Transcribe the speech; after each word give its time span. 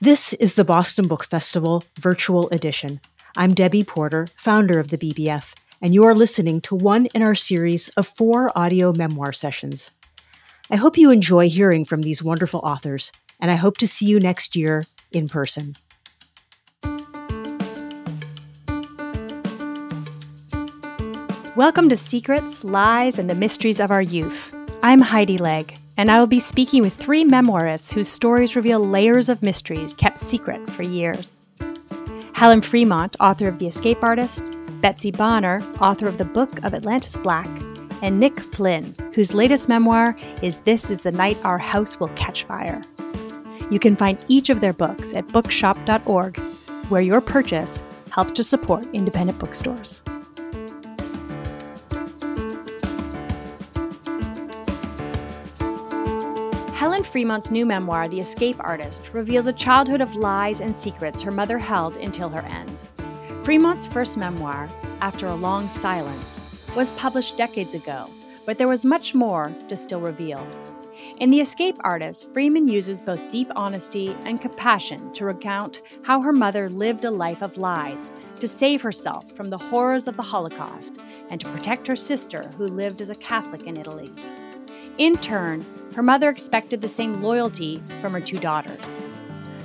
This 0.00 0.32
is 0.34 0.56
the 0.56 0.64
Boston 0.64 1.06
Book 1.06 1.24
Festival 1.24 1.84
Virtual 2.00 2.48
Edition. 2.48 3.00
I'm 3.36 3.54
Debbie 3.54 3.84
Porter, 3.84 4.26
founder 4.34 4.80
of 4.80 4.88
the 4.88 4.98
BBF, 4.98 5.54
and 5.80 5.94
you 5.94 6.02
are 6.02 6.16
listening 6.16 6.60
to 6.62 6.74
one 6.74 7.06
in 7.14 7.22
our 7.22 7.36
series 7.36 7.90
of 7.90 8.08
four 8.08 8.50
audio 8.58 8.92
memoir 8.92 9.32
sessions. 9.32 9.92
I 10.68 10.76
hope 10.76 10.98
you 10.98 11.12
enjoy 11.12 11.48
hearing 11.48 11.84
from 11.84 12.02
these 12.02 12.24
wonderful 12.24 12.58
authors, 12.64 13.12
and 13.40 13.52
I 13.52 13.54
hope 13.54 13.76
to 13.78 13.86
see 13.86 14.06
you 14.06 14.18
next 14.18 14.56
year 14.56 14.82
in 15.12 15.28
person. 15.28 15.76
Welcome 21.54 21.88
to 21.88 21.96
Secrets, 21.96 22.64
Lies, 22.64 23.16
and 23.16 23.30
the 23.30 23.36
Mysteries 23.36 23.78
of 23.78 23.92
Our 23.92 24.02
Youth. 24.02 24.52
I'm 24.82 25.00
Heidi 25.00 25.38
Legg, 25.38 25.78
and 25.96 26.10
I 26.10 26.18
will 26.18 26.26
be 26.26 26.40
speaking 26.40 26.82
with 26.82 26.94
three 26.94 27.24
memoirists 27.24 27.92
whose 27.92 28.08
stories 28.08 28.56
reveal 28.56 28.80
layers 28.80 29.28
of 29.28 29.42
mysteries 29.42 29.94
kept 29.94 30.18
secret 30.18 30.68
for 30.70 30.82
years. 30.82 31.40
Helen 32.34 32.60
Fremont, 32.60 33.16
author 33.20 33.46
of 33.46 33.58
The 33.58 33.66
Escape 33.66 34.02
Artist, 34.02 34.44
Betsy 34.80 35.10
Bonner, 35.10 35.62
author 35.80 36.06
of 36.06 36.18
the 36.18 36.24
Book 36.24 36.62
of 36.64 36.74
Atlantis 36.74 37.16
Black, 37.16 37.48
and 38.02 38.18
Nick 38.18 38.38
Flynn, 38.38 38.94
whose 39.14 39.32
latest 39.32 39.68
memoir 39.68 40.16
is 40.42 40.58
This 40.58 40.90
is 40.90 41.02
the 41.02 41.12
Night 41.12 41.38
Our 41.44 41.58
House 41.58 41.98
Will 42.00 42.08
Catch 42.08 42.44
Fire. 42.44 42.82
You 43.70 43.78
can 43.78 43.96
find 43.96 44.22
each 44.28 44.50
of 44.50 44.60
their 44.60 44.72
books 44.72 45.14
at 45.14 45.28
bookshop.org, 45.28 46.38
where 46.88 47.02
your 47.02 47.20
purchase 47.20 47.82
helps 48.10 48.32
to 48.32 48.44
support 48.44 48.84
independent 48.92 49.38
bookstores. 49.38 50.02
Fremont's 57.14 57.52
new 57.52 57.64
memoir, 57.64 58.08
The 58.08 58.18
Escape 58.18 58.56
Artist, 58.58 59.10
reveals 59.12 59.46
a 59.46 59.52
childhood 59.52 60.00
of 60.00 60.16
lies 60.16 60.60
and 60.60 60.74
secrets 60.74 61.22
her 61.22 61.30
mother 61.30 61.58
held 61.58 61.96
until 61.98 62.28
her 62.28 62.42
end. 62.42 62.82
Fremont's 63.44 63.86
first 63.86 64.18
memoir, 64.18 64.68
After 65.00 65.28
a 65.28 65.34
Long 65.36 65.68
Silence, 65.68 66.40
was 66.74 66.90
published 66.90 67.36
decades 67.36 67.74
ago, 67.74 68.10
but 68.46 68.58
there 68.58 68.66
was 68.66 68.84
much 68.84 69.14
more 69.14 69.54
to 69.68 69.76
still 69.76 70.00
reveal. 70.00 70.44
In 71.18 71.30
The 71.30 71.40
Escape 71.40 71.76
Artist, 71.84 72.32
Fremont 72.32 72.68
uses 72.68 73.00
both 73.00 73.30
deep 73.30 73.52
honesty 73.54 74.16
and 74.24 74.40
compassion 74.40 75.12
to 75.12 75.24
recount 75.24 75.82
how 76.02 76.20
her 76.20 76.32
mother 76.32 76.68
lived 76.68 77.04
a 77.04 77.12
life 77.12 77.42
of 77.42 77.58
lies 77.58 78.10
to 78.40 78.48
save 78.48 78.82
herself 78.82 79.30
from 79.36 79.50
the 79.50 79.58
horrors 79.58 80.08
of 80.08 80.16
the 80.16 80.22
Holocaust 80.24 80.98
and 81.30 81.40
to 81.40 81.48
protect 81.50 81.86
her 81.86 81.94
sister, 81.94 82.50
who 82.58 82.66
lived 82.66 83.00
as 83.00 83.10
a 83.10 83.14
Catholic 83.14 83.62
in 83.68 83.76
Italy. 83.76 84.10
In 84.98 85.16
turn, 85.16 85.64
her 85.94 86.02
mother 86.02 86.28
expected 86.28 86.80
the 86.80 86.88
same 86.88 87.22
loyalty 87.22 87.82
from 88.00 88.12
her 88.12 88.20
two 88.20 88.38
daughters. 88.38 88.96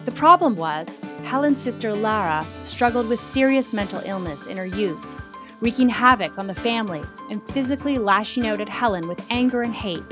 The 0.05 0.11
problem 0.11 0.55
was, 0.55 0.97
Helen's 1.23 1.61
sister 1.61 1.93
Lara 1.93 2.45
struggled 2.63 3.09
with 3.09 3.19
serious 3.19 3.73
mental 3.73 4.01
illness 4.05 4.45
in 4.45 4.57
her 4.57 4.65
youth, 4.65 5.21
wreaking 5.59 5.89
havoc 5.89 6.37
on 6.37 6.47
the 6.47 6.53
family 6.53 7.01
and 7.29 7.41
physically 7.51 7.97
lashing 7.97 8.47
out 8.47 8.61
at 8.61 8.69
Helen 8.69 9.07
with 9.07 9.23
anger 9.29 9.61
and 9.61 9.73
hate. 9.73 10.03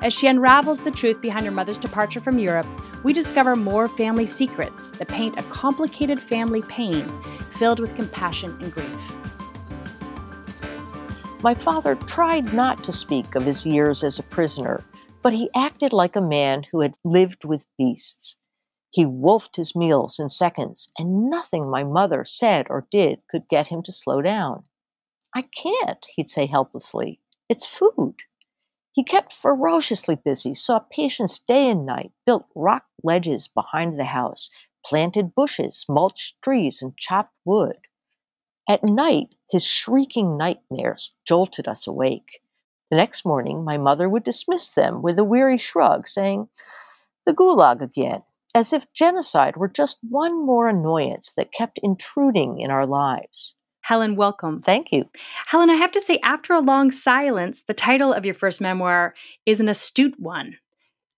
As 0.00 0.12
she 0.12 0.28
unravels 0.28 0.80
the 0.80 0.92
truth 0.92 1.20
behind 1.20 1.44
her 1.44 1.52
mother's 1.52 1.78
departure 1.78 2.20
from 2.20 2.38
Europe, 2.38 2.66
we 3.02 3.12
discover 3.12 3.56
more 3.56 3.88
family 3.88 4.26
secrets 4.26 4.90
that 4.90 5.08
paint 5.08 5.36
a 5.38 5.42
complicated 5.44 6.20
family 6.20 6.62
pain 6.62 7.06
filled 7.50 7.80
with 7.80 7.96
compassion 7.96 8.56
and 8.60 8.72
grief. 8.72 9.16
My 11.42 11.54
father 11.54 11.94
tried 11.94 12.52
not 12.52 12.82
to 12.84 12.92
speak 12.92 13.34
of 13.34 13.44
his 13.44 13.66
years 13.66 14.02
as 14.02 14.18
a 14.18 14.24
prisoner 14.24 14.82
but 15.28 15.34
he 15.34 15.50
acted 15.54 15.92
like 15.92 16.16
a 16.16 16.22
man 16.22 16.62
who 16.62 16.80
had 16.80 16.96
lived 17.04 17.44
with 17.44 17.66
beasts. 17.76 18.38
He 18.88 19.04
wolfed 19.04 19.56
his 19.56 19.76
meals 19.76 20.18
in 20.18 20.30
seconds, 20.30 20.90
and 20.98 21.28
nothing 21.28 21.70
my 21.70 21.84
mother 21.84 22.24
said 22.24 22.66
or 22.70 22.86
did 22.90 23.20
could 23.30 23.46
get 23.46 23.66
him 23.66 23.82
to 23.82 23.92
slow 23.92 24.22
down. 24.22 24.64
I 25.36 25.42
can't, 25.42 26.06
he'd 26.16 26.30
say 26.30 26.46
helplessly. 26.46 27.20
It's 27.46 27.66
food. 27.66 28.14
He 28.90 29.04
kept 29.04 29.34
ferociously 29.34 30.14
busy, 30.14 30.54
saw 30.54 30.78
patients 30.78 31.38
day 31.38 31.68
and 31.68 31.84
night, 31.84 32.12
built 32.24 32.46
rock 32.54 32.86
ledges 33.02 33.48
behind 33.48 33.96
the 33.96 34.04
house, 34.04 34.48
planted 34.82 35.34
bushes, 35.34 35.84
mulched 35.90 36.40
trees, 36.40 36.80
and 36.80 36.96
chopped 36.96 37.34
wood. 37.44 37.80
At 38.66 38.82
night, 38.82 39.34
his 39.50 39.66
shrieking 39.66 40.38
nightmares 40.38 41.16
jolted 41.26 41.68
us 41.68 41.86
awake. 41.86 42.40
The 42.90 42.96
next 42.96 43.24
morning, 43.24 43.64
my 43.64 43.76
mother 43.76 44.08
would 44.08 44.22
dismiss 44.22 44.70
them 44.70 45.02
with 45.02 45.18
a 45.18 45.24
weary 45.24 45.58
shrug, 45.58 46.08
saying, 46.08 46.48
The 47.26 47.34
gulag 47.34 47.82
again, 47.82 48.22
as 48.54 48.72
if 48.72 48.92
genocide 48.92 49.56
were 49.56 49.68
just 49.68 49.98
one 50.02 50.44
more 50.44 50.68
annoyance 50.68 51.32
that 51.36 51.52
kept 51.52 51.78
intruding 51.82 52.60
in 52.60 52.70
our 52.70 52.86
lives. 52.86 53.54
Helen, 53.82 54.16
welcome. 54.16 54.60
Thank 54.60 54.92
you. 54.92 55.08
Helen, 55.46 55.70
I 55.70 55.74
have 55.74 55.92
to 55.92 56.00
say, 56.00 56.18
after 56.22 56.52
a 56.52 56.60
long 56.60 56.90
silence, 56.90 57.62
the 57.62 57.74
title 57.74 58.12
of 58.12 58.24
your 58.24 58.34
first 58.34 58.60
memoir 58.60 59.14
is 59.46 59.60
an 59.60 59.68
astute 59.68 60.18
one 60.18 60.56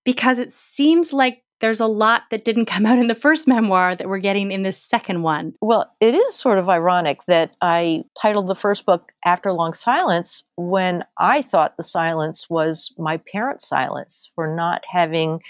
because 0.04 0.38
it 0.38 0.50
seems 0.50 1.12
like 1.12 1.42
there's 1.60 1.81
a 1.81 1.87
lot 1.87 2.25
that 2.31 2.44
didn't 2.44 2.66
come 2.66 2.87
out 2.87 2.98
in 2.98 3.06
the 3.06 3.15
first 3.15 3.47
memoir 3.47 3.94
that 3.94 4.09
we're 4.09 4.19
getting 4.19 4.50
in 4.50 4.62
this 4.62 4.78
second 4.78 5.22
one. 5.22 5.54
Well, 5.60 5.94
it 6.00 6.15
is 6.15 6.34
sort 6.34 6.59
of 6.59 6.69
ironic 6.69 7.25
that 7.26 7.54
I 7.62 8.04
titled 8.21 8.48
the 8.48 8.54
first 8.54 8.87
book 8.87 9.12
After 9.25 9.53
Long 9.53 9.72
Silence 9.72 10.44
when 10.56 11.04
I 11.19 11.43
thought 11.43 11.76
the 11.76 11.84
silence 11.84 12.50
was 12.50 12.93
my 12.98 13.19
parents' 13.19 13.69
silence 13.69 14.31
for 14.34 14.54
not 14.54 14.84
having 14.91 15.41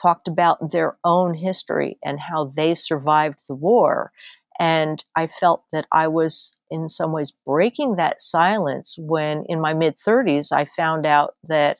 talked 0.00 0.28
about 0.28 0.72
their 0.72 0.96
own 1.04 1.34
history 1.34 1.98
and 2.04 2.20
how 2.20 2.52
they 2.54 2.74
survived 2.74 3.40
the 3.48 3.54
war. 3.54 4.12
And 4.58 5.04
I 5.14 5.26
felt 5.26 5.64
that 5.72 5.86
I 5.92 6.08
was 6.08 6.56
in 6.70 6.88
some 6.88 7.12
ways 7.12 7.32
breaking 7.44 7.96
that 7.96 8.22
silence 8.22 8.96
when 8.98 9.44
in 9.48 9.60
my 9.60 9.74
mid 9.74 9.96
30s 9.98 10.52
I 10.52 10.64
found 10.64 11.06
out 11.06 11.34
that 11.44 11.78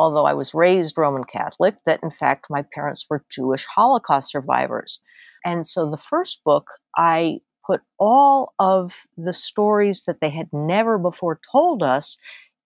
although 0.00 0.24
I 0.24 0.32
was 0.32 0.54
raised 0.54 0.96
Roman 0.96 1.24
Catholic, 1.24 1.76
that 1.84 2.02
in 2.02 2.10
fact 2.10 2.46
my 2.48 2.64
parents 2.74 3.04
were 3.10 3.22
Jewish 3.28 3.66
Holocaust 3.66 4.30
survivors. 4.30 5.00
And 5.44 5.66
so 5.66 5.90
the 5.90 5.98
first 5.98 6.40
book, 6.42 6.68
I 6.96 7.40
put 7.66 7.82
all 7.98 8.54
of 8.58 9.06
the 9.18 9.34
stories 9.34 10.04
that 10.04 10.22
they 10.22 10.30
had 10.30 10.48
never 10.54 10.96
before 10.96 11.38
told 11.52 11.82
us 11.82 12.16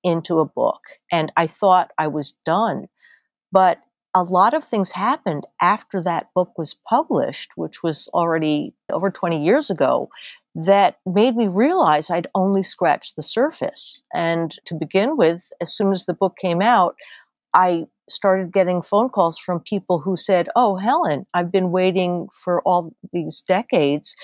into 0.05 0.39
a 0.39 0.44
book. 0.44 0.83
And 1.11 1.33
I 1.37 1.49
thought 1.49 1.91
I 1.99 2.06
was 2.06 2.34
done. 2.47 2.87
But 3.50 3.81
a 4.15 4.23
lot 4.23 4.55
of 4.55 4.62
things 4.62 4.93
happened 4.93 5.44
after 5.61 6.00
that 6.03 6.28
book 6.37 6.53
was 6.56 6.77
published, 6.89 7.50
which 7.56 7.83
was 7.83 8.09
already 8.15 8.75
over 8.93 9.11
20 9.11 9.44
years 9.44 9.71
ago, 9.71 10.09
that 10.55 10.99
made 11.05 11.34
me 11.34 11.49
realize 11.49 12.11
I'd 12.11 12.28
only 12.33 12.62
scratched 12.62 13.17
the 13.17 13.25
surface. 13.25 14.05
And 14.15 14.55
to 14.67 14.75
begin 14.75 15.17
with, 15.17 15.50
as 15.61 15.75
soon 15.75 15.93
as 15.93 16.06
the 16.06 16.15
book 16.15 16.37
came 16.41 16.62
out, 16.62 16.94
I 17.54 17.87
started 18.09 18.53
getting 18.53 18.82
phone 18.82 19.09
calls 19.09 19.38
from 19.38 19.60
people 19.60 20.00
who 20.00 20.16
said, 20.16 20.48
Oh, 20.54 20.76
Helen, 20.76 21.26
I've 21.32 21.50
been 21.50 21.70
waiting 21.70 22.28
for 22.32 22.60
all 22.62 22.94
these 23.12 23.42
decades 23.47 24.15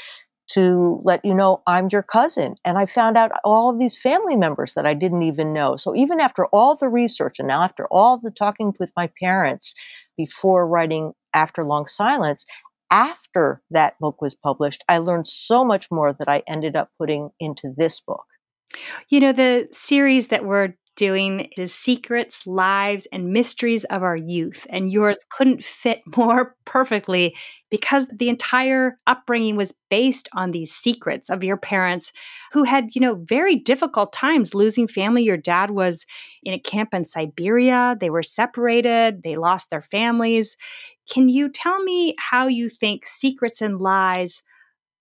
to 0.53 1.01
let 1.05 1.25
you 1.25 1.33
know 1.33 1.63
I'm 1.67 1.89
your 1.93 2.03
cousin. 2.03 2.57
And 2.65 2.77
I 2.77 2.87
found 2.87 3.17
out 3.17 3.31
all 3.45 3.71
of 3.71 3.79
these 3.79 3.97
family 3.97 4.37
members 4.37 4.75
that 4.75 4.85
I 4.85 4.95
didn't 4.95 5.23
even 5.23 5.53
know. 5.53 5.77
So 5.77 5.95
even 5.95 6.19
after 6.19 6.47
all 6.47 6.77
the 6.77 6.89
research 6.89 7.39
and 7.39 7.47
now 7.47 7.63
after 7.63 7.87
all 7.91 8.19
the 8.19 8.33
talking 8.33 8.75
with 8.81 8.93
my 8.97 9.11
parents 9.23 9.75
before 10.17 10.67
writing 10.67 11.13
After 11.33 11.65
Long 11.65 11.87
Silence, 11.87 12.45
after 12.91 13.63
that 13.71 13.95
book 14.01 14.21
was 14.21 14.35
published, 14.35 14.83
I 14.89 14.99
learned 14.99 15.29
so 15.29 15.65
much 15.65 15.87
more 15.91 16.13
that 16.13 16.29
I 16.29 16.43
ended 16.49 16.75
up 16.75 16.91
putting 16.99 17.31
into 17.39 17.73
this 17.77 18.01
book. 18.01 18.25
You 19.09 19.21
know, 19.21 19.33
the 19.33 19.69
series 19.73 20.29
that 20.29 20.45
we're 20.45 20.75
doing 21.01 21.49
is 21.57 21.75
Secrets, 21.75 22.47
Lives, 22.47 23.07
and 23.11 23.33
Mysteries 23.33 23.85
of 23.85 24.03
Our 24.03 24.17
Youth. 24.17 24.67
And 24.69 24.93
yours 24.93 25.19
couldn't 25.31 25.65
fit 25.65 26.03
more 26.17 26.55
perfectly 26.67 27.35
because 27.71 28.07
the 28.15 28.29
entire 28.29 28.97
upbringing 29.07 29.57
was 29.57 29.75
based 29.89 30.29
on 30.35 30.51
these 30.51 30.73
secrets 30.73 31.31
of 31.31 31.43
your 31.43 31.57
parents 31.57 32.13
who 32.53 32.65
had, 32.65 32.95
you 32.95 33.01
know, 33.01 33.15
very 33.15 33.57
difficult 33.57 34.13
times 34.13 34.55
losing 34.55 34.87
family. 34.87 35.23
Your 35.23 35.39
dad 35.39 35.71
was 35.71 36.05
in 36.43 36.53
a 36.53 36.61
camp 36.61 36.93
in 36.93 37.07
Siberia, 37.07 37.97
they 37.99 38.11
were 38.11 38.23
separated, 38.23 39.23
they 39.23 39.37
lost 39.37 39.71
their 39.71 39.81
families. 39.81 40.55
Can 41.11 41.31
you 41.31 41.49
tell 41.49 41.83
me 41.83 42.15
how 42.19 42.47
you 42.47 42.69
think 42.69 43.07
secrets 43.07 43.63
and 43.63 43.81
lies 43.81 44.43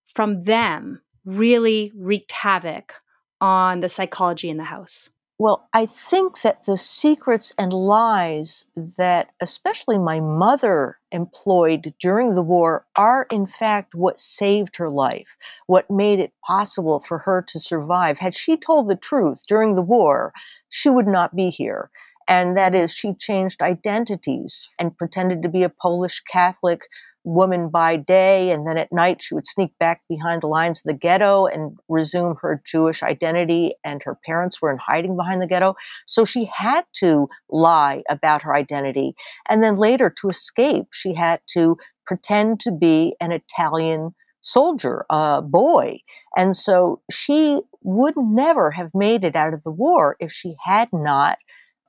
from 0.08 0.44
them 0.44 1.02
really 1.26 1.92
wreaked 1.94 2.32
havoc 2.32 2.94
on 3.42 3.82
the 3.82 3.90
psychology 3.90 4.50
in 4.50 4.56
the 4.56 4.64
house? 4.64 5.10
Well, 5.42 5.70
I 5.74 5.86
think 5.86 6.42
that 6.42 6.66
the 6.66 6.78
secrets 6.78 7.54
and 7.58 7.72
lies 7.72 8.66
that 8.76 9.30
especially 9.42 9.98
my 9.98 10.20
mother 10.20 10.98
employed 11.14 11.94
during 11.98 12.36
the 12.36 12.44
war 12.44 12.86
are, 12.98 13.26
in 13.32 13.46
fact, 13.46 13.96
what 13.96 14.20
saved 14.20 14.76
her 14.76 14.90
life, 14.90 15.38
what 15.66 15.90
made 15.90 16.20
it 16.20 16.34
possible 16.46 17.00
for 17.00 17.20
her 17.20 17.42
to 17.48 17.60
survive. 17.60 18.20
Had 18.20 18.36
she 18.36 18.58
told 18.58 18.90
the 18.90 18.98
truth 18.98 19.44
during 19.48 19.76
the 19.76 19.82
war, 19.82 20.34
she 20.68 20.90
would 20.90 21.08
not 21.08 21.34
be 21.38 21.50
here. 21.50 21.90
And 22.28 22.58
that 22.58 22.76
is, 22.76 22.94
she 22.94 23.14
changed 23.14 23.62
identities 23.62 24.70
and 24.78 24.98
pretended 24.98 25.42
to 25.44 25.50
be 25.50 25.64
a 25.64 25.70
Polish 25.70 26.22
Catholic 26.30 26.82
woman 27.24 27.70
by 27.70 27.98
day, 27.98 28.52
and 28.52 28.68
then 28.68 28.78
at 28.78 28.92
night 28.92 29.22
she 29.22 29.36
would 29.36 29.46
sneak 29.46 29.72
back 29.80 30.02
behind 30.10 30.42
the 30.42 30.48
lines 30.48 30.80
of 30.80 30.84
the 30.86 30.98
ghetto 30.98 31.46
and 31.46 31.78
resume 31.88 32.36
her 32.42 32.62
Jewish 32.66 33.04
identity, 33.04 33.76
and 33.84 34.02
her 34.04 34.18
parents 34.26 34.62
were 34.62 34.72
in 34.72 34.78
hiding 34.78 35.16
behind 35.16 35.42
the 35.42 35.48
ghetto. 35.48 35.76
So 36.06 36.26
she 36.26 36.50
had 36.54 36.86
to 36.96 37.28
lie 37.50 38.04
about 38.10 38.44
her 38.44 38.56
identity. 38.56 39.16
And 39.48 39.62
then 39.62 39.76
later, 39.76 40.14
to 40.22 40.30
escape, 40.30 40.88
she 40.94 41.14
had 41.16 41.42
to 41.54 41.78
pretend 42.06 42.60
to 42.62 42.72
be 42.72 43.16
an 43.20 43.32
Italian 43.32 44.16
soldier, 44.42 45.06
a 45.10 45.42
boy. 45.42 46.00
And 46.36 46.56
so 46.56 47.02
she 47.12 47.60
would 47.82 48.16
never 48.18 48.72
have 48.72 48.92
made 48.94 49.24
it 49.24 49.36
out 49.36 49.54
of 49.54 49.64
the 49.64 49.72
war 49.72 50.16
if 50.20 50.32
she 50.32 50.56
had 50.64 50.90
not 50.92 51.38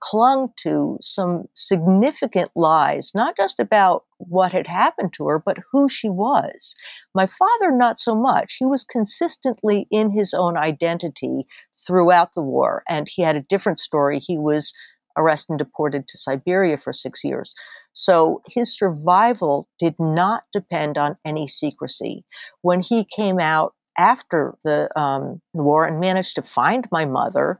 clung 0.01 0.49
to 0.57 0.99
some 1.03 1.45
significant 1.55 2.51
lies, 2.57 3.13
not 3.15 3.37
just 3.37 3.61
about 3.61 4.05
what 4.19 4.53
had 4.53 4.67
happened 4.67 5.13
to 5.15 5.27
her, 5.29 5.39
but 5.39 5.59
who 5.73 5.89
she 5.89 6.09
was. 6.09 6.75
My 7.15 7.27
father, 7.27 7.71
not 7.71 8.01
so 8.01 8.15
much. 8.15 8.57
He 8.59 8.67
was 8.67 8.85
consistently 8.85 9.87
in 9.91 10.11
his 10.11 10.35
own 10.35 10.57
identity 10.57 11.47
throughout 11.87 12.35
the 12.35 12.43
war, 12.43 12.83
and 12.89 13.09
he 13.11 13.23
had 13.23 13.37
a 13.37 13.43
different 13.49 13.79
story. 13.79 14.21
He 14.21 14.39
was 14.39 14.73
arrested 15.17 15.51
and 15.51 15.59
deported 15.59 16.09
to 16.09 16.19
Siberia 16.19 16.79
for 16.79 16.93
six 16.93 17.23
years. 17.25 17.55
So 17.93 18.43
his 18.49 18.77
survival 18.77 19.69
did 19.79 19.95
not 19.99 20.45
depend 20.53 20.97
on 20.97 21.17
any 21.25 21.49
secrecy. 21.49 22.25
When 22.63 22.81
he 22.81 23.05
came 23.05 23.39
out 23.39 23.75
after 23.99 24.55
the, 24.65 24.89
um, 24.99 25.41
the 25.53 25.63
war 25.63 25.85
and 25.85 26.01
managed 26.01 26.37
to 26.37 26.43
find 26.43 26.87
my 26.93 27.05
mother, 27.05 27.59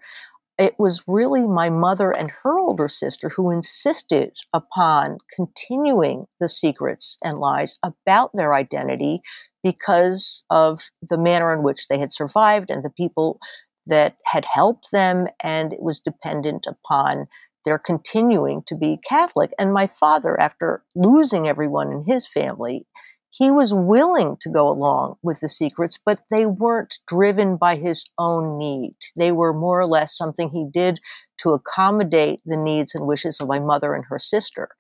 it 0.61 0.79
was 0.79 1.03
really 1.07 1.41
my 1.41 1.71
mother 1.71 2.11
and 2.11 2.31
her 2.43 2.59
older 2.59 2.87
sister 2.87 3.31
who 3.31 3.51
insisted 3.51 4.37
upon 4.53 5.17
continuing 5.35 6.27
the 6.39 6.51
secrets 6.51 7.17
and 7.25 7.39
lies 7.39 7.79
about 7.83 8.31
their 8.35 8.53
identity 8.53 9.23
because 9.65 10.45
of 10.51 10.83
the 11.03 11.17
manner 11.17 11.55
in 11.55 11.63
which 11.63 11.89
they 11.89 11.99
had 11.99 12.13
survived 12.13 12.69
and 12.71 12.85
the 12.85 12.91
people 12.91 13.41
that 13.87 14.17
had 14.27 14.45
helped 14.45 14.89
them, 14.93 15.27
and 15.43 15.73
it 15.73 15.83
was 15.83 15.99
dependent 15.99 16.67
upon 16.67 17.27
their 17.65 17.79
continuing 17.79 18.63
to 18.67 18.77
be 18.77 18.99
Catholic. 19.09 19.53
And 19.59 19.73
my 19.73 19.87
father, 19.87 20.39
after 20.39 20.85
losing 20.95 21.49
everyone 21.49 21.91
in 21.91 22.05
his 22.07 22.27
family, 22.27 22.87
he 23.31 23.51
was 23.51 23.73
willing 23.73 24.37
to 24.41 24.51
go 24.51 24.69
along 24.69 25.17
with 25.23 25.41
the 25.41 25.49
secrets, 25.49 25.99
but 26.05 26.21
they 26.31 26.47
weren't 26.47 26.99
driven 27.07 27.57
by 27.57 27.77
his 27.77 28.05
own 28.19 28.59
need. 28.59 28.97
They 29.17 29.33
were 29.33 29.53
more 29.53 29.81
or 29.81 29.87
less 29.87 30.17
something 30.17 30.51
he 30.51 30.67
did 30.71 31.01
to 31.39 31.51
accommodate 31.51 32.41
the 32.45 32.57
needs 32.57 32.95
and 32.95 33.07
wishes 33.07 33.41
of 33.41 33.49
my 33.49 33.61
mother 33.61 33.95
and 33.95 34.05
her 34.09 34.19
sister. 34.19 34.71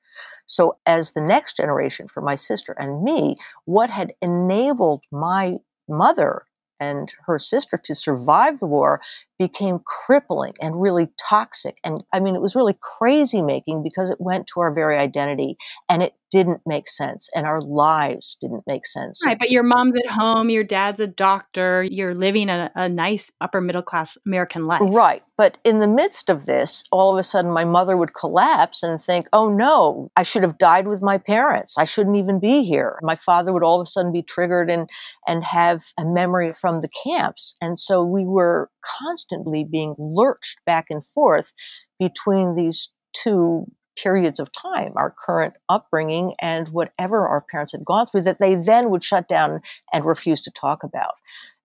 So, 0.46 0.78
as 0.84 1.12
the 1.12 1.22
next 1.22 1.56
generation 1.56 2.08
for 2.08 2.20
my 2.20 2.34
sister 2.34 2.74
and 2.78 3.02
me, 3.02 3.36
what 3.64 3.88
had 3.88 4.12
enabled 4.20 5.04
my 5.12 5.58
mother 5.88 6.44
and 6.80 7.12
her 7.26 7.38
sister 7.38 7.78
to 7.84 7.94
survive 7.94 8.58
the 8.58 8.66
war 8.66 9.00
became 9.40 9.78
crippling 9.86 10.52
and 10.60 10.82
really 10.82 11.08
toxic. 11.18 11.78
And 11.82 12.04
I 12.12 12.20
mean, 12.20 12.36
it 12.36 12.42
was 12.42 12.54
really 12.54 12.76
crazy 12.78 13.40
making 13.40 13.82
because 13.82 14.10
it 14.10 14.20
went 14.20 14.46
to 14.48 14.60
our 14.60 14.70
very 14.70 14.98
identity 14.98 15.56
and 15.88 16.02
it 16.02 16.12
didn't 16.30 16.60
make 16.64 16.88
sense 16.88 17.28
and 17.34 17.44
our 17.46 17.60
lives 17.60 18.36
didn't 18.40 18.62
make 18.66 18.86
sense. 18.86 19.20
Right. 19.24 19.38
But 19.38 19.50
your 19.50 19.62
mom's 19.62 19.96
at 19.96 20.10
home, 20.10 20.48
your 20.48 20.62
dad's 20.62 21.00
a 21.00 21.06
doctor, 21.06 21.82
you're 21.82 22.14
living 22.14 22.48
a, 22.48 22.70
a 22.76 22.88
nice 22.88 23.32
upper 23.40 23.60
middle 23.60 23.82
class 23.82 24.16
American 24.26 24.66
life. 24.66 24.82
Right. 24.84 25.22
But 25.36 25.56
in 25.64 25.80
the 25.80 25.88
midst 25.88 26.28
of 26.28 26.44
this, 26.44 26.84
all 26.92 27.12
of 27.12 27.18
a 27.18 27.22
sudden 27.22 27.50
my 27.50 27.64
mother 27.64 27.96
would 27.96 28.14
collapse 28.14 28.82
and 28.82 29.02
think, 29.02 29.26
oh 29.32 29.48
no, 29.48 30.10
I 30.14 30.22
should 30.22 30.42
have 30.42 30.58
died 30.58 30.86
with 30.86 31.02
my 31.02 31.18
parents. 31.18 31.76
I 31.78 31.84
shouldn't 31.84 32.16
even 32.16 32.38
be 32.38 32.62
here. 32.62 32.98
My 33.02 33.16
father 33.16 33.52
would 33.52 33.64
all 33.64 33.80
of 33.80 33.86
a 33.86 33.90
sudden 33.90 34.12
be 34.12 34.22
triggered 34.22 34.70
and, 34.70 34.88
and 35.26 35.42
have 35.42 35.82
a 35.98 36.04
memory 36.04 36.52
from 36.52 36.80
the 36.80 36.90
camps. 37.04 37.56
And 37.60 37.78
so 37.78 38.04
we 38.04 38.26
were 38.26 38.70
constantly 38.82 39.29
being 39.70 39.94
lurched 39.98 40.58
back 40.66 40.86
and 40.90 41.04
forth 41.04 41.52
between 41.98 42.54
these 42.54 42.90
two 43.12 43.66
periods 43.96 44.40
of 44.40 44.50
time, 44.52 44.92
our 44.96 45.14
current 45.26 45.54
upbringing 45.68 46.34
and 46.40 46.68
whatever 46.68 47.26
our 47.26 47.44
parents 47.50 47.72
had 47.72 47.84
gone 47.84 48.06
through, 48.06 48.22
that 48.22 48.40
they 48.40 48.54
then 48.54 48.90
would 48.90 49.04
shut 49.04 49.28
down 49.28 49.60
and 49.92 50.04
refuse 50.04 50.40
to 50.42 50.50
talk 50.50 50.82
about. 50.82 51.14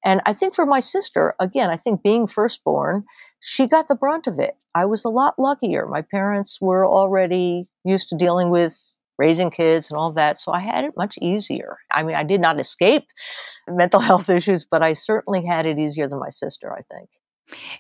And 0.04 0.22
I 0.26 0.34
think 0.34 0.54
for 0.54 0.66
my 0.66 0.80
sister, 0.80 1.34
again, 1.40 1.70
I 1.70 1.78
think 1.78 2.04
being 2.04 2.28
firstborn, 2.28 3.06
she 3.40 3.68
got 3.68 3.88
the 3.88 3.96
brunt 3.96 4.28
of 4.28 4.40
it. 4.40 4.56
I 4.76 4.86
was 4.86 5.04
a 5.06 5.10
lot 5.10 5.40
luckier. 5.40 5.88
My 5.88 6.02
parents 6.02 6.60
were 6.62 6.86
already 6.86 7.68
used 7.84 8.10
to 8.10 8.18
dealing 8.18 8.50
with 8.50 8.94
raising 9.18 9.50
kids 9.50 9.90
and 9.90 9.98
all 9.98 10.12
that, 10.14 10.40
so 10.40 10.52
I 10.52 10.60
had 10.60 10.84
it 10.84 10.94
much 10.98 11.18
easier. 11.22 11.78
I 11.92 12.04
mean, 12.04 12.16
I 12.16 12.24
did 12.24 12.42
not 12.42 12.60
escape 12.60 13.06
mental 13.68 14.00
health 14.02 14.30
issues, 14.30 14.66
but 14.70 14.84
I 14.84 14.94
certainly 14.94 15.46
had 15.46 15.66
it 15.66 15.80
easier 15.80 16.08
than 16.08 16.20
my 16.20 16.30
sister, 16.30 16.72
I 16.72 16.82
think. 16.94 17.10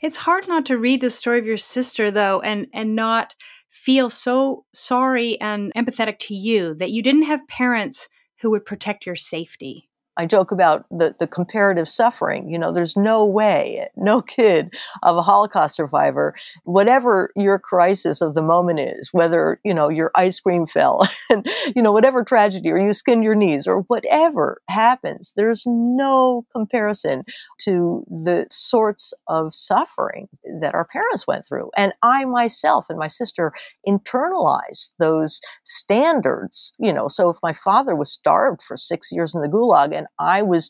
It's 0.01 0.17
hard 0.17 0.47
not 0.47 0.65
to 0.67 0.77
read 0.77 1.01
the 1.01 1.09
story 1.09 1.39
of 1.39 1.45
your 1.45 1.57
sister 1.57 2.11
though 2.11 2.39
and 2.41 2.67
and 2.73 2.95
not 2.95 3.35
feel 3.69 4.09
so 4.09 4.65
sorry 4.73 5.39
and 5.41 5.73
empathetic 5.75 6.19
to 6.19 6.35
you 6.35 6.75
that 6.75 6.91
you 6.91 7.01
didn't 7.03 7.23
have 7.23 7.47
parents 7.47 8.07
who 8.41 8.49
would 8.51 8.65
protect 8.65 9.05
your 9.05 9.15
safety. 9.15 9.89
I 10.17 10.25
joke 10.25 10.51
about 10.51 10.85
the, 10.89 11.15
the 11.19 11.27
comparative 11.27 11.89
suffering. 11.89 12.49
You 12.49 12.57
know, 12.57 12.71
there's 12.71 12.95
no 12.95 13.25
way, 13.25 13.87
no 13.95 14.21
kid 14.21 14.73
of 15.03 15.17
a 15.17 15.21
Holocaust 15.21 15.75
survivor, 15.75 16.35
whatever 16.63 17.31
your 17.35 17.59
crisis 17.59 18.21
of 18.21 18.33
the 18.33 18.41
moment 18.41 18.79
is, 18.79 19.09
whether, 19.11 19.59
you 19.63 19.73
know, 19.73 19.89
your 19.89 20.11
ice 20.15 20.39
cream 20.39 20.65
fell 20.75 21.07
and, 21.29 21.47
you 21.75 21.81
know, 21.81 21.91
whatever 21.91 22.23
tragedy 22.23 22.71
or 22.71 22.79
you 22.79 22.93
skinned 22.93 23.23
your 23.23 23.35
knees 23.35 23.67
or 23.67 23.81
whatever 23.81 24.61
happens, 24.69 25.33
there's 25.35 25.63
no 25.65 26.45
comparison 26.51 27.23
to 27.59 28.05
the 28.09 28.45
sorts 28.49 29.13
of 29.27 29.53
suffering 29.53 30.27
that 30.61 30.73
our 30.73 30.85
parents 30.85 31.27
went 31.27 31.45
through. 31.47 31.69
And 31.75 31.93
I 32.03 32.25
myself 32.25 32.85
and 32.89 32.97
my 32.97 33.07
sister 33.07 33.53
internalized 33.87 34.91
those 34.99 35.41
standards, 35.63 36.73
you 36.79 36.93
know, 36.93 37.07
so 37.07 37.29
if 37.29 37.37
my 37.43 37.53
father 37.53 37.95
was 37.95 38.11
starved 38.11 38.61
for 38.61 38.77
six 38.77 39.11
years 39.11 39.35
in 39.35 39.41
the 39.41 39.47
gulag 39.47 39.95
and 39.95 40.04
and 40.05 40.27
I 40.27 40.41
was 40.41 40.69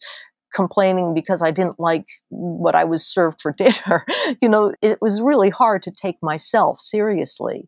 complaining 0.54 1.14
because 1.14 1.44
I 1.44 1.52
didn't 1.52 1.80
like 1.80 2.06
what 2.30 2.76
I 2.76 2.86
was 2.86 3.06
served 3.06 3.42
for 3.42 3.52
dinner. 3.58 4.06
you 4.42 4.50
know, 4.50 4.74
it 4.82 5.02
was 5.02 5.22
really 5.22 5.50
hard 5.50 5.84
to 5.84 5.92
take 5.92 6.18
myself 6.22 6.80
seriously. 6.80 7.68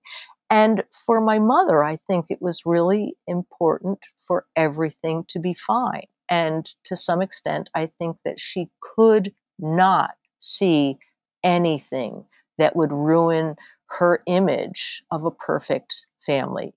And 0.50 0.84
for 1.06 1.20
my 1.20 1.40
mother, 1.40 1.84
I 1.84 1.98
think 2.08 2.28
it 2.30 2.42
was 2.42 2.62
really 2.66 3.16
important 3.28 4.00
for 4.26 4.46
everything 4.56 5.26
to 5.30 5.40
be 5.40 5.54
fine. 5.54 6.06
And 6.30 6.70
to 6.86 6.96
some 6.96 7.22
extent, 7.22 7.70
I 7.76 7.88
think 7.88 8.18
that 8.24 8.40
she 8.40 8.70
could 8.82 9.34
not 9.60 10.12
see 10.38 10.98
anything 11.44 12.26
that 12.58 12.76
would 12.76 12.92
ruin 12.92 13.56
her 13.90 14.22
image 14.26 15.04
of 15.12 15.26
a 15.26 15.32
perfect 15.32 16.06
family. 16.26 16.74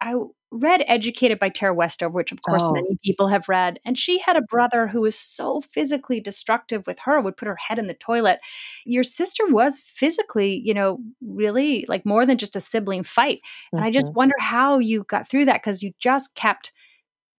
I 0.00 0.14
read 0.50 0.82
Educated 0.86 1.38
by 1.38 1.48
Tara 1.48 1.74
Westover, 1.74 2.12
which 2.12 2.32
of 2.32 2.42
course 2.42 2.62
oh. 2.64 2.72
many 2.72 2.98
people 3.04 3.28
have 3.28 3.48
read. 3.48 3.78
And 3.84 3.98
she 3.98 4.18
had 4.18 4.36
a 4.36 4.42
brother 4.42 4.86
who 4.86 5.02
was 5.02 5.18
so 5.18 5.60
physically 5.60 6.20
destructive 6.20 6.86
with 6.86 7.00
her, 7.00 7.20
would 7.20 7.36
put 7.36 7.48
her 7.48 7.56
head 7.56 7.78
in 7.78 7.86
the 7.86 7.94
toilet. 7.94 8.40
Your 8.84 9.04
sister 9.04 9.44
was 9.46 9.78
physically, 9.78 10.60
you 10.64 10.72
know, 10.72 10.98
really 11.20 11.84
like 11.88 12.06
more 12.06 12.24
than 12.24 12.38
just 12.38 12.56
a 12.56 12.60
sibling 12.60 13.04
fight. 13.04 13.40
And 13.72 13.80
mm-hmm. 13.80 13.88
I 13.88 13.90
just 13.90 14.06
mm-hmm. 14.06 14.16
wonder 14.16 14.34
how 14.38 14.78
you 14.78 15.04
got 15.04 15.28
through 15.28 15.46
that 15.46 15.60
because 15.62 15.82
you 15.82 15.92
just 15.98 16.34
kept 16.34 16.72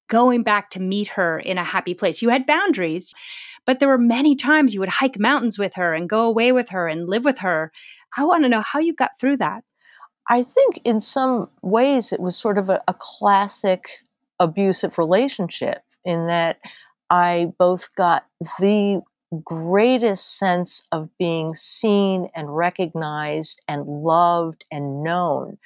going 0.08 0.44
back 0.44 0.72
to 0.72 0.80
meet 0.80 1.08
her 1.10 1.40
in 1.40 1.58
a 1.58 1.64
happy 1.64 1.94
place. 1.94 2.22
You 2.22 2.30
had 2.30 2.46
boundaries, 2.46 3.14
but 3.66 3.80
there 3.80 3.88
were 3.90 3.98
many 3.98 4.36
times 4.36 4.74
you 4.74 4.80
would 4.80 4.90
hike 4.90 5.20
mountains 5.20 5.58
with 5.58 5.76
her 5.76 5.94
and 5.94 6.10
go 6.10 6.24
away 6.24 6.52
with 6.52 6.70
her 6.70 6.88
and 6.88 7.08
live 7.08 7.26
with 7.26 7.40
her. 7.40 7.72
I 8.18 8.24
want 8.24 8.44
to 8.44 8.50
know 8.50 8.62
how 8.62 8.80
you 8.80 8.94
got 8.94 9.20
through 9.20 9.38
that. 9.38 9.64
I 10.30 10.44
think 10.44 10.80
in 10.84 11.02
some 11.02 11.50
ways 11.62 12.14
it 12.14 12.20
was 12.20 12.38
sort 12.38 12.58
of 12.58 12.70
a, 12.70 12.82
a 12.88 12.96
classic 12.98 13.90
abusive 14.40 14.98
relationship 14.98 15.82
in 16.06 16.28
that 16.28 16.60
I 17.10 17.52
both 17.58 17.94
got 17.96 18.26
the 18.60 19.02
greatest 19.44 20.38
sense 20.38 20.88
of 20.92 21.10
being 21.18 21.56
seen 21.56 22.30
and 22.36 22.56
recognized 22.56 23.62
and 23.68 23.86
loved 23.86 24.66
and 24.72 25.04
known 25.04 25.58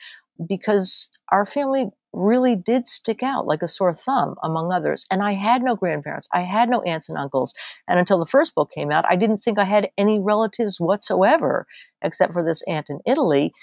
because 0.48 1.10
our 1.30 1.46
family 1.46 1.90
really 2.14 2.56
did 2.56 2.88
stick 2.88 3.24
out 3.24 3.48
like 3.48 3.62
a 3.62 3.68
sore 3.68 3.94
thumb 3.94 4.36
among 4.44 4.72
others. 4.72 5.06
And 5.10 5.24
I 5.24 5.34
had 5.34 5.64
no 5.64 5.76
grandparents, 5.76 6.28
I 6.32 6.42
had 6.42 6.70
no 6.70 6.82
aunts 6.84 7.10
and 7.10 7.18
uncles. 7.18 7.54
And 7.88 8.00
until 8.00 8.20
the 8.20 8.26
first 8.26 8.54
book 8.56 8.72
came 8.72 8.92
out, 8.92 9.06
I 9.10 9.16
didn't 9.16 9.40
think 9.40 9.58
I 9.58 9.64
had 9.64 9.90
any 9.98 10.20
relatives 10.20 10.80
whatsoever, 10.80 11.66
except 12.02 12.34
for 12.34 12.44
this 12.44 12.62
aunt 12.68 12.90
in 12.90 13.00
Italy 13.06 13.54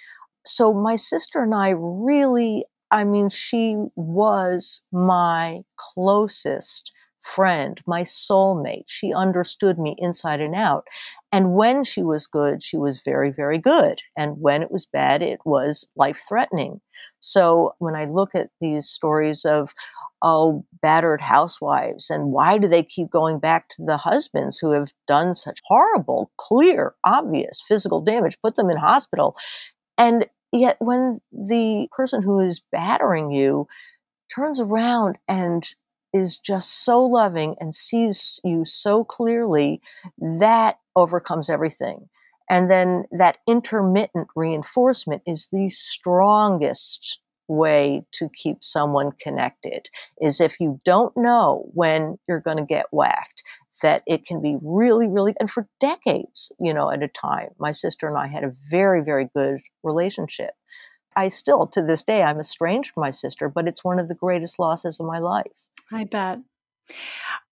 so 0.45 0.73
my 0.73 0.97
sister 0.97 1.43
and 1.43 1.55
I 1.55 1.71
really, 1.77 2.65
I 2.91 3.05
mean, 3.05 3.29
she 3.29 3.77
was 3.97 4.83
my 4.93 5.61
closest 5.77 6.93
friend, 7.21 7.79
my 7.87 8.03
soulmate. 8.03 8.85
She 8.87 9.13
understood 9.13 9.79
me 9.79 9.95
inside 9.99 10.41
and 10.41 10.55
out. 10.55 10.85
And 11.33 11.53
when 11.55 11.85
she 11.85 12.03
was 12.03 12.27
good, 12.27 12.63
she 12.63 12.79
was 12.79 13.03
very, 13.05 13.31
very 13.31 13.59
good. 13.59 14.01
And 14.17 14.41
when 14.41 14.63
it 14.63 14.71
was 14.71 14.87
bad, 14.87 15.23
it 15.23 15.41
was 15.45 15.89
life 15.97 16.23
threatening. 16.27 16.81
So 17.21 17.75
when 17.79 17.95
I 17.95 18.07
look 18.07 18.31
at 18.35 18.49
these 18.61 18.89
stories 18.89 19.45
of 19.45 19.75
oh, 20.23 20.65
battered 20.83 21.21
housewives. 21.21 22.11
And 22.11 22.33
why 22.33 22.59
do 22.59 22.69
they 22.69 22.83
keep 22.83 23.11
going 23.11 23.39
back 23.39 23.69
to 23.71 23.85
the 23.85 23.97
husbands 23.97 24.59
who 24.59 24.73
have 24.73 24.91
done 25.07 25.35
such 25.35 25.59
horrible, 25.65 26.31
clear, 26.37 26.95
obvious 27.05 27.63
physical 27.67 28.01
damage, 28.01 28.37
put 28.43 28.57
them 28.57 28.71
in 28.71 28.77
hospital? 28.77 29.35
And 30.01 30.27
yet, 30.53 30.79
when 30.81 31.21
the 31.31 31.89
person 31.93 32.23
who 32.23 32.41
is 32.41 32.63
battering 32.73 33.31
you 33.33 33.69
turns 34.35 34.61
around 34.61 35.19
and 35.29 35.67
is 36.13 36.39
just 36.39 36.85
so 36.85 37.03
loving 37.05 37.57
and 37.61 37.75
sees 37.75 38.41
you 38.45 38.65
so 38.65 39.05
clearly, 39.05 39.83
that 40.19 40.79
overcomes 40.97 41.51
everything. 41.51 42.09
And 42.51 42.71
then 42.71 43.05
that 43.13 43.39
intermittent 43.49 44.29
reinforcement 44.35 45.23
is 45.27 45.49
the 45.53 45.71
strongest 45.71 47.21
way 47.49 48.05
to 48.13 48.31
keep 48.37 48.59
someone 48.63 49.13
connected 49.21 49.89
is 50.21 50.41
if 50.41 50.61
you 50.61 50.81
don't 50.85 51.17
know 51.17 51.69
when 51.75 52.19
you're 52.29 52.41
going 52.41 52.57
to 52.57 52.65
get 52.65 52.87
whacked 52.93 53.43
that 53.81 54.03
it 54.07 54.25
can 54.25 54.41
be 54.41 54.57
really 54.63 55.07
really 55.07 55.35
and 55.41 55.51
for 55.51 55.69
decades 55.81 56.53
you 56.61 56.73
know 56.73 56.91
at 56.91 57.03
a 57.03 57.09
time 57.09 57.49
my 57.59 57.71
sister 57.71 58.09
and 58.09 58.17
i 58.17 58.27
had 58.27 58.45
a 58.45 58.53
very 58.71 59.03
very 59.03 59.29
good 59.35 59.61
relationship 59.83 60.51
i 61.17 61.29
still 61.29 61.67
to 61.67 61.83
this 61.83 62.03
day 62.03 62.23
i'm 62.23 62.41
estranged 62.41 62.93
from 62.93 63.03
my 63.03 63.11
sister 63.11 63.49
but 63.49 63.67
it's 63.67 63.85
one 63.85 63.99
of 63.99 64.09
the 64.09 64.15
greatest 64.15 64.59
losses 64.59 65.01
of 65.01 65.07
my 65.07 65.19
life 65.19 65.69
i 65.93 66.05
bet 66.05 66.39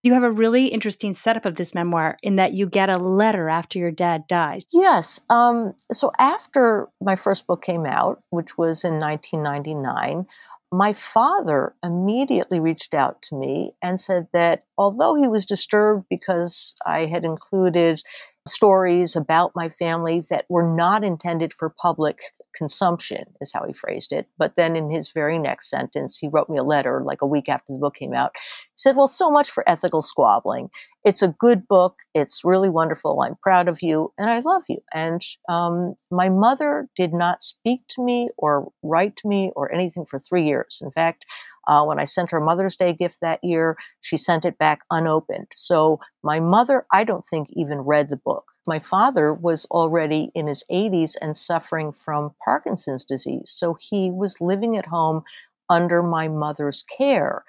you 0.02 0.14
have 0.14 0.22
a 0.22 0.30
really 0.30 0.68
interesting 0.68 1.12
setup 1.12 1.44
of 1.44 1.56
this 1.56 1.74
memoir 1.74 2.16
in 2.22 2.36
that 2.36 2.52
you 2.54 2.66
get 2.66 2.88
a 2.88 2.98
letter 2.98 3.48
after 3.48 3.78
your 3.78 3.90
dad 3.90 4.26
dies. 4.28 4.64
Yes. 4.72 5.20
Um, 5.28 5.74
so 5.92 6.12
after 6.18 6.88
my 7.00 7.16
first 7.16 7.46
book 7.46 7.62
came 7.62 7.84
out, 7.84 8.22
which 8.30 8.56
was 8.56 8.84
in 8.84 9.00
1999, 9.00 10.26
my 10.72 10.92
father 10.92 11.74
immediately 11.82 12.60
reached 12.60 12.92
out 12.94 13.22
to 13.22 13.36
me 13.36 13.72
and 13.82 14.00
said 14.00 14.28
that 14.32 14.64
although 14.76 15.14
he 15.14 15.26
was 15.26 15.46
disturbed 15.46 16.04
because 16.10 16.74
I 16.86 17.06
had 17.06 17.24
included 17.24 18.02
stories 18.48 19.14
about 19.14 19.52
my 19.54 19.68
family 19.68 20.24
that 20.30 20.46
were 20.48 20.74
not 20.74 21.04
intended 21.04 21.52
for 21.52 21.70
public 21.70 22.18
consumption, 22.56 23.24
is 23.40 23.52
how 23.52 23.64
he 23.66 23.72
phrased 23.72 24.12
it. 24.12 24.26
But 24.36 24.56
then 24.56 24.74
in 24.74 24.90
his 24.90 25.12
very 25.12 25.38
next 25.38 25.70
sentence, 25.70 26.18
he 26.18 26.28
wrote 26.28 26.48
me 26.48 26.58
a 26.58 26.62
letter 26.64 27.02
like 27.04 27.22
a 27.22 27.26
week 27.26 27.48
after 27.48 27.72
the 27.72 27.78
book 27.78 27.94
came 27.94 28.14
out. 28.14 28.32
He 28.34 28.76
said, 28.76 28.96
Well, 28.96 29.08
so 29.08 29.30
much 29.30 29.50
for 29.50 29.68
ethical 29.68 30.02
squabbling. 30.02 30.70
It's 31.04 31.22
a 31.22 31.28
good 31.28 31.68
book. 31.68 31.96
It's 32.14 32.44
really 32.44 32.68
wonderful. 32.68 33.22
I'm 33.22 33.36
proud 33.36 33.68
of 33.68 33.80
you 33.82 34.12
and 34.18 34.28
I 34.28 34.40
love 34.40 34.64
you. 34.68 34.78
And 34.92 35.22
um, 35.48 35.94
my 36.10 36.28
mother 36.28 36.88
did 36.96 37.12
not 37.12 37.42
speak 37.42 37.82
to 37.90 38.04
me 38.04 38.28
or 38.36 38.70
write 38.82 39.16
to 39.18 39.28
me 39.28 39.52
or 39.54 39.72
anything 39.72 40.04
for 40.04 40.18
three 40.18 40.44
years. 40.44 40.80
In 40.82 40.90
fact, 40.90 41.24
uh, 41.68 41.84
when 41.84 42.00
I 42.00 42.04
sent 42.04 42.30
her 42.30 42.40
Mother's 42.40 42.76
Day 42.76 42.94
gift 42.94 43.18
that 43.20 43.44
year, 43.44 43.76
she 44.00 44.16
sent 44.16 44.44
it 44.44 44.58
back 44.58 44.80
unopened. 44.90 45.48
So 45.54 46.00
my 46.22 46.40
mother, 46.40 46.86
I 46.92 47.04
don't 47.04 47.24
think, 47.30 47.48
even 47.52 47.80
read 47.80 48.10
the 48.10 48.16
book. 48.16 48.44
My 48.66 48.78
father 48.78 49.32
was 49.32 49.66
already 49.66 50.30
in 50.34 50.46
his 50.46 50.64
80s 50.70 51.14
and 51.20 51.36
suffering 51.36 51.92
from 51.92 52.34
Parkinson's 52.44 53.04
disease. 53.04 53.52
So 53.54 53.76
he 53.78 54.10
was 54.10 54.40
living 54.40 54.76
at 54.76 54.86
home 54.86 55.22
under 55.70 56.02
my 56.02 56.28
mother's 56.28 56.84
care. 56.96 57.44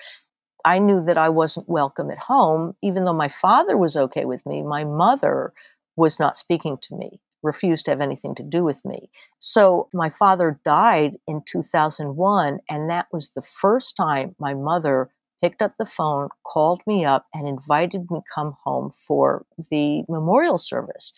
I 0.66 0.80
knew 0.80 1.02
that 1.06 1.18
I 1.18 1.30
wasn't 1.30 1.70
welcome 1.70 2.12
at 2.12 2.20
home, 2.20 2.76
even 2.84 3.06
though 3.06 3.14
my 3.14 3.30
father 3.30 3.78
was 3.78 3.96
okay 3.96 4.26
with 4.26 4.46
me. 4.46 4.62
My 4.62 4.84
mother 4.84 5.54
was 5.96 6.20
not 6.20 6.38
speaking 6.38 6.78
to 6.84 6.96
me 6.96 7.22
refused 7.42 7.86
to 7.86 7.92
have 7.92 8.02
anything 8.02 8.36
to 8.36 8.44
do 8.44 8.64
with 8.64 8.84
me. 8.84 9.10
So 9.40 9.88
my 9.94 10.10
father 10.10 10.60
died 10.66 11.18
in 11.28 11.42
2001, 11.46 12.60
and 12.70 12.90
that 12.90 13.08
was 13.12 13.32
the 13.32 13.42
first 13.42 13.96
time 13.96 14.36
my 14.40 14.54
mother 14.54 15.10
picked 15.42 15.62
up 15.62 15.76
the 15.78 15.86
phone, 15.86 16.30
called 16.46 16.82
me 16.86 17.06
up, 17.06 17.28
and 17.34 17.48
invited 17.48 18.12
me 18.12 18.20
come 18.34 18.58
home 18.64 18.92
for 18.92 19.46
the 19.72 20.04
memorial 20.10 20.58
service. 20.58 21.14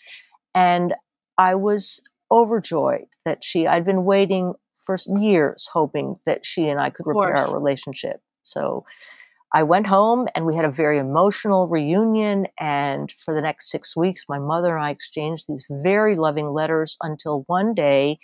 And 0.54 0.94
I 1.38 1.56
was 1.56 2.02
overjoyed 2.32 3.08
that 3.26 3.44
she, 3.44 3.68
I'd 3.68 3.86
been 3.86 4.06
waiting 4.06 4.54
for 4.76 4.98
years 5.20 5.70
hoping 5.74 6.18
that 6.26 6.46
she 6.46 6.70
and 6.70 6.80
I 6.80 6.90
could 6.90 7.06
repair 7.08 7.36
our 7.36 7.54
relationship. 7.54 8.22
So 8.44 8.86
I 9.54 9.64
went 9.64 9.88
home 9.88 10.28
and 10.34 10.46
we 10.46 10.56
had 10.56 10.66
a 10.66 10.72
very 10.72 10.98
emotional 10.98 11.68
reunion. 11.68 12.48
And 12.60 13.12
for 13.12 13.34
the 13.34 13.42
next 13.42 13.70
six 13.70 13.96
weeks, 13.96 14.26
my 14.30 14.40
mother 14.40 14.76
and 14.76 14.86
I 14.86 14.92
exchanged 14.92 15.46
these 15.48 15.66
very 15.70 16.16
loving 16.16 16.48
letters 16.48 16.98
until 17.02 17.44
one 17.48 17.74
day 17.74 18.20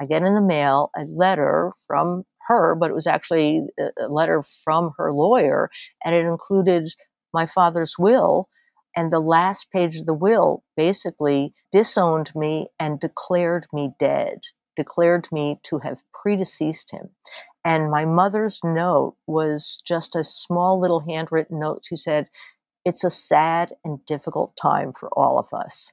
I 0.00 0.06
get 0.06 0.22
in 0.22 0.34
the 0.34 0.42
mail 0.42 0.90
a 0.96 1.04
letter 1.04 1.70
from 1.86 2.24
her, 2.48 2.74
but 2.74 2.90
it 2.90 2.94
was 2.94 3.06
actually 3.06 3.68
a 3.78 4.08
letter 4.08 4.42
from 4.42 4.92
her 4.96 5.12
lawyer, 5.12 5.70
and 6.04 6.14
it 6.14 6.26
included 6.26 6.92
my 7.32 7.46
father's 7.46 7.96
will. 7.98 8.48
And 8.96 9.12
the 9.12 9.20
last 9.20 9.70
page 9.70 9.96
of 9.96 10.06
the 10.06 10.14
will 10.14 10.64
basically 10.76 11.54
disowned 11.70 12.32
me 12.34 12.68
and 12.80 12.98
declared 12.98 13.66
me 13.72 13.92
dead, 13.98 14.40
declared 14.76 15.28
me 15.30 15.60
to 15.64 15.78
have 15.78 16.02
predeceased 16.12 16.90
him. 16.90 17.10
And 17.64 17.90
my 17.90 18.04
mother's 18.04 18.60
note 18.64 19.16
was 19.26 19.80
just 19.86 20.16
a 20.16 20.24
small 20.24 20.80
little 20.80 21.00
handwritten 21.08 21.60
note. 21.60 21.84
She 21.88 21.96
said, 21.96 22.28
It's 22.84 23.04
a 23.04 23.10
sad 23.10 23.72
and 23.84 24.04
difficult 24.06 24.56
time 24.60 24.92
for 24.98 25.08
all 25.12 25.38
of 25.38 25.48
us. 25.52 25.92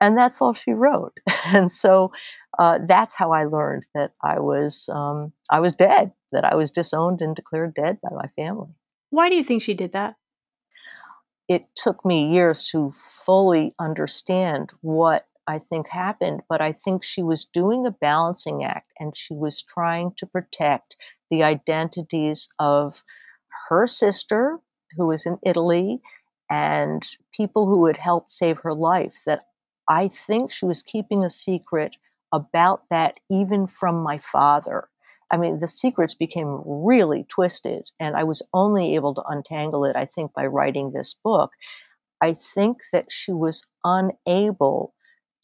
And 0.00 0.18
that's 0.18 0.42
all 0.42 0.52
she 0.52 0.72
wrote. 0.72 1.18
And 1.46 1.70
so 1.70 2.10
uh, 2.58 2.78
that's 2.86 3.14
how 3.14 3.32
I 3.32 3.44
learned 3.44 3.84
that 3.94 4.12
I 4.22 4.40
was 4.40 4.88
um, 4.90 5.34
I 5.50 5.60
was 5.60 5.74
dead, 5.74 6.12
that 6.32 6.42
I 6.42 6.54
was 6.54 6.70
disowned 6.70 7.20
and 7.20 7.36
declared 7.36 7.74
dead 7.74 7.98
by 8.02 8.08
my 8.16 8.28
family. 8.34 8.70
Why 9.10 9.28
do 9.28 9.36
you 9.36 9.44
think 9.44 9.62
she 9.62 9.74
did 9.74 9.92
that? 9.92 10.16
It 11.48 11.66
took 11.76 12.02
me 12.04 12.32
years 12.32 12.68
to 12.72 12.92
fully 13.26 13.74
understand 13.78 14.72
what 14.80 15.26
I 15.46 15.58
think 15.58 15.88
happened, 15.88 16.42
but 16.48 16.60
I 16.60 16.72
think 16.72 17.02
she 17.04 17.22
was 17.22 17.44
doing 17.44 17.86
a 17.86 17.90
balancing 17.90 18.64
act 18.64 18.92
and 18.98 19.16
she 19.16 19.34
was 19.34 19.62
trying 19.62 20.12
to 20.16 20.26
protect 20.26 20.96
the 21.30 21.42
identities 21.42 22.48
of 22.58 23.02
her 23.68 23.86
sister, 23.86 24.58
who 24.96 25.06
was 25.06 25.26
in 25.26 25.38
Italy, 25.44 26.00
and 26.50 27.06
people 27.32 27.66
who 27.66 27.86
had 27.86 27.96
helped 27.96 28.30
save 28.30 28.58
her 28.58 28.74
life. 28.74 29.20
That 29.26 29.46
I 29.88 30.08
think 30.08 30.50
she 30.50 30.66
was 30.66 30.82
keeping 30.82 31.22
a 31.22 31.30
secret 31.30 31.96
about 32.32 32.82
that 32.90 33.20
even 33.30 33.66
from 33.66 34.02
my 34.02 34.18
father. 34.18 34.88
I 35.30 35.36
mean, 35.36 35.60
the 35.60 35.68
secrets 35.68 36.14
became 36.14 36.62
really 36.64 37.24
twisted, 37.24 37.90
and 37.98 38.16
I 38.16 38.24
was 38.24 38.42
only 38.52 38.94
able 38.94 39.14
to 39.14 39.24
untangle 39.26 39.84
it, 39.84 39.96
I 39.96 40.04
think, 40.04 40.32
by 40.34 40.46
writing 40.46 40.92
this 40.92 41.14
book. 41.14 41.50
I 42.20 42.32
think 42.32 42.78
that 42.92 43.10
she 43.10 43.32
was 43.32 43.66
unable 43.84 44.94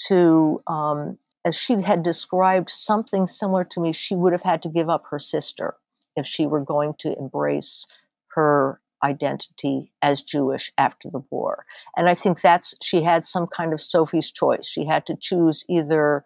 to, 0.08 0.60
um, 0.66 1.18
as 1.44 1.56
she 1.56 1.80
had 1.82 2.02
described 2.02 2.70
something 2.70 3.26
similar 3.26 3.64
to 3.64 3.80
me, 3.80 3.92
she 3.92 4.14
would 4.14 4.32
have 4.32 4.42
had 4.42 4.62
to 4.62 4.68
give 4.68 4.88
up 4.88 5.04
her 5.10 5.18
sister 5.18 5.76
if 6.16 6.26
she 6.26 6.46
were 6.46 6.60
going 6.60 6.94
to 6.98 7.16
embrace 7.18 7.86
her 8.34 8.80
identity 9.02 9.92
as 10.02 10.22
Jewish 10.22 10.72
after 10.76 11.08
the 11.10 11.22
war. 11.30 11.64
And 11.96 12.08
I 12.08 12.14
think 12.14 12.40
that's, 12.40 12.74
she 12.82 13.02
had 13.02 13.24
some 13.24 13.46
kind 13.46 13.72
of 13.72 13.80
Sophie's 13.80 14.30
choice. 14.30 14.66
She 14.68 14.84
had 14.84 15.06
to 15.06 15.16
choose 15.18 15.64
either 15.68 16.24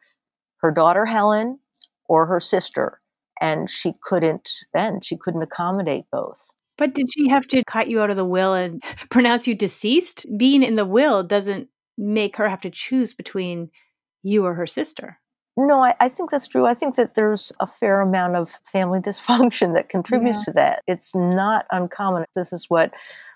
her 0.58 0.70
daughter 0.70 1.06
Helen 1.06 1.60
or 2.06 2.26
her 2.26 2.40
sister. 2.40 3.00
And 3.40 3.68
she 3.68 3.94
couldn't 4.02 4.50
bend, 4.72 5.04
she 5.04 5.16
couldn't 5.16 5.42
accommodate 5.42 6.04
both. 6.10 6.50
But 6.76 6.94
did 6.94 7.12
she 7.12 7.28
have 7.28 7.46
to 7.48 7.62
cut 7.64 7.88
you 7.88 8.00
out 8.00 8.10
of 8.10 8.16
the 8.16 8.24
will 8.24 8.54
and 8.54 8.82
pronounce 9.10 9.46
you 9.46 9.54
deceased? 9.54 10.26
Being 10.36 10.62
in 10.62 10.76
the 10.76 10.84
will 10.84 11.22
doesn't 11.22 11.68
make 11.96 12.36
her 12.36 12.48
have 12.48 12.60
to 12.62 12.70
choose 12.70 13.14
between 13.14 13.70
you 14.22 14.44
or 14.44 14.54
her 14.54 14.66
sister. 14.66 15.18
No, 15.56 15.80
I, 15.80 15.94
I, 16.00 16.08
think 16.08 16.30
that's 16.30 16.48
true. 16.48 16.66
I 16.66 16.74
think 16.74 16.96
that 16.96 17.14
there's 17.14 17.52
a 17.60 17.66
fair 17.66 18.00
amount 18.00 18.34
of 18.34 18.58
family 18.64 19.00
dysfunction 19.00 19.74
that 19.74 19.88
contributes 19.88 20.38
yeah. 20.38 20.44
to 20.44 20.52
that. 20.52 20.82
It's 20.86 21.14
not 21.14 21.66
uncommon. 21.70 22.24
This 22.34 22.52
is 22.52 22.68
what 22.68 22.92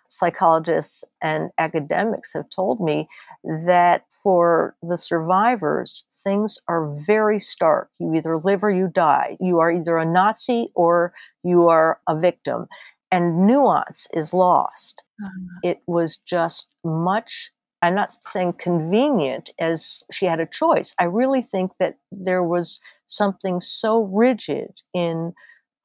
psychologists 0.09 1.05
and 1.23 1.51
academics 1.59 2.33
have 2.33 2.49
told 2.49 2.81
me 2.81 3.09
that 3.45 4.05
for 4.23 4.75
the 4.83 4.97
survivors, 4.97 6.07
things 6.25 6.59
are 6.67 6.95
very 7.07 7.39
stark. 7.39 7.91
You 7.99 8.15
either 8.15 8.39
live 8.39 8.65
or 8.65 8.71
you 8.71 8.89
die. 8.89 9.37
You 9.41 9.61
are 9.61 9.71
either 9.71 9.99
a 9.99 10.05
Nazi 10.05 10.71
or 10.75 11.13
you 11.45 11.69
are 11.69 12.01
a 12.09 12.19
victim. 12.19 12.67
And 13.11 13.47
nuance 13.47 14.09
is 14.13 14.35
lost. 14.35 15.03
Uh-huh. 15.23 15.61
It 15.63 15.81
was 15.87 16.19
just 16.19 16.69
much 16.85 17.53
I'm 17.81 17.95
not 17.95 18.17
saying 18.27 18.55
convenient 18.55 19.51
as 19.59 20.03
she 20.11 20.27
had 20.27 20.41
a 20.41 20.47
choice. 20.47 20.95
I 20.99 21.05
really 21.05 21.43
think 21.43 21.73
that 21.79 21.99
there 22.11 22.43
was 22.43 22.81
something 23.07 23.61
so 23.61 24.03
rigid 24.03 24.83
in 24.93 25.35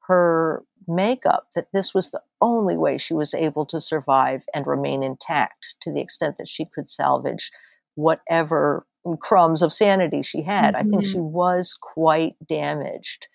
her 0.08 0.64
makeup 0.86 1.48
that 1.54 1.68
this 1.72 1.94
was 1.94 2.10
the 2.10 2.20
only 2.40 2.76
way 2.76 2.98
she 2.98 3.14
was 3.14 3.32
able 3.32 3.64
to 3.66 3.80
survive 3.80 4.44
and 4.54 4.66
remain 4.66 5.02
intact 5.02 5.76
to 5.82 5.92
the 5.92 6.00
extent 6.00 6.36
that 6.38 6.48
she 6.48 6.66
could 6.66 6.90
salvage 6.90 7.50
whatever 7.94 8.86
crumbs 9.20 9.62
of 9.62 9.72
sanity 9.72 10.22
she 10.22 10.42
had. 10.42 10.74
Mm-hmm. 10.74 10.86
I 10.86 10.90
think 10.90 11.06
she 11.06 11.18
mm-hmm. 11.18 11.32
was 11.32 11.76
quite 11.80 12.34
damaged 12.46 13.28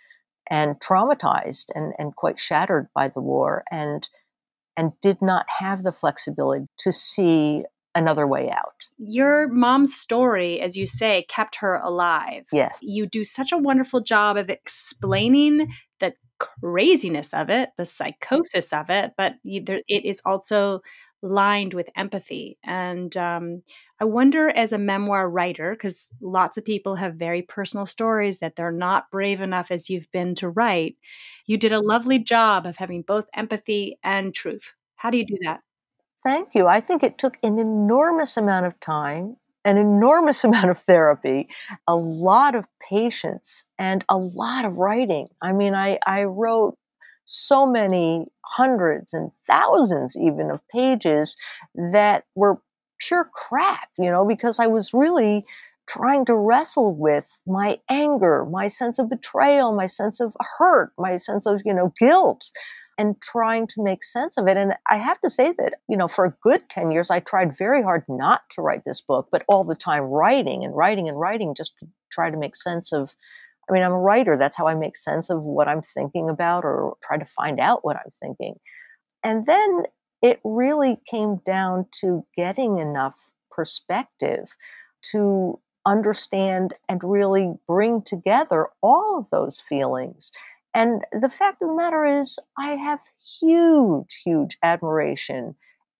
and 0.49 0.79
traumatized 0.79 1.67
and, 1.73 1.93
and 1.97 2.15
quite 2.15 2.39
shattered 2.39 2.89
by 2.93 3.07
the 3.07 3.21
war. 3.21 3.63
And 3.71 4.07
and 4.79 4.93
did 5.01 5.21
not 5.21 5.45
have 5.59 5.83
the 5.83 5.91
flexibility 5.91 6.65
to 6.77 6.89
see 6.93 7.65
another 7.95 8.27
way 8.27 8.49
out. 8.49 8.87
Your 8.97 9.47
mom's 9.47 9.95
story, 9.95 10.61
as 10.61 10.77
you 10.77 10.85
say, 10.85 11.25
kept 11.27 11.57
her 11.57 11.75
alive. 11.75 12.45
Yes. 12.51 12.79
You 12.81 13.05
do 13.05 13.23
such 13.23 13.51
a 13.51 13.57
wonderful 13.57 14.01
job 14.01 14.37
of 14.37 14.49
explaining 14.49 15.67
the 15.99 16.13
craziness 16.39 17.33
of 17.33 17.49
it, 17.49 17.69
the 17.77 17.85
psychosis 17.85 18.71
of 18.73 18.89
it, 18.89 19.13
but 19.17 19.33
you, 19.43 19.63
there, 19.63 19.81
it 19.87 20.05
is 20.05 20.21
also 20.25 20.81
lined 21.21 21.73
with 21.73 21.89
empathy. 21.97 22.57
And 22.63 23.15
um, 23.17 23.63
I 23.99 24.05
wonder, 24.05 24.49
as 24.49 24.71
a 24.71 24.77
memoir 24.77 25.29
writer, 25.29 25.71
because 25.71 26.13
lots 26.21 26.57
of 26.57 26.63
people 26.63 26.95
have 26.95 27.15
very 27.15 27.41
personal 27.41 27.85
stories 27.85 28.39
that 28.39 28.55
they're 28.55 28.71
not 28.71 29.11
brave 29.11 29.41
enough 29.41 29.71
as 29.71 29.89
you've 29.89 30.11
been 30.13 30.35
to 30.35 30.49
write, 30.49 30.95
you 31.45 31.57
did 31.57 31.73
a 31.73 31.81
lovely 31.81 32.19
job 32.19 32.65
of 32.65 32.77
having 32.77 33.01
both 33.01 33.25
empathy 33.33 33.97
and 34.03 34.33
truth. 34.33 34.73
How 34.95 35.09
do 35.09 35.17
you 35.17 35.25
do 35.25 35.37
that? 35.43 35.59
Thank 36.23 36.49
you. 36.53 36.67
I 36.67 36.81
think 36.81 37.03
it 37.03 37.17
took 37.17 37.37
an 37.43 37.59
enormous 37.59 38.35
amount 38.35 38.65
of 38.65 38.79
time, 38.79 39.37
an 39.63 39.77
enormous 39.77 40.43
amount 40.43 40.69
of 40.69 40.79
therapy, 40.79 41.49
a 41.87 41.95
lot 41.95 42.55
of 42.55 42.65
patience, 42.87 43.63
and 43.77 44.03
a 44.09 44.17
lot 44.17 44.65
of 44.65 44.77
writing. 44.77 45.27
I 45.41 45.53
mean, 45.53 45.73
I, 45.73 45.99
I 46.05 46.23
wrote 46.23 46.77
so 47.25 47.65
many 47.65 48.27
hundreds 48.43 49.13
and 49.13 49.31
thousands 49.45 50.17
even 50.17 50.49
of 50.49 50.67
pages 50.69 51.37
that 51.75 52.23
were 52.35 52.59
pure 52.99 53.29
crap, 53.33 53.87
you 53.97 54.09
know, 54.09 54.25
because 54.25 54.59
I 54.59 54.67
was 54.67 54.93
really 54.93 55.45
trying 55.87 56.25
to 56.25 56.35
wrestle 56.35 56.93
with 56.95 57.41
my 57.47 57.79
anger, 57.89 58.45
my 58.45 58.67
sense 58.67 58.99
of 58.99 59.09
betrayal, 59.09 59.73
my 59.75 59.85
sense 59.85 60.19
of 60.19 60.35
hurt, 60.57 60.91
my 60.97 61.17
sense 61.17 61.45
of, 61.45 61.61
you 61.65 61.73
know, 61.73 61.93
guilt, 61.99 62.49
and 62.99 63.19
trying 63.21 63.65
to 63.65 63.81
make 63.81 64.03
sense 64.03 64.37
of 64.37 64.45
it. 64.47 64.57
And 64.57 64.75
I 64.89 64.97
have 64.97 65.21
to 65.21 65.29
say 65.29 65.53
that, 65.57 65.75
you 65.87 65.95
know, 65.95 66.09
for 66.09 66.25
a 66.25 66.35
good 66.43 66.69
10 66.69 66.91
years, 66.91 67.09
I 67.09 67.21
tried 67.21 67.57
very 67.57 67.81
hard 67.81 68.03
not 68.09 68.41
to 68.51 68.61
write 68.61 68.83
this 68.85 68.99
book, 68.99 69.29
but 69.31 69.45
all 69.47 69.63
the 69.63 69.73
time 69.73 70.03
writing 70.03 70.65
and 70.65 70.75
writing 70.75 71.07
and 71.07 71.17
writing 71.17 71.55
just 71.55 71.79
to 71.79 71.87
try 72.11 72.29
to 72.29 72.35
make 72.35 72.57
sense 72.57 72.91
of. 72.91 73.15
I 73.69 73.71
mean, 73.71 73.83
I'm 73.83 73.93
a 73.93 73.99
writer. 73.99 74.35
That's 74.35 74.57
how 74.57 74.67
I 74.67 74.75
make 74.75 74.97
sense 74.97 75.29
of 75.29 75.41
what 75.43 75.69
I'm 75.69 75.81
thinking 75.81 76.29
about 76.29 76.65
or 76.65 76.97
try 77.01 77.17
to 77.17 77.25
find 77.25 77.59
out 77.59 77.85
what 77.85 77.95
I'm 77.95 78.11
thinking. 78.19 78.55
And 79.23 79.45
then 79.45 79.83
it 80.21 80.41
really 80.43 80.99
came 81.09 81.37
down 81.45 81.85
to 82.01 82.25
getting 82.35 82.79
enough 82.79 83.15
perspective 83.49 84.57
to 85.11 85.59
understand 85.85 86.73
and 86.89 87.01
really 87.03 87.53
bring 87.65 88.01
together 88.01 88.67
all 88.81 89.19
of 89.19 89.27
those 89.31 89.61
feelings. 89.61 90.33
And 90.73 91.03
the 91.11 91.29
fact 91.29 91.61
of 91.61 91.69
the 91.69 91.75
matter 91.75 92.05
is, 92.05 92.39
I 92.57 92.71
have 92.71 93.01
huge, 93.39 94.21
huge 94.23 94.57
admiration 94.63 95.55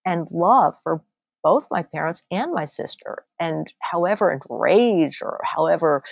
and 0.06 0.30
love 0.30 0.74
for 0.82 1.02
both 1.42 1.66
my 1.70 1.82
parents 1.82 2.22
and 2.30 2.52
my 2.52 2.64
sister. 2.64 3.24
And 3.38 3.72
however 3.80 4.30
enraged 4.30 5.22
or 5.22 5.40
however 5.42 6.02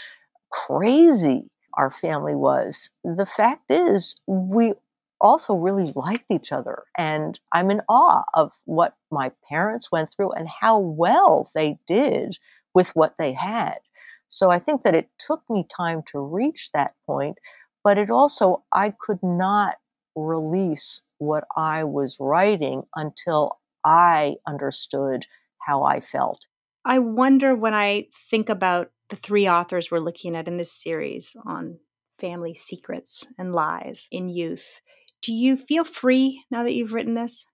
crazy 0.50 1.50
our 1.74 1.90
family 1.90 2.34
was, 2.34 2.90
the 3.04 3.26
fact 3.26 3.70
is, 3.70 4.20
we 4.26 4.74
also 5.20 5.54
really 5.54 5.92
liked 5.94 6.30
each 6.30 6.52
other. 6.52 6.84
And 6.96 7.38
I'm 7.52 7.70
in 7.70 7.82
awe 7.88 8.24
of 8.34 8.52
what 8.64 8.96
my 9.10 9.32
parents 9.48 9.90
went 9.90 10.12
through 10.12 10.32
and 10.32 10.48
how 10.48 10.78
well 10.78 11.50
they 11.54 11.78
did 11.86 12.38
with 12.74 12.90
what 12.94 13.14
they 13.18 13.32
had. 13.32 13.78
So 14.28 14.50
I 14.50 14.58
think 14.58 14.82
that 14.82 14.94
it 14.94 15.08
took 15.18 15.42
me 15.48 15.66
time 15.74 16.02
to 16.12 16.20
reach 16.20 16.70
that 16.72 16.94
point, 17.06 17.38
but 17.84 17.98
it 17.98 18.10
also, 18.10 18.64
I 18.72 18.94
could 18.98 19.20
not 19.22 19.76
release 20.14 21.02
what 21.18 21.44
I 21.56 21.84
was 21.84 22.16
writing 22.20 22.84
until 22.94 23.58
I 23.84 24.36
understood 24.46 25.26
how 25.66 25.84
I 25.84 26.00
felt. 26.00 26.46
I 26.84 26.98
wonder 26.98 27.54
when 27.54 27.74
I 27.74 28.06
think 28.30 28.48
about 28.48 28.90
the 29.10 29.16
three 29.16 29.48
authors 29.48 29.90
we're 29.90 29.98
looking 29.98 30.36
at 30.36 30.48
in 30.48 30.56
this 30.56 30.72
series 30.72 31.36
on 31.46 31.78
family 32.18 32.54
secrets 32.54 33.26
and 33.38 33.54
lies 33.54 34.08
in 34.10 34.28
youth 34.28 34.80
do 35.22 35.32
you 35.32 35.56
feel 35.56 35.84
free 35.84 36.44
now 36.50 36.62
that 36.62 36.74
you've 36.74 36.92
written 36.92 37.14
this? 37.14 37.46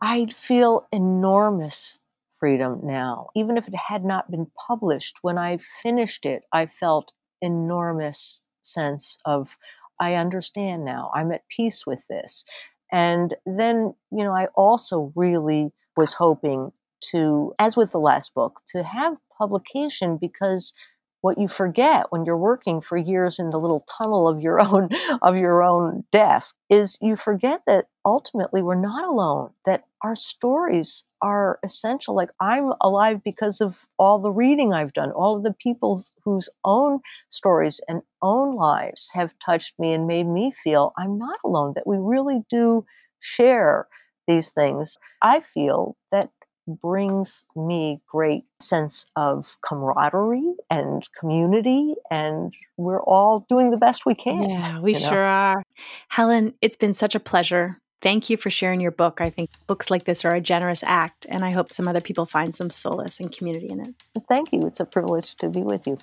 I 0.00 0.26
feel 0.26 0.86
enormous 0.92 1.98
freedom 2.38 2.80
now. 2.82 3.28
Even 3.36 3.56
if 3.56 3.68
it 3.68 3.74
had 3.74 4.04
not 4.04 4.30
been 4.30 4.46
published, 4.68 5.18
when 5.22 5.38
I 5.38 5.58
finished 5.82 6.24
it, 6.24 6.44
I 6.52 6.66
felt 6.66 7.12
enormous 7.40 8.42
sense 8.64 9.18
of 9.24 9.56
I 10.00 10.14
understand 10.14 10.84
now. 10.84 11.10
I'm 11.14 11.32
at 11.32 11.48
peace 11.48 11.86
with 11.86 12.06
this. 12.08 12.44
And 12.90 13.34
then, 13.46 13.94
you 14.10 14.24
know, 14.24 14.32
I 14.32 14.48
also 14.54 15.12
really 15.14 15.72
was 15.96 16.14
hoping 16.14 16.72
to, 17.12 17.54
as 17.58 17.76
with 17.76 17.92
the 17.92 17.98
last 17.98 18.34
book, 18.34 18.60
to 18.68 18.82
have 18.82 19.16
publication 19.38 20.18
because 20.18 20.74
what 21.22 21.38
you 21.38 21.48
forget 21.48 22.06
when 22.10 22.24
you're 22.24 22.36
working 22.36 22.80
for 22.80 22.96
years 22.96 23.38
in 23.38 23.48
the 23.48 23.58
little 23.58 23.86
tunnel 23.98 24.28
of 24.28 24.40
your 24.40 24.60
own 24.66 24.90
of 25.22 25.36
your 25.36 25.62
own 25.62 26.04
desk 26.12 26.56
is 26.68 26.98
you 27.00 27.16
forget 27.16 27.62
that 27.66 27.86
ultimately 28.04 28.60
we're 28.60 28.74
not 28.74 29.04
alone 29.04 29.50
that 29.64 29.84
our 30.02 30.16
stories 30.16 31.04
are 31.20 31.58
essential 31.62 32.14
like 32.14 32.30
i'm 32.40 32.72
alive 32.80 33.22
because 33.24 33.60
of 33.60 33.86
all 33.98 34.20
the 34.20 34.32
reading 34.32 34.72
i've 34.72 34.92
done 34.92 35.10
all 35.12 35.36
of 35.36 35.44
the 35.44 35.54
people 35.54 36.02
whose 36.24 36.48
own 36.64 37.00
stories 37.28 37.80
and 37.88 38.02
own 38.20 38.54
lives 38.54 39.10
have 39.14 39.38
touched 39.38 39.78
me 39.78 39.92
and 39.92 40.06
made 40.06 40.26
me 40.26 40.50
feel 40.50 40.92
i'm 40.96 41.18
not 41.18 41.38
alone 41.44 41.72
that 41.74 41.86
we 41.86 41.96
really 41.98 42.42
do 42.50 42.84
share 43.18 43.86
these 44.26 44.50
things 44.50 44.98
i 45.22 45.40
feel 45.40 45.96
that 46.10 46.30
brings 46.66 47.44
me 47.56 48.00
great 48.06 48.44
sense 48.60 49.06
of 49.16 49.56
camaraderie 49.62 50.54
and 50.70 51.08
community 51.18 51.94
and 52.10 52.52
we're 52.76 53.02
all 53.02 53.44
doing 53.48 53.70
the 53.70 53.76
best 53.76 54.06
we 54.06 54.14
can. 54.14 54.48
Yeah, 54.48 54.80
we 54.80 54.94
sure 54.94 55.10
know? 55.10 55.16
are. 55.18 55.62
Helen, 56.08 56.54
it's 56.60 56.76
been 56.76 56.92
such 56.92 57.14
a 57.14 57.20
pleasure. 57.20 57.80
Thank 58.02 58.28
you 58.28 58.36
for 58.36 58.50
sharing 58.50 58.80
your 58.80 58.90
book. 58.90 59.20
I 59.20 59.30
think 59.30 59.50
books 59.68 59.88
like 59.88 60.04
this 60.04 60.24
are 60.24 60.34
a 60.34 60.40
generous 60.40 60.82
act 60.82 61.24
and 61.28 61.44
I 61.44 61.52
hope 61.52 61.72
some 61.72 61.86
other 61.86 62.00
people 62.00 62.26
find 62.26 62.52
some 62.52 62.68
solace 62.68 63.20
and 63.20 63.30
community 63.30 63.68
in 63.70 63.80
it. 63.80 63.94
Thank 64.28 64.52
you. 64.52 64.60
It's 64.62 64.80
a 64.80 64.84
privilege 64.84 65.36
to 65.36 65.48
be 65.48 65.62
with 65.62 65.86
you. 65.86 65.98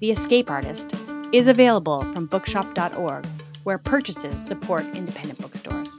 The 0.00 0.10
Escape 0.10 0.50
Artist 0.50 0.94
is 1.32 1.48
available 1.48 2.00
from 2.12 2.26
bookshop.org 2.26 3.26
where 3.64 3.78
purchases 3.78 4.44
support 4.44 4.84
independent 4.94 5.40
bookstores. 5.40 5.96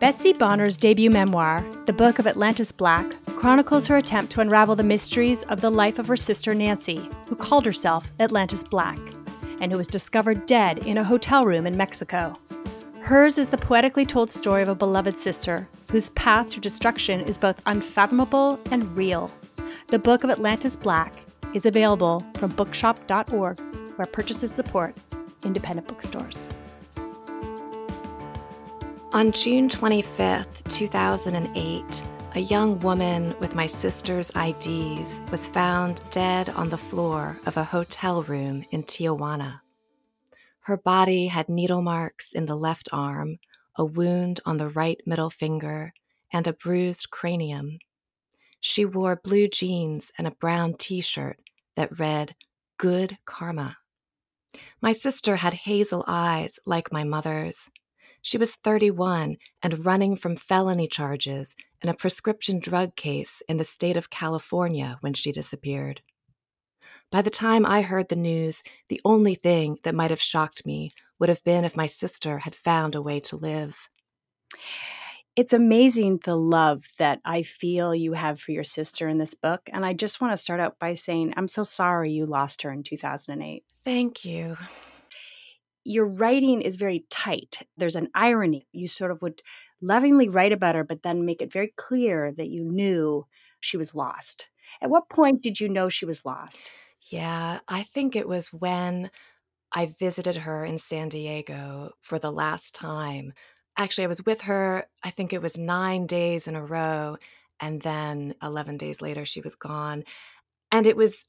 Betsy 0.00 0.32
Bonner's 0.32 0.78
debut 0.78 1.10
memoir, 1.10 1.62
The 1.84 1.92
Book 1.92 2.18
of 2.18 2.26
Atlantis 2.26 2.72
Black, 2.72 3.22
chronicles 3.26 3.86
her 3.88 3.98
attempt 3.98 4.32
to 4.32 4.40
unravel 4.40 4.74
the 4.74 4.82
mysteries 4.82 5.42
of 5.44 5.60
the 5.60 5.70
life 5.70 5.98
of 5.98 6.06
her 6.06 6.16
sister 6.16 6.54
Nancy, 6.54 7.06
who 7.28 7.36
called 7.36 7.66
herself 7.66 8.10
Atlantis 8.18 8.64
Black, 8.64 8.98
and 9.60 9.70
who 9.70 9.78
was 9.78 9.86
discovered 9.86 10.46
dead 10.46 10.86
in 10.86 10.98
a 10.98 11.04
hotel 11.04 11.44
room 11.44 11.66
in 11.66 11.76
Mexico. 11.76 12.32
Hers 13.00 13.38
is 13.38 13.48
the 13.48 13.58
poetically 13.58 14.04
told 14.04 14.30
story 14.30 14.62
of 14.62 14.68
a 14.68 14.74
beloved 14.74 15.16
sister 15.16 15.68
whose 15.90 16.10
path 16.10 16.50
to 16.50 16.60
destruction 16.60 17.20
is 17.20 17.38
both 17.38 17.60
unfathomable 17.66 18.60
and 18.70 18.96
real. 18.96 19.30
The 19.88 19.98
Book 19.98 20.24
of 20.24 20.30
Atlantis 20.30 20.76
Black 20.76 21.12
is 21.54 21.66
available 21.66 22.24
from 22.36 22.50
bookshop.org, 22.50 23.60
where 23.96 24.06
purchases 24.06 24.52
support 24.52 24.94
independent 25.44 25.88
bookstores. 25.88 26.48
On 29.12 29.32
June 29.32 29.68
25, 29.68 30.64
2008, 30.64 32.04
a 32.32 32.40
young 32.40 32.78
woman 32.78 33.34
with 33.40 33.56
my 33.56 33.66
sister's 33.66 34.30
IDs 34.36 35.20
was 35.32 35.48
found 35.48 36.04
dead 36.10 36.48
on 36.50 36.68
the 36.68 36.78
floor 36.78 37.36
of 37.44 37.56
a 37.56 37.64
hotel 37.64 38.22
room 38.22 38.64
in 38.70 38.84
Tijuana. 38.84 39.60
Her 40.60 40.76
body 40.76 41.26
had 41.26 41.48
needle 41.48 41.82
marks 41.82 42.32
in 42.32 42.46
the 42.46 42.54
left 42.54 42.88
arm, 42.92 43.38
a 43.76 43.84
wound 43.84 44.38
on 44.46 44.58
the 44.58 44.68
right 44.68 45.00
middle 45.04 45.30
finger, 45.30 45.92
and 46.32 46.46
a 46.46 46.52
bruised 46.52 47.10
cranium. 47.10 47.78
She 48.60 48.84
wore 48.84 49.20
blue 49.22 49.48
jeans 49.48 50.12
and 50.16 50.28
a 50.28 50.32
brown 50.32 50.74
t 50.74 51.00
shirt 51.00 51.40
that 51.74 51.98
read, 51.98 52.36
Good 52.78 53.18
Karma. 53.24 53.78
My 54.80 54.92
sister 54.92 55.36
had 55.36 55.54
hazel 55.54 56.04
eyes 56.06 56.60
like 56.64 56.92
my 56.92 57.02
mother's. 57.02 57.70
She 58.22 58.38
was 58.38 58.54
31 58.54 59.36
and 59.62 59.84
running 59.86 60.16
from 60.16 60.36
felony 60.36 60.86
charges 60.86 61.56
in 61.82 61.88
a 61.88 61.94
prescription 61.94 62.58
drug 62.58 62.96
case 62.96 63.42
in 63.48 63.56
the 63.56 63.64
state 63.64 63.96
of 63.96 64.10
California 64.10 64.98
when 65.00 65.14
she 65.14 65.32
disappeared. 65.32 66.02
By 67.10 67.22
the 67.22 67.30
time 67.30 67.66
I 67.66 67.82
heard 67.82 68.08
the 68.08 68.16
news, 68.16 68.62
the 68.88 69.00
only 69.04 69.34
thing 69.34 69.78
that 69.82 69.94
might 69.94 70.10
have 70.10 70.20
shocked 70.20 70.64
me 70.64 70.90
would 71.18 71.28
have 71.28 71.42
been 71.44 71.64
if 71.64 71.76
my 71.76 71.86
sister 71.86 72.38
had 72.38 72.54
found 72.54 72.94
a 72.94 73.02
way 73.02 73.20
to 73.20 73.36
live. 73.36 73.88
It's 75.36 75.52
amazing 75.52 76.20
the 76.24 76.36
love 76.36 76.84
that 76.98 77.20
I 77.24 77.42
feel 77.42 77.94
you 77.94 78.12
have 78.12 78.40
for 78.40 78.52
your 78.52 78.64
sister 78.64 79.08
in 79.08 79.18
this 79.18 79.34
book. 79.34 79.62
And 79.72 79.86
I 79.86 79.92
just 79.92 80.20
want 80.20 80.32
to 80.32 80.36
start 80.36 80.60
out 80.60 80.78
by 80.78 80.94
saying 80.94 81.34
I'm 81.36 81.48
so 81.48 81.62
sorry 81.62 82.12
you 82.12 82.26
lost 82.26 82.62
her 82.62 82.70
in 82.70 82.82
2008. 82.82 83.64
Thank 83.84 84.24
you. 84.24 84.56
Your 85.84 86.06
writing 86.06 86.60
is 86.62 86.76
very 86.76 87.04
tight. 87.10 87.66
There's 87.76 87.96
an 87.96 88.08
irony. 88.14 88.66
You 88.72 88.86
sort 88.86 89.10
of 89.10 89.22
would 89.22 89.42
lovingly 89.80 90.28
write 90.28 90.52
about 90.52 90.74
her, 90.74 90.84
but 90.84 91.02
then 91.02 91.24
make 91.24 91.40
it 91.40 91.52
very 91.52 91.72
clear 91.76 92.32
that 92.32 92.48
you 92.48 92.64
knew 92.64 93.26
she 93.60 93.76
was 93.76 93.94
lost. 93.94 94.48
At 94.80 94.90
what 94.90 95.08
point 95.08 95.42
did 95.42 95.60
you 95.60 95.68
know 95.68 95.88
she 95.88 96.04
was 96.04 96.24
lost? 96.24 96.70
Yeah, 97.10 97.60
I 97.68 97.82
think 97.82 98.14
it 98.14 98.28
was 98.28 98.52
when 98.52 99.10
I 99.72 99.86
visited 99.86 100.38
her 100.38 100.64
in 100.64 100.78
San 100.78 101.08
Diego 101.08 101.92
for 102.00 102.18
the 102.18 102.32
last 102.32 102.74
time. 102.74 103.32
Actually, 103.76 104.04
I 104.04 104.08
was 104.08 104.26
with 104.26 104.42
her, 104.42 104.86
I 105.02 105.10
think 105.10 105.32
it 105.32 105.42
was 105.42 105.56
nine 105.56 106.06
days 106.06 106.46
in 106.46 106.56
a 106.56 106.64
row. 106.64 107.16
And 107.60 107.82
then 107.82 108.34
11 108.42 108.78
days 108.78 109.00
later, 109.00 109.24
she 109.24 109.40
was 109.40 109.54
gone. 109.54 110.04
And 110.72 110.86
it 110.86 110.96
was 110.96 111.28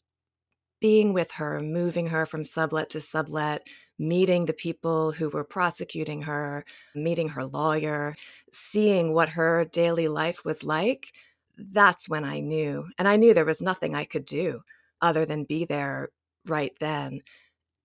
being 0.79 1.13
with 1.13 1.33
her, 1.33 1.61
moving 1.61 2.07
her 2.07 2.25
from 2.25 2.43
sublet 2.43 2.89
to 2.89 2.99
sublet, 2.99 3.67
meeting 4.01 4.45
the 4.45 4.53
people 4.53 5.11
who 5.11 5.29
were 5.29 5.43
prosecuting 5.43 6.23
her, 6.23 6.65
meeting 6.95 7.29
her 7.29 7.45
lawyer, 7.45 8.15
seeing 8.51 9.13
what 9.13 9.29
her 9.29 9.63
daily 9.65 10.07
life 10.07 10.43
was 10.43 10.63
like. 10.63 11.13
That's 11.55 12.09
when 12.09 12.25
I 12.25 12.39
knew. 12.39 12.87
And 12.97 13.07
I 13.07 13.15
knew 13.15 13.33
there 13.33 13.45
was 13.45 13.61
nothing 13.61 13.93
I 13.93 14.05
could 14.05 14.25
do 14.25 14.61
other 15.01 15.23
than 15.23 15.43
be 15.43 15.65
there 15.65 16.09
right 16.47 16.73
then. 16.79 17.21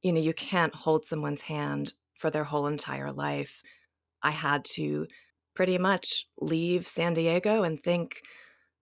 You 0.03 0.15
know, 0.15 0.21
you 0.21 0.33
can't 0.33 0.75
hold 0.75 1.05
someone's 1.05 1.43
hand 1.43 1.93
for 2.15 2.31
their 2.31 2.45
whole 2.45 2.67
entire 2.67 3.13
life. 3.13 3.63
I 4.23 4.31
had 4.31 4.65
to 4.77 5.07
pretty 5.55 5.77
much 5.77 6.27
leave 6.41 6.87
San 6.87 7.13
Diego 7.13 7.63
and 7.63 7.79
think 7.79 8.23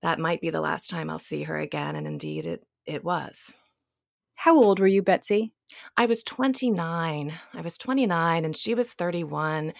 that 0.03 0.20
might 0.20 0.40
be 0.40 0.51
the 0.51 0.61
last 0.61 0.88
time 0.88 1.11
I'll 1.11 1.18
see 1.18 1.42
her 1.42 1.59
again. 1.59 1.97
And 1.97 2.07
indeed, 2.07 2.47
it, 2.47 2.64
it 2.87 3.03
was. 3.03 3.53
How 4.37 4.57
old 4.57 4.79
were 4.79 4.87
you, 4.87 5.03
Betsy? 5.03 5.53
I 5.96 6.06
was 6.06 6.22
29. 6.22 7.32
I 7.52 7.60
was 7.60 7.78
29 7.78 8.44
and 8.44 8.56
she 8.56 8.74
was 8.74 8.92
31. 8.92 9.72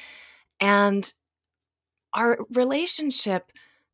And 0.61 1.13
our 2.13 2.39
relationship 2.51 3.51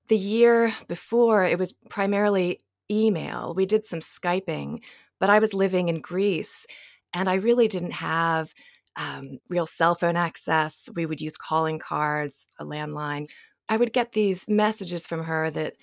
the 0.09 0.17
year 0.17 0.73
before, 0.89 1.45
it 1.45 1.59
was 1.59 1.73
primarily 1.89 2.61
email. 2.91 3.55
We 3.55 3.67
did 3.67 3.85
some 3.85 4.01
Skyping, 4.01 4.81
but 5.19 5.31
I 5.31 5.39
was 5.39 5.55
living 5.55 5.89
in 5.89 6.01
Greece 6.01 6.67
and 7.13 7.29
I 7.29 7.35
really 7.35 7.69
didn't 7.69 7.93
have 7.93 8.53
um, 8.97 9.39
real 9.49 9.67
cell 9.67 9.95
phone 9.95 10.17
access. 10.17 10.89
We 10.95 11.07
would 11.07 11.21
use 11.21 11.37
calling 11.37 11.79
cards, 11.79 12.47
a 12.59 12.65
landline. 12.65 13.29
I 13.69 13.77
would 13.77 13.93
get 13.93 14.13
these 14.13 14.47
messages 14.49 15.07
from 15.07 15.25
her 15.25 15.51
that 15.51 15.75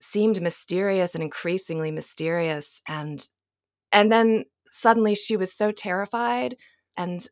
seemed 0.00 0.42
mysterious 0.42 1.14
and 1.14 1.22
increasingly 1.22 1.90
mysterious 1.90 2.82
and 2.86 3.28
and 3.92 4.12
then 4.12 4.44
suddenly 4.76 5.14
she 5.14 5.36
was 5.36 5.52
so 5.52 5.72
terrified 5.72 6.56
and 6.96 7.28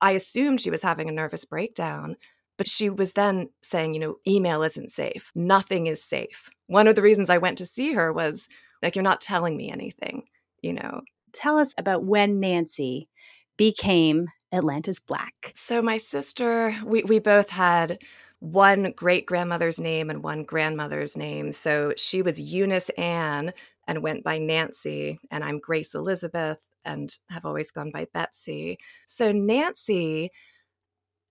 I 0.00 0.12
assumed 0.12 0.60
she 0.60 0.70
was 0.70 0.82
having 0.82 1.08
a 1.08 1.12
nervous 1.12 1.44
breakdown 1.44 2.16
but 2.58 2.68
she 2.68 2.90
was 2.90 3.14
then 3.14 3.48
saying, 3.62 3.94
you 3.94 4.00
know, 4.00 4.16
email 4.24 4.62
isn't 4.62 4.90
safe. 4.90 5.32
Nothing 5.34 5.86
is 5.86 6.00
safe. 6.00 6.50
One 6.66 6.86
of 6.86 6.94
the 6.94 7.02
reasons 7.02 7.30
I 7.30 7.38
went 7.38 7.58
to 7.58 7.66
see 7.66 7.94
her 7.94 8.12
was 8.12 8.48
like 8.82 8.94
you're 8.94 9.02
not 9.02 9.20
telling 9.20 9.56
me 9.56 9.70
anything, 9.70 10.24
you 10.62 10.72
know. 10.74 11.02
Tell 11.32 11.58
us 11.58 11.74
about 11.78 12.04
when 12.04 12.40
Nancy 12.40 13.08
became 13.56 14.28
Atlantis 14.52 15.00
Black. 15.00 15.52
So 15.54 15.80
my 15.80 15.96
sister, 15.96 16.76
we 16.84 17.02
we 17.04 17.18
both 17.18 17.50
had 17.50 17.98
one 18.40 18.92
great 18.94 19.24
grandmother's 19.24 19.80
name 19.80 20.10
and 20.10 20.22
one 20.22 20.44
grandmother's 20.44 21.16
name. 21.16 21.52
So 21.52 21.94
she 21.96 22.22
was 22.22 22.40
Eunice 22.40 22.90
Ann 22.90 23.52
and 23.88 24.02
went 24.02 24.24
by 24.24 24.38
Nancy, 24.38 25.18
and 25.30 25.42
I'm 25.42 25.58
Grace 25.58 25.94
Elizabeth 25.94 26.58
and 26.84 27.16
have 27.30 27.44
always 27.44 27.70
gone 27.70 27.90
by 27.90 28.06
Betsy. 28.12 28.78
So 29.06 29.32
Nancy 29.32 30.30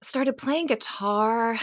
started 0.01 0.37
playing 0.37 0.67
guitar 0.67 1.57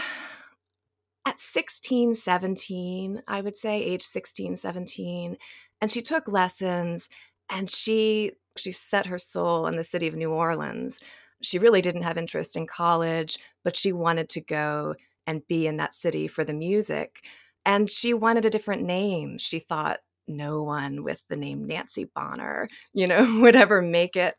at 1.25 1.39
16, 1.39 2.15
17, 2.15 3.21
I 3.27 3.41
would 3.41 3.57
say, 3.57 3.83
age 3.83 4.01
16, 4.01 4.57
17. 4.57 5.37
And 5.81 5.91
she 5.91 6.01
took 6.01 6.27
lessons 6.27 7.09
and 7.49 7.69
she 7.69 8.33
she 8.57 8.71
set 8.71 9.05
her 9.05 9.19
soul 9.19 9.65
on 9.65 9.75
the 9.75 9.83
city 9.83 10.07
of 10.07 10.15
New 10.15 10.31
Orleans. 10.31 10.99
She 11.41 11.59
really 11.59 11.81
didn't 11.81 12.01
have 12.01 12.17
interest 12.17 12.57
in 12.57 12.67
college, 12.67 13.37
but 13.63 13.77
she 13.77 13.91
wanted 13.91 14.27
to 14.29 14.41
go 14.41 14.95
and 15.25 15.47
be 15.47 15.67
in 15.67 15.77
that 15.77 15.95
city 15.95 16.27
for 16.27 16.43
the 16.43 16.53
music. 16.53 17.23
And 17.65 17.89
she 17.89 18.13
wanted 18.13 18.45
a 18.45 18.49
different 18.49 18.83
name. 18.83 19.37
She 19.37 19.59
thought 19.59 19.99
no 20.29 20.63
one 20.63 21.03
with 21.03 21.23
the 21.27 21.35
name 21.35 21.65
Nancy 21.65 22.05
Bonner, 22.05 22.69
you 22.93 23.07
know, 23.07 23.39
would 23.41 23.55
ever 23.55 23.81
make 23.81 24.15
it. 24.15 24.35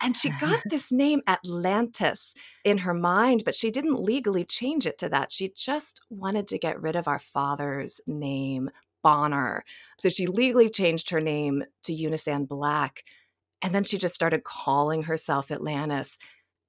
And 0.00 0.16
she 0.16 0.30
got 0.30 0.60
this 0.68 0.90
name 0.90 1.20
Atlantis 1.28 2.34
in 2.64 2.78
her 2.78 2.94
mind, 2.94 3.42
but 3.44 3.54
she 3.54 3.70
didn't 3.70 4.02
legally 4.02 4.44
change 4.44 4.86
it 4.86 4.98
to 4.98 5.08
that. 5.10 5.32
She 5.32 5.52
just 5.56 6.00
wanted 6.10 6.48
to 6.48 6.58
get 6.58 6.80
rid 6.80 6.96
of 6.96 7.06
our 7.06 7.20
father's 7.20 8.00
name, 8.06 8.70
Bonner. 9.02 9.64
So 9.98 10.08
she 10.08 10.26
legally 10.26 10.70
changed 10.70 11.10
her 11.10 11.20
name 11.20 11.64
to 11.84 11.92
Eunice 11.92 12.28
Ann 12.28 12.44
Black. 12.44 13.04
And 13.62 13.74
then 13.74 13.84
she 13.84 13.98
just 13.98 14.14
started 14.14 14.42
calling 14.44 15.04
herself 15.04 15.50
Atlantis. 15.50 16.18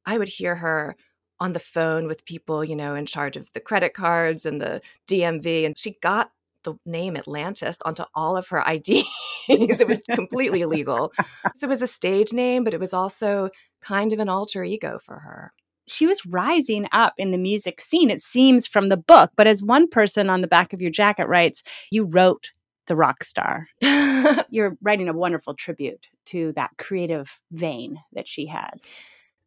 I 0.05 0.17
would 0.17 0.29
hear 0.29 0.55
her 0.57 0.95
on 1.39 1.53
the 1.53 1.59
phone 1.59 2.07
with 2.07 2.25
people, 2.25 2.63
you 2.63 2.75
know, 2.75 2.95
in 2.95 3.05
charge 3.05 3.35
of 3.35 3.51
the 3.53 3.59
credit 3.59 3.93
cards 3.93 4.45
and 4.45 4.61
the 4.61 4.81
DMV. 5.07 5.65
And 5.65 5.77
she 5.77 5.97
got 6.01 6.31
the 6.63 6.75
name 6.85 7.15
Atlantis 7.17 7.77
onto 7.85 8.03
all 8.13 8.37
of 8.37 8.49
her 8.49 8.63
IDs. 8.67 9.07
it 9.47 9.87
was 9.87 10.03
completely 10.13 10.61
illegal. 10.61 11.13
So 11.55 11.67
it 11.67 11.69
was 11.69 11.81
a 11.81 11.87
stage 11.87 12.33
name, 12.33 12.63
but 12.63 12.73
it 12.73 12.79
was 12.79 12.93
also 12.93 13.49
kind 13.81 14.11
of 14.13 14.19
an 14.19 14.29
alter 14.29 14.63
ego 14.63 14.97
for 14.99 15.19
her. 15.19 15.53
She 15.87 16.07
was 16.07 16.25
rising 16.25 16.87
up 16.91 17.13
in 17.17 17.31
the 17.31 17.37
music 17.37 17.79
scene, 17.81 18.09
it 18.09 18.21
seems, 18.21 18.67
from 18.67 18.89
the 18.89 18.97
book. 18.97 19.31
But 19.35 19.47
as 19.47 19.61
one 19.61 19.87
person 19.87 20.29
on 20.29 20.41
the 20.41 20.47
back 20.47 20.73
of 20.73 20.81
your 20.81 20.91
jacket 20.91 21.27
writes, 21.27 21.61
you 21.91 22.05
wrote 22.05 22.51
the 22.87 22.95
rock 22.95 23.23
star. 23.23 23.67
You're 24.49 24.77
writing 24.81 25.09
a 25.09 25.13
wonderful 25.13 25.53
tribute 25.53 26.07
to 26.27 26.53
that 26.55 26.71
creative 26.77 27.39
vein 27.51 27.97
that 28.13 28.27
she 28.27 28.47
had. 28.47 28.75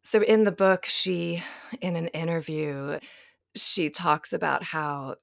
So 0.03 0.21
in 0.21 0.43
the 0.43 0.51
book, 0.51 0.85
she, 0.85 1.43
in 1.81 1.95
an 1.95 2.07
interview, 2.07 2.99
she 3.55 3.89
talks 3.89 4.33
about 4.33 4.63
how 4.63 5.15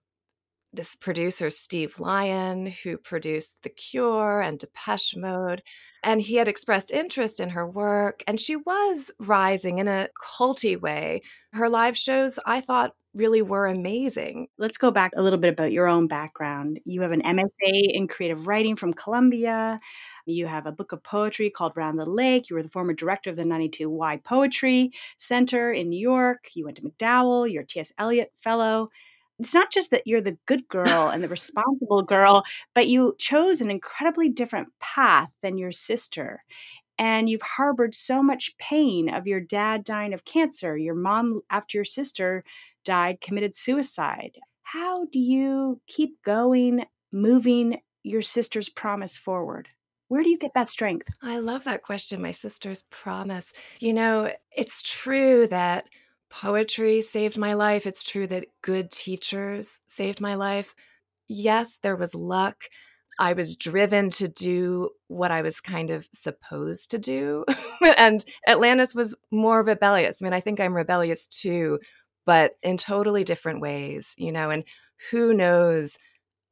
this 0.77 0.95
producer, 0.95 1.51
Steve 1.51 2.01
Lyon, 2.01 2.67
who 2.67 2.97
produced 2.97 3.63
The 3.63 3.69
Cure 3.69 4.41
and 4.41 4.59
Depeche 4.59 5.17
Mode, 5.17 5.63
and 6.03 6.21
he 6.21 6.37
had 6.37 6.49
expressed 6.49 6.91
interest 6.91 7.41
in 7.41 7.51
her 7.51 7.67
work, 7.67 8.23
and 8.27 8.39
she 8.39 8.57
was 8.57 9.11
rising 9.19 9.79
in 9.79 9.89
a 9.89 10.09
culty 10.39 10.81
way. 10.81 11.23
Her 11.53 11.69
live 11.69 11.97
shows, 11.97 12.39
I 12.45 12.61
thought, 12.61 12.95
really 13.15 13.43
were 13.43 13.67
amazing. 13.67 14.49
Let's 14.59 14.77
go 14.77 14.91
back 14.91 15.13
a 15.17 15.23
little 15.23 15.39
bit 15.39 15.53
about 15.53 15.73
your 15.73 15.87
own 15.87 16.09
background. 16.09 16.81
You 16.85 17.03
have 17.03 17.13
an 17.13 17.23
MFA 17.23 17.95
in 17.95 18.09
creative 18.09 18.47
writing 18.47 18.77
from 18.77 18.93
Columbia. 18.93 19.81
You 20.27 20.47
have 20.47 20.67
a 20.67 20.73
book 20.73 20.93
of 20.93 21.03
poetry 21.03 21.49
called 21.51 21.77
Round 21.77 21.99
the 21.99 22.05
Lake. 22.05 22.51
You 22.51 22.57
were 22.57 22.63
the 22.63 22.69
former 22.69 22.93
director 22.93 23.31
of 23.31 23.37
the 23.37 23.45
92Y 23.45 24.25
Poetry 24.25 24.91
Center 25.17 25.73
in 25.73 25.91
New 25.91 26.01
York. 26.01 26.49
You 26.55 26.65
went 26.65 26.79
to 26.79 26.83
MacDowell. 26.83 27.51
You're 27.51 27.63
a 27.63 27.67
T.S. 27.67 27.93
Eliot 27.99 28.33
Fellow. 28.43 28.91
It's 29.39 29.55
not 29.55 29.73
just 29.73 29.91
that 29.91 30.07
you're 30.07 30.21
the 30.21 30.39
good 30.47 30.69
girl 30.69 31.09
and 31.09 31.23
the 31.23 31.29
responsible 31.29 32.03
girl, 32.03 32.45
but 32.75 32.87
you 32.87 33.15
chose 33.19 33.61
an 33.61 33.71
incredibly 33.71 34.29
different 34.29 34.69
path 34.81 35.31
than 35.43 35.59
your 35.59 35.73
sister. 35.73 36.45
And 36.99 37.29
you've 37.29 37.43
harbored 37.43 37.95
so 37.95 38.23
much 38.23 38.57
pain 38.59 39.13
of 39.13 39.27
your 39.27 39.41
dad 39.41 39.83
dying 39.83 40.15
of 40.15 40.25
cancer. 40.25 40.77
Your 40.77 40.95
mom, 40.95 41.41
after 41.51 41.79
your 41.79 41.85
sister 41.85 42.45
died, 42.85 43.21
committed 43.21 43.57
suicide. 43.57 44.39
How 44.63 45.07
do 45.07 45.19
you 45.19 45.81
keep 45.89 46.23
going, 46.23 46.85
moving 47.11 47.81
your 48.05 48.23
sister's 48.23 48.69
promise 48.69 49.17
forward? 49.17 49.69
Where 50.09 50.23
do 50.23 50.31
you 50.31 50.39
get 50.39 50.55
that 50.55 50.69
strength? 50.69 51.09
I 51.23 51.39
love 51.39 51.65
that 51.65 51.83
question. 51.83 52.23
My 52.23 52.31
sister's 52.31 52.83
promise. 52.83 53.53
You 53.81 53.95
know, 53.95 54.31
it's 54.57 54.83
true 54.83 55.49
that 55.49 55.87
poetry 56.41 57.01
saved 57.01 57.39
my 57.39 57.55
life. 57.55 57.87
It's 57.87 58.03
true 58.03 58.27
that 58.27 58.47
good 58.63 58.91
teachers 58.91 59.81
saved 59.87 60.21
my 60.21 60.35
life. 60.35 60.75
Yes, 61.29 61.79
there 61.79 61.97
was 61.97 62.15
luck. 62.15 62.65
I 63.21 63.35
was 63.35 63.57
driven 63.57 64.11
to 64.11 64.27
do 64.27 64.91
what 65.07 65.31
I 65.31 65.43
was 65.43 65.61
kind 65.61 65.91
of 65.91 66.09
supposed 66.13 66.91
to 66.91 66.99
do. 66.99 67.45
and 67.99 68.25
Atlantis 68.49 68.95
was 68.95 69.15
more 69.31 69.63
rebellious. 69.63 70.21
I 70.21 70.25
mean, 70.25 70.33
I 70.33 70.41
think 70.41 70.59
I'm 70.59 70.75
rebellious 70.75 71.29
too, 71.29 71.79
but 72.27 72.53
in 72.63 72.77
totally 72.77 73.23
different 73.23 73.61
ways, 73.61 74.15
you 74.17 74.33
know, 74.33 74.51
and 74.51 74.65
who 75.13 75.35
knows 75.35 75.97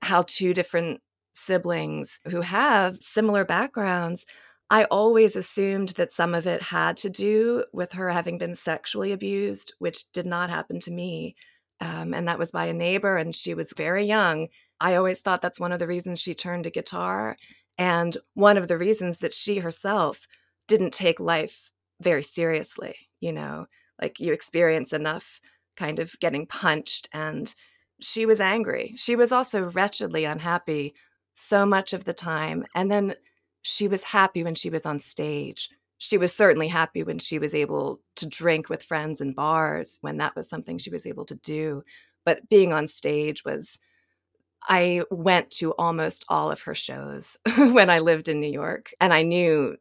how 0.03 0.23
two 0.23 0.55
different 0.55 1.01
siblings 1.33 2.21
who 2.29 2.43
have 2.43 2.97
similar 2.97 3.45
backgrounds, 3.45 4.25
I 4.71 4.85
always 4.85 5.37
assumed 5.37 5.91
that 5.91 6.13
some 6.13 6.35
of 6.35 6.47
it 6.47 6.63
had 6.63 6.97
to 6.99 7.11
do 7.11 7.65
with 7.73 7.93
her 7.93 8.11
having 8.11 8.39
been 8.39 8.55
sexually 8.55 9.13
abused, 9.13 9.75
which 9.79 10.11
did 10.13 10.27
not 10.27 10.51
happen 10.51 10.81
to 10.81 10.91
me. 10.91 11.37
Um, 11.81 12.15
and 12.15 12.27
that 12.29 12.39
was 12.39 12.51
by 12.51 12.67
a 12.67 12.73
neighbor, 12.73 13.17
and 13.17 13.35
she 13.35 13.55
was 13.55 13.75
very 13.77 14.05
young. 14.05 14.49
I 14.81 14.95
always 14.95 15.21
thought 15.21 15.43
that's 15.43 15.61
one 15.61 15.73
of 15.73 15.79
the 15.79 15.87
reasons 15.87 16.21
she 16.21 16.35
turned 16.35 16.65
to 16.65 16.71
guitar, 16.71 17.37
and 17.77 18.17
one 18.35 18.57
of 18.57 18.69
the 18.69 18.79
reasons 18.79 19.19
that 19.19 19.35
she 19.35 19.59
herself 19.59 20.27
didn't 20.69 20.93
take 20.93 21.21
life 21.21 21.71
very 22.01 22.23
seriously. 22.23 22.95
You 23.21 23.33
know, 23.33 23.67
Like 24.01 24.21
you 24.21 24.33
experience 24.33 24.93
enough 24.93 25.41
kind 25.77 25.99
of 25.99 26.19
getting 26.21 26.47
punched 26.47 27.09
and 27.13 27.55
she 28.01 28.27
was 28.27 28.41
angry. 28.41 28.95
She 28.97 29.17
was 29.17 29.33
also 29.33 29.63
wretchedly 29.63 30.25
unhappy 30.25 30.95
so 31.35 31.65
much 31.65 31.93
of 31.93 32.05
the 32.05 32.13
time. 32.13 32.65
And 32.75 32.91
then 32.91 33.15
she 33.63 33.89
was 33.89 34.03
happy 34.03 34.43
when 34.43 34.55
she 34.55 34.71
was 34.71 34.85
on 34.85 34.99
stage. 34.99 35.71
She 35.99 36.19
was 36.19 36.35
certainly 36.35 36.69
happy 36.69 37.05
when 37.05 37.21
she 37.21 37.39
was 37.39 37.55
able 37.55 38.01
to 38.17 38.29
drink 38.29 38.69
with 38.69 38.83
friends 38.83 39.21
in 39.21 39.33
bars, 39.33 39.99
when 40.01 40.17
that 40.17 40.35
was 40.35 40.49
something 40.49 40.79
she 40.79 40.91
was 40.91 41.07
able 41.07 41.25
to 41.27 41.37
do. 41.37 41.83
But 42.25 42.49
being 42.49 42.73
on 42.73 42.89
stage 42.89 43.45
was, 43.45 43.79
I 44.69 45.05
went 45.11 45.51
to 45.53 45.73
almost 45.75 46.25
all 46.29 46.51
of 46.51 46.63
her 46.63 46.75
shows 46.75 47.37
when 47.57 47.89
I 47.89 48.01
lived 48.01 48.29
in 48.29 48.41
New 48.41 48.51
York. 48.51 48.93
And 49.01 49.13
I 49.13 49.23
knew 49.23 49.77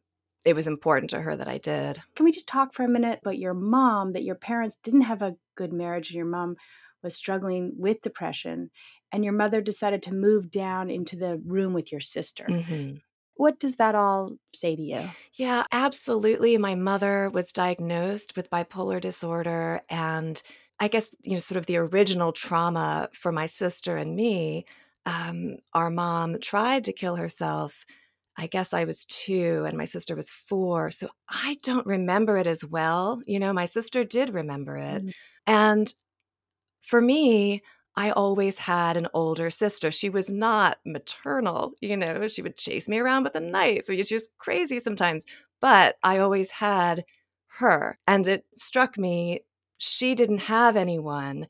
it 0.45 0.55
was 0.55 0.67
important 0.67 1.09
to 1.11 1.21
her 1.21 1.35
that 1.35 1.47
I 1.47 1.57
did. 1.57 2.01
Can 2.15 2.25
we 2.25 2.31
just 2.31 2.47
talk 2.47 2.73
for 2.73 2.83
a 2.83 2.89
minute 2.89 3.19
about 3.21 3.37
your 3.37 3.53
mom, 3.53 4.13
that 4.13 4.23
your 4.23 4.35
parents 4.35 4.77
didn't 4.83 5.01
have 5.01 5.21
a 5.21 5.35
good 5.55 5.73
marriage 5.73 6.09
and 6.09 6.15
your 6.15 6.25
mom 6.25 6.55
was 7.03 7.15
struggling 7.15 7.73
with 7.77 8.01
depression 8.01 8.69
and 9.11 9.23
your 9.23 9.33
mother 9.33 9.61
decided 9.61 10.03
to 10.03 10.13
move 10.13 10.49
down 10.49 10.89
into 10.89 11.15
the 11.15 11.41
room 11.45 11.73
with 11.73 11.91
your 11.91 12.01
sister? 12.01 12.45
Mm-hmm. 12.47 12.97
What 13.35 13.59
does 13.59 13.77
that 13.77 13.95
all 13.95 14.33
say 14.53 14.75
to 14.75 14.81
you? 14.81 15.09
Yeah, 15.33 15.63
absolutely. 15.71 16.57
My 16.57 16.75
mother 16.75 17.29
was 17.29 17.51
diagnosed 17.51 18.35
with 18.35 18.49
bipolar 18.49 18.99
disorder 19.01 19.81
and 19.89 20.41
I 20.79 20.87
guess, 20.87 21.15
you 21.23 21.33
know, 21.33 21.37
sort 21.39 21.57
of 21.57 21.67
the 21.67 21.77
original 21.77 22.31
trauma 22.31 23.09
for 23.13 23.31
my 23.31 23.45
sister 23.45 23.97
and 23.97 24.15
me. 24.15 24.65
Um, 25.05 25.57
our 25.73 25.89
mom 25.89 26.39
tried 26.39 26.83
to 26.85 26.93
kill 26.93 27.15
herself 27.15 27.85
I 28.37 28.47
guess 28.47 28.73
I 28.73 28.85
was 28.85 29.05
two 29.05 29.65
and 29.67 29.77
my 29.77 29.85
sister 29.85 30.15
was 30.15 30.29
four. 30.29 30.89
So 30.89 31.09
I 31.29 31.57
don't 31.63 31.85
remember 31.85 32.37
it 32.37 32.47
as 32.47 32.63
well. 32.63 33.21
You 33.25 33.39
know, 33.39 33.53
my 33.53 33.65
sister 33.65 34.03
did 34.03 34.33
remember 34.33 34.77
it. 34.77 35.05
Mm. 35.05 35.13
And 35.47 35.93
for 36.79 37.01
me, 37.01 37.61
I 37.95 38.11
always 38.11 38.57
had 38.57 38.95
an 38.95 39.07
older 39.13 39.49
sister. 39.49 39.91
She 39.91 40.09
was 40.09 40.29
not 40.29 40.77
maternal, 40.85 41.73
you 41.81 41.97
know, 41.97 42.27
she 42.27 42.41
would 42.41 42.57
chase 42.57 42.87
me 42.87 42.99
around 42.99 43.23
with 43.23 43.35
a 43.35 43.41
knife. 43.41 43.87
She 43.87 44.13
was 44.13 44.29
crazy 44.37 44.79
sometimes, 44.79 45.25
but 45.59 45.97
I 46.03 46.19
always 46.19 46.51
had 46.51 47.03
her. 47.59 47.99
And 48.07 48.25
it 48.27 48.45
struck 48.55 48.97
me, 48.97 49.41
she 49.77 50.15
didn't 50.15 50.43
have 50.43 50.77
anyone. 50.77 51.47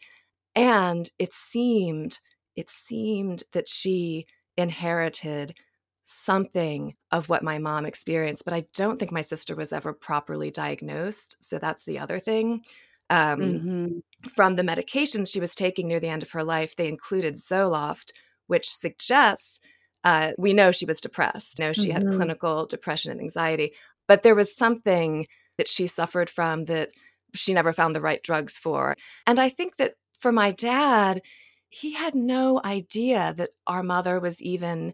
And 0.56 1.10
it 1.20 1.32
seemed, 1.32 2.20
it 2.56 2.70
seemed 2.70 3.44
that 3.54 3.68
she 3.68 4.26
inherited 4.58 5.54
something 6.06 6.96
of 7.12 7.30
what 7.30 7.44
my 7.44 7.58
mom 7.58 7.86
experienced, 7.86 8.44
but 8.46 8.54
I 8.54 8.66
don't 8.74 9.00
think 9.00 9.12
my 9.12 9.22
sister 9.22 9.56
was 9.56 9.72
ever 9.72 9.94
properly 9.94 10.52
diagnosed. 10.52 11.38
So 11.40 11.58
that's 11.58 11.86
the 11.86 12.00
other 12.00 12.20
thing. 12.20 12.64
Um, 13.12 13.40
mm-hmm. 13.40 14.30
From 14.30 14.56
the 14.56 14.64
medications 14.64 15.32
she 15.32 15.40
was 15.40 15.54
taking 15.54 15.88
near 15.88 16.00
the 16.00 16.08
end 16.08 16.24
of 16.24 16.32
her 16.32 16.44
life, 16.44 16.76
they 16.76 16.88
included 16.88 17.36
Zoloft, 17.36 18.12
which 18.48 18.70
suggests 18.70 19.60
uh, 20.04 20.32
we 20.38 20.54
know 20.54 20.72
she 20.72 20.86
was 20.86 21.02
depressed. 21.02 21.60
You 21.60 21.66
know, 21.66 21.74
she 21.74 21.90
mm-hmm. 21.90 22.08
had 22.08 22.16
clinical 22.16 22.66
depression 22.66 23.12
and 23.12 23.20
anxiety, 23.20 23.74
but 24.08 24.24
there 24.24 24.36
was 24.36 24.56
something 24.56 25.28
that 25.58 25.68
she 25.68 25.88
suffered 25.88 26.30
from 26.30 26.66
that 26.66 26.90
she 27.34 27.54
never 27.54 27.74
found 27.74 27.96
the 27.96 28.02
right 28.02 28.24
drugs 28.24 28.58
for. 28.58 28.96
And 29.28 29.40
I 29.40 29.50
think 29.50 29.78
that 29.78 29.96
for 30.18 30.32
my 30.32 30.52
dad, 30.52 31.22
he 31.70 31.94
had 31.94 32.16
no 32.16 32.62
idea 32.64 33.34
that 33.38 33.50
our 33.68 33.84
mother 33.84 34.20
was 34.20 34.42
even 34.42 34.94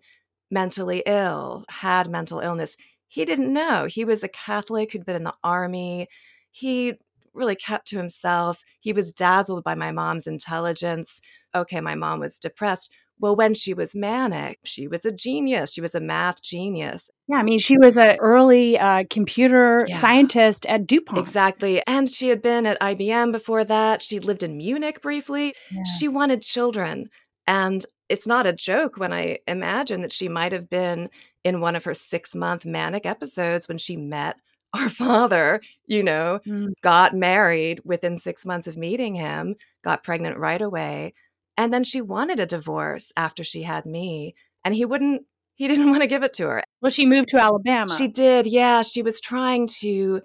mentally 0.49 1.03
ill, 1.06 1.65
had 1.69 2.10
mental 2.10 2.39
illness. 2.39 2.75
He 3.08 3.25
didn't 3.25 3.53
know. 3.53 3.86
He 3.86 4.06
was 4.06 4.23
a 4.23 4.30
Catholic 4.30 4.91
who'd 4.91 5.06
been 5.06 5.15
in 5.15 5.23
the 5.23 5.34
army. 5.43 6.08
He 6.51 6.95
really 7.38 7.56
kept 7.56 7.88
to 7.88 7.97
himself. 7.97 8.62
He 8.80 8.93
was 8.93 9.12
dazzled 9.12 9.63
by 9.63 9.76
my 9.76 9.91
mom's 9.91 10.28
intelligence. 10.28 11.21
Okay, 11.56 11.82
my 11.82 11.95
mom 11.95 12.19
was 12.19 12.38
depressed. 12.38 12.91
Well, 13.19 13.36
when 13.36 13.56
she 13.56 13.73
was 13.73 13.95
manic, 13.95 14.60
she 14.63 14.88
was 14.88 15.04
a 15.04 15.12
genius. 15.12 15.73
She 15.73 15.82
was 15.82 15.95
a 15.95 16.00
math 16.00 16.43
genius. 16.43 17.10
Yeah, 17.28 17.38
I 17.38 17.43
mean, 17.43 17.60
she 17.60 17.78
was 17.78 17.97
an 17.97 18.17
early 18.19 18.78
uh, 18.78 19.06
computer 19.10 19.86
yeah. 19.88 19.97
scientist 19.97 20.67
at 20.67 20.86
DuPont. 20.86 21.17
Exactly. 21.17 21.82
And 21.88 22.08
she 22.08 22.30
had 22.30 22.43
been 22.43 22.67
at 22.67 22.80
IBM 22.80 23.32
before 23.32 23.63
that. 23.63 24.04
She 24.04 24.19
lived 24.19 24.43
in 24.43 24.58
Munich 24.58 25.02
briefly. 25.02 25.56
Yeah. 25.71 25.84
She 25.97 26.08
wanted 26.08 26.43
children. 26.43 27.10
And 27.47 27.84
it's 28.08 28.28
not 28.28 28.45
a 28.45 28.54
joke 28.54 28.97
when 28.97 29.13
I 29.13 29.39
imagine 29.47 30.02
that 30.02 30.13
she 30.13 30.30
might 30.30 30.52
have 30.52 30.69
been 30.69 31.10
in 31.43 31.60
one 31.60 31.76
of 31.76 31.86
her 31.86 31.93
six 31.93 32.36
month 32.36 32.65
manic 32.65 33.06
episodes 33.06 33.67
when 33.67 33.78
she 33.78 33.97
met 33.97 34.36
our 34.77 34.89
father, 34.89 35.59
you 35.85 36.03
know, 36.03 36.39
mm. 36.45 36.73
got 36.81 37.15
married 37.15 37.81
within 37.83 38.17
six 38.17 38.45
months 38.45 38.67
of 38.67 38.77
meeting 38.77 39.15
him, 39.15 39.55
got 39.83 40.03
pregnant 40.03 40.37
right 40.37 40.61
away. 40.61 41.13
And 41.57 41.73
then 41.73 41.83
she 41.83 42.01
wanted 42.01 42.39
a 42.39 42.45
divorce 42.45 43.11
after 43.17 43.43
she 43.43 43.63
had 43.63 43.85
me. 43.85 44.35
And 44.63 44.75
he 44.75 44.85
wouldn't, 44.85 45.23
he 45.55 45.67
didn't 45.67 45.89
want 45.89 46.01
to 46.01 46.07
give 46.07 46.23
it 46.23 46.33
to 46.33 46.47
her. 46.47 46.63
Well, 46.81 46.91
she 46.91 47.05
moved 47.05 47.29
to 47.29 47.41
Alabama. 47.41 47.93
She 47.93 48.07
did. 48.07 48.47
Yeah. 48.47 48.81
She 48.81 49.01
was 49.01 49.19
trying 49.19 49.67
to 49.79 50.21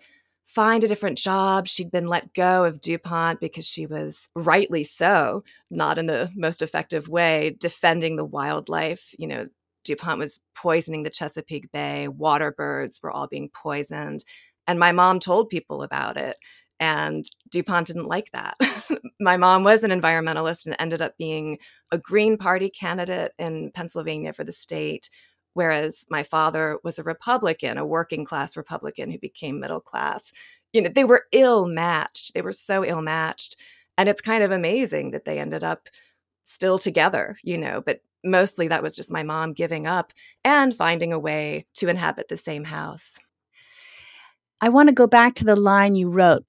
find 0.46 0.84
a 0.84 0.88
different 0.88 1.16
job. 1.16 1.66
She'd 1.66 1.90
been 1.90 2.06
let 2.06 2.34
go 2.34 2.64
of 2.64 2.80
DuPont 2.80 3.40
because 3.40 3.66
she 3.66 3.86
was 3.86 4.28
rightly 4.36 4.84
so, 4.84 5.44
not 5.70 5.98
in 5.98 6.06
the 6.06 6.30
most 6.36 6.60
effective 6.60 7.08
way, 7.08 7.56
defending 7.58 8.16
the 8.16 8.24
wildlife. 8.24 9.14
You 9.18 9.28
know, 9.28 9.46
DuPont 9.84 10.18
was 10.18 10.40
poisoning 10.54 11.02
the 11.02 11.10
Chesapeake 11.10 11.70
Bay, 11.72 12.08
water 12.08 12.52
birds 12.52 13.00
were 13.02 13.10
all 13.10 13.26
being 13.26 13.48
poisoned. 13.48 14.24
And 14.66 14.78
my 14.78 14.92
mom 14.92 15.20
told 15.20 15.48
people 15.48 15.82
about 15.82 16.16
it. 16.16 16.36
And 16.78 17.24
DuPont 17.50 17.86
didn't 17.88 18.08
like 18.08 18.30
that. 18.32 18.56
my 19.20 19.36
mom 19.36 19.62
was 19.62 19.84
an 19.84 19.90
environmentalist 19.90 20.66
and 20.66 20.74
ended 20.78 21.00
up 21.00 21.16
being 21.16 21.58
a 21.92 21.98
Green 21.98 22.36
Party 22.36 22.68
candidate 22.70 23.32
in 23.38 23.70
Pennsylvania 23.72 24.32
for 24.32 24.44
the 24.44 24.52
state 24.52 25.08
whereas 25.54 26.06
my 26.10 26.22
father 26.22 26.78
was 26.82 26.98
a 26.98 27.02
Republican, 27.02 27.78
a 27.78 27.86
working 27.86 28.24
class 28.24 28.56
Republican 28.56 29.10
who 29.10 29.18
became 29.18 29.60
middle 29.60 29.80
class. 29.80 30.32
You 30.72 30.82
know, 30.82 30.88
they 30.88 31.04
were 31.04 31.26
ill 31.32 31.66
matched. 31.66 32.34
They 32.34 32.42
were 32.42 32.52
so 32.52 32.84
ill 32.84 33.02
matched. 33.02 33.56
And 33.98 34.08
it's 34.08 34.20
kind 34.20 34.42
of 34.42 34.50
amazing 34.50 35.10
that 35.10 35.24
they 35.24 35.38
ended 35.38 35.62
up 35.62 35.88
still 36.44 36.78
together, 36.78 37.36
you 37.42 37.58
know, 37.58 37.82
but 37.84 38.00
mostly 38.24 38.68
that 38.68 38.82
was 38.82 38.96
just 38.96 39.12
my 39.12 39.22
mom 39.22 39.52
giving 39.52 39.86
up 39.86 40.12
and 40.44 40.74
finding 40.74 41.12
a 41.12 41.18
way 41.18 41.66
to 41.74 41.88
inhabit 41.88 42.28
the 42.28 42.36
same 42.36 42.64
house. 42.64 43.18
I 44.64 44.68
want 44.68 44.88
to 44.88 44.94
go 44.94 45.08
back 45.08 45.34
to 45.34 45.44
the 45.44 45.56
line 45.56 45.96
you 45.96 46.08
wrote. 46.08 46.44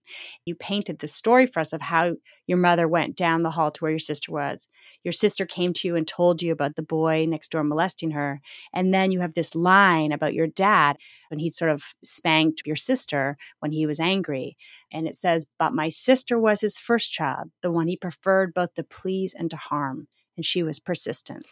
You 0.46 0.54
painted 0.54 1.00
the 1.00 1.08
story 1.08 1.48
for 1.48 1.62
us 1.62 1.74
of 1.74 1.82
how 1.82 2.14
your 2.46 2.60
mother 2.60 2.88
went 2.88 3.16
down 3.16 3.42
the 3.42 3.50
hall 3.50 3.72
to 3.72 3.84
where 3.84 3.90
your 3.90 3.98
sister 3.98 4.32
was. 4.32 4.68
Your 5.04 5.12
sister 5.12 5.48
came 5.48 5.74
to 5.74 5.88
you 5.88 5.96
and 5.96 6.08
told 6.08 6.44
you 6.44 6.52
about 6.52 6.76
the 6.76 6.84
boy 6.84 7.26
next 7.28 7.50
door 7.50 7.64
molesting 7.64 8.12
her. 8.12 8.40
And 8.72 8.94
then 8.94 9.10
you 9.10 9.22
have 9.22 9.34
this 9.34 9.56
line 9.56 10.12
about 10.12 10.36
your 10.36 10.46
dad 10.46 10.98
when 11.30 11.40
he 11.40 11.50
sort 11.50 11.72
of 11.72 11.96
spanked 12.04 12.62
your 12.68 12.76
sister 12.76 13.36
when 13.62 13.72
he 13.72 13.88
was 13.88 14.00
angry. 14.00 14.58
And 14.92 15.08
it 15.08 15.16
says, 15.16 15.48
But 15.58 15.74
my 15.74 15.90
sister 15.90 16.40
was 16.40 16.62
his 16.62 16.78
first 16.78 17.12
child, 17.12 17.50
the 17.64 17.72
one 17.72 17.88
he 17.88 17.98
preferred 17.98 18.54
both 18.54 18.76
to 18.76 18.84
please 18.84 19.34
and 19.34 19.50
to 19.50 19.58
harm. 19.58 20.08
And 20.36 20.46
she 20.46 20.64
was 20.64 20.80
persistent. 20.80 21.46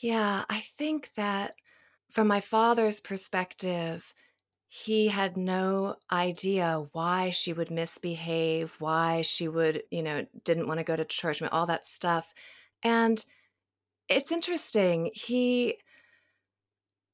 Yeah, 0.00 0.44
I 0.48 0.60
think 0.60 1.10
that 1.16 1.54
from 2.10 2.26
my 2.26 2.40
father's 2.40 3.00
perspective, 3.00 4.14
he 4.68 5.08
had 5.08 5.36
no 5.36 5.96
idea 6.12 6.86
why 6.92 7.30
she 7.30 7.52
would 7.52 7.70
misbehave, 7.70 8.76
why 8.78 9.22
she 9.22 9.48
would, 9.48 9.82
you 9.90 10.02
know, 10.02 10.26
didn't 10.44 10.68
want 10.68 10.78
to 10.78 10.84
go 10.84 10.96
to 10.96 11.04
church, 11.04 11.42
all 11.42 11.66
that 11.66 11.84
stuff. 11.84 12.32
And 12.82 13.24
it's 14.08 14.32
interesting. 14.32 15.10
He, 15.12 15.76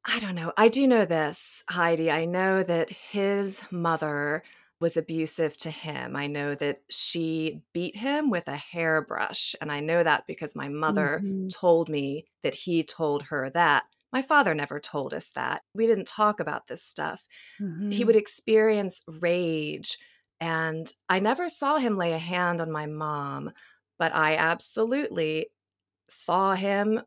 I 0.05 0.19
don't 0.19 0.35
know. 0.35 0.53
I 0.57 0.69
do 0.69 0.87
know 0.87 1.05
this, 1.05 1.65
Heidi. 1.69 2.11
I 2.11 2.27
know 2.27 2.63
that 2.63 2.91
his 2.91 3.63
mother 3.71 4.43
was 4.81 4.97
abusive 4.97 5.57
to 5.57 5.71
him. 5.71 6.17
I 6.17 6.27
know 6.27 6.55
that 6.55 6.81
she 6.91 7.63
beat 7.73 7.97
him 7.97 8.31
with 8.31 8.47
a 8.47 8.57
hairbrush. 8.57 9.55
And 9.61 9.73
I 9.73 9.81
know 9.81 10.03
that 10.03 10.25
because 10.27 10.55
my 10.55 10.69
mother 10.69 11.21
mm-hmm. 11.23 11.49
told 11.49 11.89
me 11.89 12.27
that 12.43 12.55
he 12.55 12.83
told 12.83 13.23
her 13.25 13.49
that. 13.51 13.85
My 14.13 14.23
father 14.23 14.55
never 14.55 14.79
told 14.79 15.13
us 15.15 15.31
that. 15.33 15.63
We 15.75 15.87
didn't 15.87 16.07
talk 16.07 16.41
about 16.41 16.67
this 16.67 16.83
stuff. 16.83 17.27
Mm-hmm. 17.61 17.91
He 17.91 18.05
would 18.05 18.17
experience 18.17 19.03
rage, 19.21 19.99
and 20.41 20.91
I 21.09 21.19
never 21.19 21.49
saw 21.49 21.77
him 21.79 21.97
lay 21.97 22.13
a 22.13 22.19
hand 22.19 22.61
on 22.61 22.71
my 22.71 22.87
mom, 22.87 23.51
but 23.99 24.15
I 24.15 24.37
absolutely 24.37 25.49
saw 26.09 26.55
him 26.55 27.03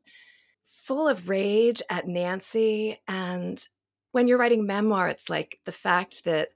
full 0.65 1.07
of 1.07 1.29
rage 1.29 1.81
at 1.89 2.07
Nancy. 2.07 2.99
And 3.07 3.63
when 4.11 4.27
you're 4.27 4.37
writing 4.37 4.67
memoir, 4.67 5.07
it's 5.07 5.29
like 5.29 5.59
the 5.65 5.71
fact 5.71 6.25
that 6.25 6.49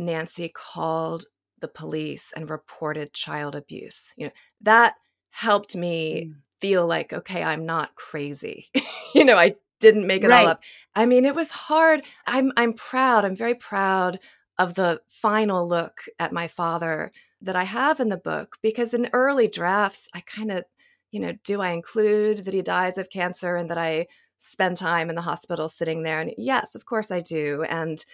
Nancy 0.00 0.50
called 0.52 1.26
the 1.60 1.68
police 1.68 2.32
and 2.34 2.50
reported 2.50 3.12
child 3.12 3.54
abuse. 3.54 4.14
You 4.16 4.26
know, 4.26 4.32
that 4.62 4.94
helped 5.30 5.76
me 5.76 6.30
mm. 6.30 6.34
feel 6.58 6.86
like, 6.86 7.12
okay, 7.12 7.42
I'm 7.42 7.66
not 7.66 7.94
crazy. 7.94 8.68
you 9.14 9.24
know, 9.24 9.36
I 9.36 9.56
didn't 9.78 10.06
make 10.06 10.24
it 10.24 10.28
right. 10.28 10.42
all 10.42 10.48
up. 10.48 10.62
I 10.94 11.06
mean, 11.06 11.24
it 11.24 11.34
was 11.34 11.50
hard. 11.50 12.02
I'm 12.26 12.52
I'm 12.56 12.72
proud. 12.72 13.24
I'm 13.24 13.36
very 13.36 13.54
proud 13.54 14.18
of 14.58 14.74
the 14.74 15.00
final 15.08 15.66
look 15.66 16.02
at 16.18 16.32
my 16.32 16.46
father 16.46 17.12
that 17.40 17.56
I 17.56 17.64
have 17.64 18.00
in 18.00 18.10
the 18.10 18.18
book 18.18 18.58
because 18.62 18.92
in 18.92 19.08
early 19.12 19.48
drafts, 19.48 20.08
I 20.14 20.20
kind 20.20 20.50
of, 20.50 20.64
you 21.10 21.20
know, 21.20 21.32
do 21.44 21.62
I 21.62 21.70
include 21.70 22.44
that 22.44 22.52
he 22.52 22.60
dies 22.60 22.98
of 22.98 23.08
cancer 23.08 23.56
and 23.56 23.70
that 23.70 23.78
I 23.78 24.06
spend 24.38 24.76
time 24.76 25.08
in 25.08 25.16
the 25.16 25.22
hospital 25.22 25.68
sitting 25.68 26.02
there? 26.02 26.20
And 26.20 26.32
yes, 26.36 26.74
of 26.74 26.84
course 26.84 27.10
I 27.10 27.20
do. 27.20 27.64
And 27.68 28.04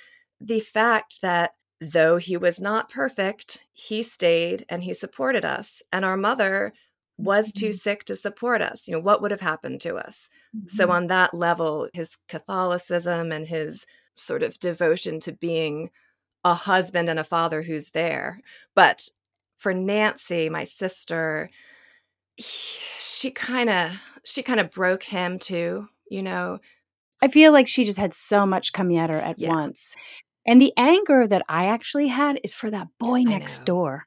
the 0.40 0.60
fact 0.60 1.20
that 1.22 1.52
though 1.80 2.16
he 2.16 2.36
was 2.36 2.60
not 2.60 2.90
perfect, 2.90 3.64
he 3.72 4.02
stayed 4.02 4.64
and 4.68 4.84
he 4.84 4.94
supported 4.94 5.44
us. 5.44 5.82
And 5.92 6.04
our 6.04 6.16
mother 6.16 6.72
was 7.18 7.52
too 7.52 7.68
mm-hmm. 7.68 7.72
sick 7.72 8.04
to 8.04 8.16
support 8.16 8.62
us. 8.62 8.88
You 8.88 8.94
know, 8.94 9.00
what 9.00 9.22
would 9.22 9.30
have 9.30 9.40
happened 9.40 9.80
to 9.82 9.96
us? 9.96 10.28
Mm-hmm. 10.56 10.68
So, 10.68 10.90
on 10.90 11.06
that 11.06 11.34
level, 11.34 11.88
his 11.92 12.18
Catholicism 12.28 13.32
and 13.32 13.46
his 13.46 13.86
sort 14.14 14.42
of 14.42 14.58
devotion 14.58 15.20
to 15.20 15.32
being 15.32 15.90
a 16.44 16.54
husband 16.54 17.08
and 17.08 17.18
a 17.18 17.24
father 17.24 17.62
who's 17.62 17.90
there. 17.90 18.40
But 18.74 19.08
for 19.56 19.72
Nancy, 19.72 20.48
my 20.48 20.64
sister, 20.64 21.50
she 22.38 23.30
kind 23.30 23.70
of 23.70 24.18
she 24.24 24.42
kind 24.42 24.60
of 24.60 24.70
broke 24.70 25.04
him 25.04 25.38
too, 25.38 25.88
you 26.10 26.22
know. 26.22 26.58
I 27.22 27.28
feel 27.28 27.52
like 27.52 27.66
she 27.66 27.84
just 27.84 27.98
had 27.98 28.12
so 28.12 28.44
much 28.44 28.74
coming 28.74 28.98
at 28.98 29.10
her 29.10 29.18
at 29.18 29.38
yeah. 29.38 29.48
once. 29.48 29.96
And 30.46 30.60
the 30.60 30.72
anger 30.76 31.26
that 31.26 31.42
I 31.48 31.66
actually 31.66 32.08
had 32.08 32.40
is 32.44 32.54
for 32.54 32.70
that 32.70 32.88
boy 32.98 33.22
next 33.22 33.64
door. 33.64 34.06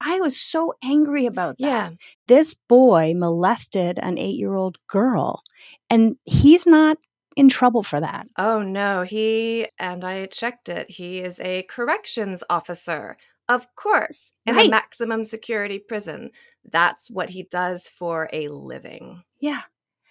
I 0.00 0.20
was 0.20 0.40
so 0.40 0.74
angry 0.82 1.26
about 1.26 1.58
that. 1.58 1.66
Yeah. 1.66 1.90
This 2.26 2.54
boy 2.54 3.12
molested 3.14 3.98
an 4.00 4.16
eight 4.16 4.38
year 4.38 4.54
old 4.54 4.78
girl, 4.88 5.42
and 5.90 6.16
he's 6.24 6.66
not 6.66 6.96
in 7.36 7.48
trouble 7.48 7.82
for 7.82 8.00
that. 8.00 8.26
Oh, 8.38 8.62
no. 8.62 9.02
He, 9.02 9.66
and 9.78 10.04
I 10.04 10.26
checked 10.26 10.68
it, 10.68 10.90
he 10.90 11.20
is 11.20 11.38
a 11.40 11.62
corrections 11.64 12.42
officer. 12.48 13.16
Of 13.48 13.74
course, 13.74 14.32
in 14.46 14.54
right. 14.54 14.68
a 14.68 14.70
maximum 14.70 15.24
security 15.24 15.80
prison. 15.80 16.30
That's 16.64 17.10
what 17.10 17.30
he 17.30 17.42
does 17.42 17.88
for 17.88 18.28
a 18.32 18.48
living. 18.48 19.24
Yeah. 19.40 19.62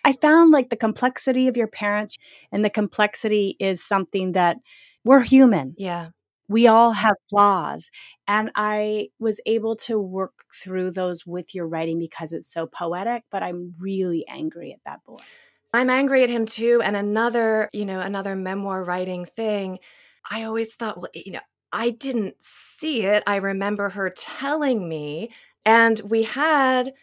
I 0.04 0.12
found 0.12 0.52
like 0.52 0.70
the 0.70 0.76
complexity 0.76 1.48
of 1.48 1.56
your 1.56 1.68
parents, 1.68 2.18
and 2.52 2.66
the 2.66 2.70
complexity 2.70 3.56
is 3.60 3.84
something 3.84 4.34
that 4.34 4.58
we're 5.04 5.22
human. 5.22 5.76
Yeah 5.78 6.10
we 6.50 6.68
all 6.68 6.92
have 6.92 7.16
flaws. 7.30 7.90
And 8.28 8.52
I 8.56 9.10
was 9.20 9.40
able 9.46 9.76
to 9.78 10.00
work 10.00 10.34
through 10.54 10.92
those 10.92 11.26
with 11.26 11.56
your 11.56 11.68
writing 11.68 12.00
because 12.00 12.34
it's 12.34 12.52
so 12.52 12.66
poetic, 12.66 13.24
but 13.32 13.44
I'm 13.44 13.76
really 13.80 14.26
angry 14.28 14.74
at 14.74 14.80
that 14.86 15.04
boy. 15.06 15.20
I'm 15.74 15.90
angry 15.92 16.24
at 16.24 16.30
him 16.30 16.46
too. 16.48 16.82
And 16.84 16.96
another, 16.96 17.70
you 17.72 17.86
know, 17.86 18.00
another 18.00 18.36
memoir 18.36 18.84
writing 18.84 19.28
thing, 19.38 19.78
I 20.30 20.44
always 20.44 20.74
thought, 20.76 20.98
well, 20.98 21.12
you 21.14 21.34
know, 21.34 21.40
I 21.72 21.92
didn't 21.92 22.36
see 22.40 23.04
it. 23.04 23.22
I 23.28 23.36
remember 23.36 23.90
her 23.90 24.10
telling 24.10 24.90
me, 24.90 25.30
and 25.66 26.02
we 26.04 26.24
had 26.24 26.94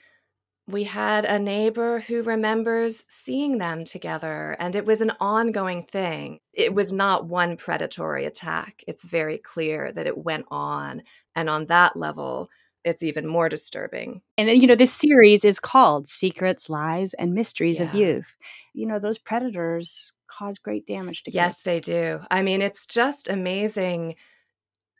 we 0.68 0.84
had 0.84 1.24
a 1.24 1.38
neighbor 1.38 2.00
who 2.00 2.22
remembers 2.22 3.04
seeing 3.08 3.58
them 3.58 3.84
together, 3.84 4.56
and 4.58 4.74
it 4.74 4.84
was 4.84 5.00
an 5.00 5.12
ongoing 5.20 5.84
thing. 5.84 6.40
It 6.52 6.74
was 6.74 6.92
not 6.92 7.26
one 7.26 7.56
predatory 7.56 8.24
attack. 8.24 8.82
It's 8.88 9.04
very 9.04 9.38
clear 9.38 9.92
that 9.92 10.06
it 10.06 10.18
went 10.18 10.46
on. 10.50 11.02
And 11.36 11.48
on 11.48 11.66
that 11.66 11.96
level, 11.96 12.50
it's 12.84 13.02
even 13.02 13.26
more 13.26 13.48
disturbing. 13.48 14.22
And, 14.36 14.48
uh, 14.48 14.52
you 14.52 14.66
know, 14.66 14.74
this 14.74 14.92
series 14.92 15.44
is 15.44 15.60
called 15.60 16.06
Secrets, 16.06 16.68
Lies, 16.68 17.14
and 17.14 17.34
Mysteries 17.34 17.78
yeah. 17.78 17.86
of 17.86 17.94
Youth. 17.94 18.36
You 18.74 18.86
know, 18.86 18.98
those 18.98 19.18
predators 19.18 20.12
cause 20.28 20.58
great 20.58 20.86
damage 20.86 21.22
to 21.24 21.30
kids. 21.30 21.36
Yes, 21.36 21.62
they 21.62 21.78
do. 21.78 22.20
I 22.30 22.42
mean, 22.42 22.60
it's 22.60 22.86
just 22.86 23.28
amazing 23.28 24.16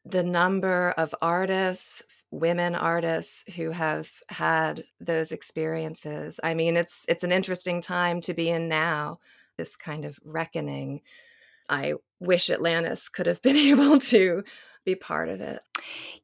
the 0.05 0.23
number 0.23 0.95
of 0.97 1.15
artists, 1.21 2.03
women 2.37 2.75
artists 2.75 3.45
who 3.55 3.71
have 3.71 4.11
had 4.29 4.85
those 5.01 5.33
experiences. 5.33 6.39
I 6.43 6.55
mean, 6.55 6.77
it's 6.77 7.05
it's 7.09 7.25
an 7.25 7.33
interesting 7.33 7.81
time 7.81 8.21
to 8.23 8.35
be 8.35 8.49
in 8.51 8.69
now, 8.69 9.19
this 9.57 9.77
kind 9.77 10.05
of 10.05 10.19
reckoning. 10.25 11.01
I 11.69 11.95
wish 12.21 12.51
Atlantis 12.51 13.09
could 13.09 13.27
have 13.27 13.43
been 13.47 13.57
able 13.57 13.99
to 13.99 14.45
be 14.85 14.95
part 14.95 15.29
of 15.29 15.41
it. 15.41 15.61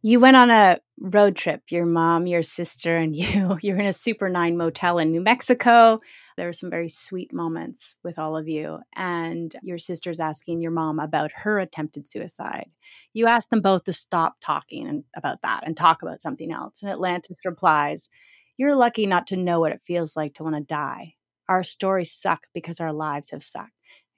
You 0.00 0.20
went 0.20 0.36
on 0.36 0.50
a 0.50 0.78
road 0.98 1.36
trip, 1.36 1.62
your 1.70 1.84
mom, 1.84 2.26
your 2.26 2.42
sister, 2.42 2.96
and 2.96 3.14
you. 3.16 3.58
You're 3.62 3.80
in 3.80 3.86
a 3.86 3.92
Super 3.92 4.28
9 4.28 4.56
motel 4.56 4.98
in 4.98 5.10
New 5.10 5.20
Mexico. 5.20 6.00
There 6.36 6.46
were 6.46 6.52
some 6.52 6.70
very 6.70 6.88
sweet 6.88 7.32
moments 7.32 7.96
with 8.02 8.18
all 8.18 8.36
of 8.36 8.48
you. 8.48 8.80
And 8.94 9.54
your 9.62 9.78
sister's 9.78 10.20
asking 10.20 10.60
your 10.60 10.70
mom 10.70 10.98
about 10.98 11.32
her 11.42 11.58
attempted 11.58 12.08
suicide. 12.08 12.70
You 13.12 13.26
asked 13.26 13.50
them 13.50 13.60
both 13.60 13.84
to 13.84 13.92
stop 13.92 14.36
talking 14.40 15.04
about 15.16 15.42
that 15.42 15.62
and 15.64 15.76
talk 15.76 16.02
about 16.02 16.20
something 16.20 16.52
else. 16.52 16.82
And 16.82 16.90
Atlantis 16.90 17.38
replies, 17.44 18.08
You're 18.56 18.74
lucky 18.74 19.06
not 19.06 19.26
to 19.28 19.36
know 19.36 19.60
what 19.60 19.72
it 19.72 19.82
feels 19.84 20.16
like 20.16 20.34
to 20.34 20.44
want 20.44 20.56
to 20.56 20.62
die. 20.62 21.14
Our 21.48 21.62
stories 21.62 22.12
suck 22.12 22.46
because 22.54 22.80
our 22.80 22.92
lives 22.92 23.30
have 23.30 23.42
sucked. 23.42 23.72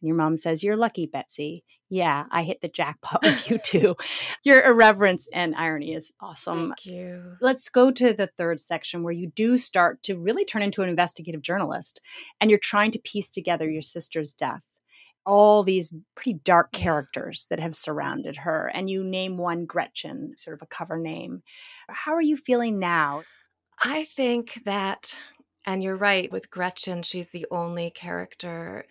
And 0.05 0.09
your 0.09 0.19
mom 0.19 0.37
says, 0.37 0.63
You're 0.63 0.77
lucky, 0.77 1.07
Betsy. 1.07 1.65
Yeah, 1.89 2.25
I 2.31 2.43
hit 2.43 2.61
the 2.61 2.69
jackpot 2.69 3.21
with 3.23 3.51
you 3.51 3.57
too. 3.57 3.97
your 4.45 4.61
irreverence 4.61 5.27
and 5.33 5.55
irony 5.55 5.95
is 5.95 6.13
awesome. 6.21 6.75
Thank 6.77 6.85
you. 6.85 7.37
Let's 7.41 7.71
go 7.71 7.91
to 7.91 8.13
the 8.13 8.27
third 8.27 8.61
section 8.61 9.03
where 9.03 9.15
you 9.15 9.29
do 9.35 9.57
start 9.57 10.03
to 10.03 10.19
really 10.19 10.45
turn 10.45 10.61
into 10.61 10.83
an 10.83 10.91
investigative 10.91 11.41
journalist 11.41 12.03
and 12.39 12.51
you're 12.51 12.59
trying 12.59 12.91
to 12.91 12.99
piece 12.99 13.31
together 13.31 13.71
your 13.71 13.81
sister's 13.81 14.35
death. 14.35 14.67
All 15.25 15.63
these 15.63 15.95
pretty 16.15 16.39
dark 16.45 16.71
characters 16.73 17.47
that 17.49 17.59
have 17.59 17.75
surrounded 17.75 18.37
her, 18.39 18.71
and 18.75 18.91
you 18.91 19.03
name 19.03 19.39
one 19.39 19.65
Gretchen, 19.65 20.35
sort 20.37 20.53
of 20.53 20.61
a 20.61 20.67
cover 20.67 20.99
name. 20.99 21.43
How 21.89 22.13
are 22.13 22.21
you 22.21 22.37
feeling 22.37 22.79
now? 22.79 23.23
I 23.83 24.05
think 24.05 24.61
that, 24.67 25.19
and 25.65 25.83
you're 25.83 25.97
right 25.97 26.31
with 26.31 26.51
Gretchen, 26.51 27.03
she's 27.03 27.31
the 27.31 27.47
only 27.51 27.89
character 27.89 28.85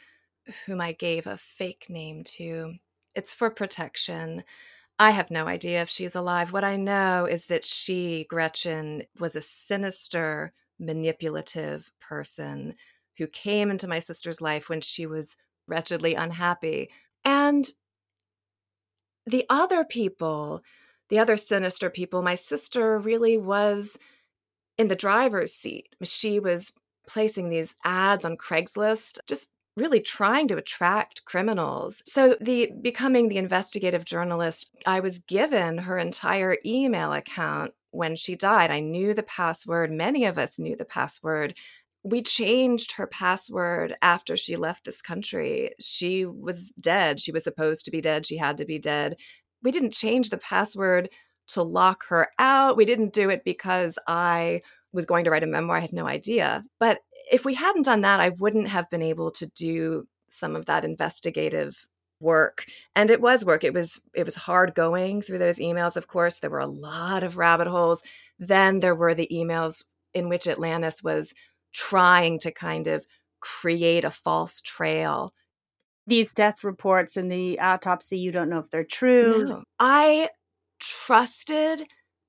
whom 0.65 0.81
I 0.81 0.91
gave 0.91 1.27
a 1.27 1.37
fake 1.37 1.87
name 1.89 2.23
to. 2.35 2.75
It's 3.15 3.33
for 3.33 3.49
protection. 3.49 4.43
I 4.99 5.11
have 5.11 5.31
no 5.31 5.47
idea 5.47 5.81
if 5.81 5.89
she's 5.89 6.15
alive. 6.15 6.51
What 6.51 6.63
I 6.63 6.75
know 6.75 7.25
is 7.25 7.47
that 7.47 7.65
she, 7.65 8.25
Gretchen, 8.29 9.03
was 9.19 9.35
a 9.35 9.41
sinister, 9.41 10.53
manipulative 10.79 11.91
person 11.99 12.75
who 13.17 13.27
came 13.27 13.69
into 13.71 13.87
my 13.87 13.99
sister's 13.99 14.41
life 14.41 14.69
when 14.69 14.81
she 14.81 15.05
was 15.05 15.37
wretchedly 15.67 16.15
unhappy. 16.15 16.89
And 17.23 17.65
the 19.25 19.45
other 19.49 19.85
people, 19.85 20.61
the 21.09 21.19
other 21.19 21.37
sinister 21.37 21.89
people, 21.89 22.21
my 22.21 22.35
sister 22.35 22.97
really 22.97 23.37
was 23.37 23.97
in 24.77 24.87
the 24.87 24.95
driver's 24.95 25.53
seat. 25.53 25.95
She 26.03 26.39
was 26.39 26.73
placing 27.07 27.49
these 27.49 27.75
ads 27.83 28.25
on 28.25 28.37
Craigslist, 28.37 29.19
just 29.27 29.49
really 29.75 29.99
trying 29.99 30.47
to 30.47 30.57
attract 30.57 31.25
criminals. 31.25 32.03
So 32.05 32.35
the 32.39 32.71
becoming 32.81 33.29
the 33.29 33.37
investigative 33.37 34.05
journalist, 34.05 34.71
I 34.85 34.99
was 34.99 35.19
given 35.19 35.79
her 35.79 35.97
entire 35.97 36.57
email 36.65 37.11
account 37.11 37.73
when 37.91 38.15
she 38.15 38.35
died. 38.35 38.71
I 38.71 38.79
knew 38.79 39.13
the 39.13 39.23
password. 39.23 39.91
Many 39.91 40.25
of 40.25 40.37
us 40.37 40.59
knew 40.59 40.75
the 40.75 40.85
password. 40.85 41.55
We 42.03 42.21
changed 42.21 42.93
her 42.93 43.07
password 43.07 43.95
after 44.01 44.35
she 44.35 44.57
left 44.57 44.83
this 44.83 45.01
country. 45.01 45.71
She 45.79 46.25
was 46.25 46.71
dead. 46.79 47.19
She 47.19 47.31
was 47.31 47.43
supposed 47.43 47.85
to 47.85 47.91
be 47.91 48.01
dead. 48.01 48.25
She 48.25 48.37
had 48.37 48.57
to 48.57 48.65
be 48.65 48.77
dead. 48.77 49.15
We 49.63 49.71
didn't 49.71 49.93
change 49.93 50.29
the 50.29 50.37
password 50.37 51.09
to 51.49 51.63
lock 51.63 52.03
her 52.09 52.29
out. 52.39 52.77
We 52.77 52.85
didn't 52.85 53.13
do 53.13 53.29
it 53.29 53.43
because 53.45 53.97
I 54.07 54.61
was 54.91 55.05
going 55.05 55.23
to 55.23 55.31
write 55.31 55.43
a 55.43 55.47
memoir. 55.47 55.77
I 55.77 55.81
had 55.81 55.93
no 55.93 56.07
idea. 56.07 56.63
But 56.79 56.99
if 57.31 57.45
we 57.45 57.55
hadn't 57.55 57.85
done 57.85 58.01
that, 58.01 58.19
I 58.19 58.29
wouldn't 58.29 58.67
have 58.67 58.89
been 58.89 59.01
able 59.01 59.31
to 59.31 59.47
do 59.47 60.07
some 60.29 60.55
of 60.55 60.65
that 60.65 60.85
investigative 60.85 61.87
work. 62.19 62.65
And 62.95 63.09
it 63.09 63.21
was 63.21 63.45
work. 63.45 63.63
It 63.63 63.73
was 63.73 64.01
it 64.15 64.25
was 64.25 64.35
hard 64.35 64.73
going 64.73 65.21
through 65.21 65.39
those 65.39 65.59
emails 65.59 65.97
of 65.97 66.07
course. 66.07 66.39
There 66.39 66.49
were 66.49 66.59
a 66.59 66.67
lot 66.67 67.23
of 67.23 67.37
rabbit 67.37 67.67
holes. 67.67 68.01
Then 68.39 68.79
there 68.79 68.95
were 68.95 69.13
the 69.13 69.29
emails 69.31 69.83
in 70.13 70.29
which 70.29 70.47
atlantis 70.47 71.03
was 71.03 71.33
trying 71.73 72.39
to 72.39 72.51
kind 72.51 72.87
of 72.87 73.05
create 73.39 74.05
a 74.05 74.11
false 74.11 74.61
trail. 74.61 75.33
These 76.07 76.33
death 76.33 76.63
reports 76.63 77.17
and 77.17 77.31
the 77.31 77.59
autopsy 77.59 78.17
you 78.17 78.31
don't 78.31 78.49
know 78.49 78.59
if 78.59 78.69
they're 78.69 78.83
true. 78.83 79.45
No. 79.45 79.63
i 79.79 80.29
trusted 80.79 81.83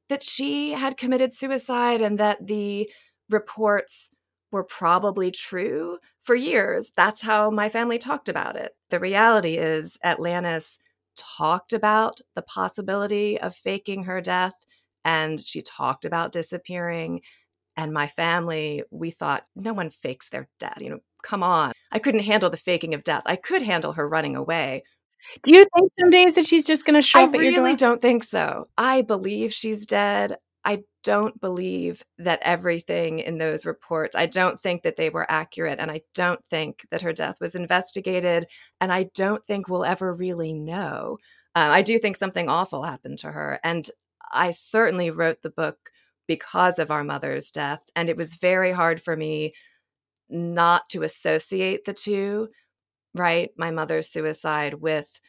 that 0.08 0.22
she 0.22 0.72
had 0.72 0.96
committed 0.96 1.32
suicide 1.32 2.00
and 2.00 2.18
that 2.18 2.46
the 2.46 2.88
reports 3.30 4.10
were 4.54 4.64
probably 4.64 5.30
true 5.30 5.98
for 6.22 6.34
years. 6.34 6.90
That's 6.96 7.20
how 7.20 7.50
my 7.50 7.68
family 7.68 7.98
talked 7.98 8.28
about 8.28 8.56
it. 8.56 8.72
The 8.90 9.00
reality 9.00 9.58
is, 9.58 9.98
Atlantis 10.02 10.78
talked 11.16 11.72
about 11.72 12.20
the 12.34 12.42
possibility 12.42 13.38
of 13.38 13.54
faking 13.54 14.04
her 14.04 14.20
death 14.20 14.54
and 15.04 15.38
she 15.38 15.62
talked 15.62 16.04
about 16.04 16.32
disappearing. 16.32 17.20
And 17.76 17.92
my 17.92 18.06
family, 18.06 18.84
we 18.90 19.10
thought, 19.10 19.44
no 19.54 19.72
one 19.72 19.90
fakes 19.90 20.28
their 20.28 20.48
death. 20.58 20.78
You 20.80 20.90
know, 20.90 20.98
come 21.22 21.42
on. 21.42 21.72
I 21.92 21.98
couldn't 21.98 22.22
handle 22.22 22.50
the 22.50 22.56
faking 22.56 22.94
of 22.94 23.04
death. 23.04 23.22
I 23.26 23.36
could 23.36 23.62
handle 23.62 23.92
her 23.92 24.08
running 24.08 24.36
away. 24.36 24.84
Do 25.42 25.54
you 25.54 25.66
think 25.74 25.90
some 25.98 26.10
days 26.10 26.34
that 26.34 26.46
she's 26.46 26.66
just 26.66 26.84
going 26.84 26.94
to 26.94 27.02
show 27.02 27.20
I 27.20 27.24
up 27.24 27.32
door? 27.32 27.40
really 27.40 27.76
don't 27.76 28.00
think 28.00 28.24
so. 28.24 28.66
I 28.76 29.02
believe 29.02 29.52
she's 29.52 29.86
dead. 29.86 30.36
I 30.64 30.82
don't 31.04 31.40
believe 31.40 32.02
that 32.18 32.40
everything 32.42 33.20
in 33.20 33.38
those 33.38 33.64
reports, 33.64 34.16
I 34.16 34.26
don't 34.26 34.58
think 34.58 34.82
that 34.82 34.96
they 34.96 35.10
were 35.10 35.30
accurate. 35.30 35.78
And 35.78 35.90
I 35.90 36.00
don't 36.14 36.40
think 36.50 36.84
that 36.90 37.02
her 37.02 37.12
death 37.12 37.36
was 37.40 37.54
investigated. 37.54 38.46
And 38.80 38.92
I 38.92 39.04
don't 39.14 39.44
think 39.44 39.68
we'll 39.68 39.84
ever 39.84 40.12
really 40.12 40.52
know. 40.52 41.18
Uh, 41.54 41.70
I 41.70 41.82
do 41.82 41.98
think 42.00 42.16
something 42.16 42.48
awful 42.48 42.82
happened 42.82 43.20
to 43.20 43.30
her. 43.30 43.60
And 43.62 43.88
I 44.32 44.50
certainly 44.50 45.10
wrote 45.10 45.42
the 45.42 45.50
book 45.50 45.90
because 46.26 46.78
of 46.78 46.90
our 46.90 47.04
mother's 47.04 47.50
death. 47.50 47.82
And 47.94 48.08
it 48.08 48.16
was 48.16 48.34
very 48.34 48.72
hard 48.72 49.00
for 49.00 49.14
me 49.14 49.54
not 50.28 50.88
to 50.88 51.02
associate 51.02 51.84
the 51.84 51.92
two, 51.92 52.48
right? 53.14 53.50
My 53.56 53.70
mother's 53.70 54.08
suicide 54.08 54.74
with 54.74 55.20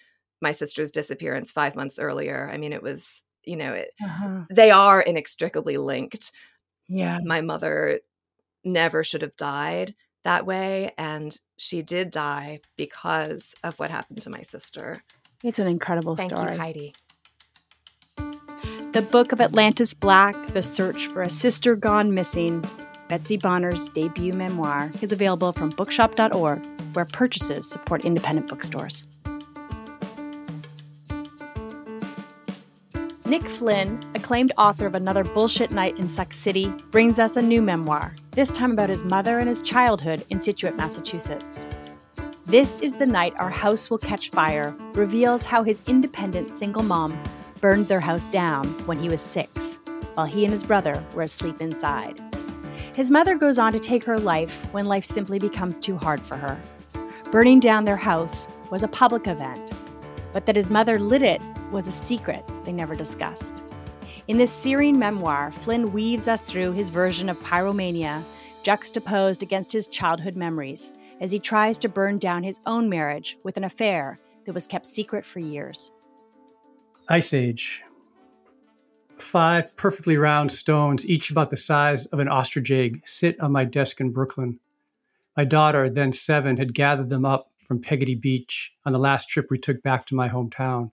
my 0.41 0.53
sister's 0.53 0.89
disappearance 0.89 1.51
five 1.51 1.75
months 1.75 1.99
earlier. 1.99 2.49
I 2.51 2.57
mean, 2.57 2.73
it 2.73 2.81
was, 2.81 3.23
you 3.45 3.55
know, 3.55 3.73
it, 3.73 3.91
uh-huh. 4.03 4.45
they 4.49 4.71
are 4.71 5.01
inextricably 5.01 5.77
linked. 5.77 6.31
Yeah. 6.87 7.19
My 7.23 7.41
mother 7.41 7.99
never 8.63 9.03
should 9.03 9.21
have 9.21 9.35
died 9.35 9.95
that 10.23 10.45
way. 10.45 10.91
And 10.97 11.37
she 11.57 11.81
did 11.81 12.11
die 12.11 12.59
because 12.77 13.55
of 13.63 13.79
what 13.79 13.89
happened 13.89 14.21
to 14.21 14.29
my 14.29 14.41
sister. 14.41 15.03
It's 15.43 15.59
an 15.59 15.67
incredible 15.67 16.15
Thank 16.15 16.31
story. 16.31 16.53
You, 16.53 16.57
Heidi. 16.57 16.93
The 18.91 19.01
Book 19.01 19.31
of 19.31 19.41
Atlantis 19.41 19.93
Black 19.93 20.47
The 20.47 20.63
Search 20.63 21.07
for 21.07 21.21
a 21.21 21.29
Sister 21.29 21.75
Gone 21.75 22.13
Missing, 22.13 22.63
Betsy 23.09 23.37
Bonner's 23.37 23.89
debut 23.89 24.33
memoir, 24.33 24.89
is 25.01 25.11
available 25.11 25.51
from 25.51 25.69
bookshop.org, 25.69 26.65
where 26.93 27.05
purchases 27.05 27.69
support 27.69 28.05
independent 28.05 28.47
bookstores. 28.47 29.05
Nick 33.27 33.41
Flynn, 33.41 33.99
acclaimed 34.13 34.51
author 34.55 34.85
of 34.85 34.93
Another 34.93 35.23
Bullshit 35.23 35.71
Night 35.71 35.97
in 35.97 36.07
Suck 36.07 36.31
City, 36.31 36.71
brings 36.91 37.17
us 37.17 37.37
a 37.37 37.41
new 37.41 37.59
memoir, 37.59 38.13
this 38.29 38.51
time 38.51 38.73
about 38.73 38.89
his 38.89 39.03
mother 39.03 39.39
and 39.39 39.47
his 39.47 39.63
childhood 39.63 40.23
in 40.29 40.39
Scituate, 40.39 40.77
Massachusetts. 40.77 41.67
This 42.45 42.79
is 42.81 42.93
the 42.93 43.05
Night 43.07 43.33
Our 43.39 43.49
House 43.49 43.89
Will 43.89 43.97
Catch 43.97 44.29
Fire 44.29 44.75
reveals 44.93 45.43
how 45.43 45.63
his 45.63 45.81
independent 45.87 46.51
single 46.51 46.83
mom 46.83 47.19
burned 47.61 47.87
their 47.87 47.99
house 47.99 48.27
down 48.27 48.67
when 48.85 48.99
he 48.99 49.09
was 49.09 49.21
six, 49.21 49.79
while 50.13 50.27
he 50.27 50.43
and 50.43 50.53
his 50.53 50.63
brother 50.63 51.03
were 51.15 51.23
asleep 51.23 51.61
inside. 51.61 52.21
His 52.95 53.09
mother 53.09 53.35
goes 53.35 53.57
on 53.57 53.73
to 53.73 53.79
take 53.79 54.03
her 54.03 54.19
life 54.19 54.71
when 54.71 54.85
life 54.85 55.03
simply 55.03 55.39
becomes 55.39 55.79
too 55.79 55.97
hard 55.97 56.21
for 56.21 56.37
her. 56.37 56.61
Burning 57.31 57.59
down 57.59 57.85
their 57.85 57.97
house 57.97 58.47
was 58.69 58.83
a 58.83 58.87
public 58.87 59.25
event, 59.25 59.71
but 60.31 60.45
that 60.45 60.55
his 60.55 60.69
mother 60.69 60.99
lit 60.99 61.23
it 61.23 61.41
was 61.75 61.89
a 61.89 61.91
secret 61.91 62.41
they 62.63 62.71
never 62.71 62.95
discussed. 62.95 63.61
In 64.29 64.37
this 64.37 64.49
searing 64.49 64.97
memoir, 64.97 65.51
Flynn 65.51 65.91
weaves 65.91 66.29
us 66.29 66.41
through 66.41 66.71
his 66.71 66.89
version 66.89 67.27
of 67.27 67.37
pyromania, 67.39 68.23
juxtaposed 68.63 69.43
against 69.43 69.73
his 69.73 69.87
childhood 69.87 70.37
memories, 70.37 70.93
as 71.19 71.33
he 71.33 71.37
tries 71.37 71.77
to 71.79 71.89
burn 71.89 72.17
down 72.17 72.43
his 72.43 72.61
own 72.65 72.87
marriage 72.87 73.37
with 73.43 73.57
an 73.57 73.65
affair 73.65 74.17
that 74.45 74.53
was 74.53 74.67
kept 74.67 74.87
secret 74.87 75.25
for 75.25 75.39
years. 75.39 75.91
Ice 77.09 77.33
Age. 77.33 77.83
Five 79.17 79.75
perfectly 79.75 80.15
round 80.15 80.53
stones, 80.53 81.05
each 81.05 81.29
about 81.29 81.49
the 81.49 81.57
size 81.57 82.05
of 82.05 82.19
an 82.19 82.29
ostrich 82.29 82.71
egg, 82.71 83.01
sit 83.05 83.37
on 83.41 83.51
my 83.51 83.65
desk 83.65 83.99
in 83.99 84.13
Brooklyn. 84.13 84.61
My 85.35 85.43
daughter, 85.43 85.89
then 85.89 86.13
seven, 86.13 86.55
had 86.55 86.73
gathered 86.73 87.09
them 87.09 87.25
up 87.25 87.49
from 87.67 87.81
Peggotty 87.81 88.15
Beach 88.15 88.71
on 88.85 88.93
the 88.93 88.99
last 88.99 89.27
trip 89.27 89.47
we 89.49 89.57
took 89.57 89.83
back 89.83 90.05
to 90.05 90.15
my 90.15 90.29
hometown. 90.29 90.91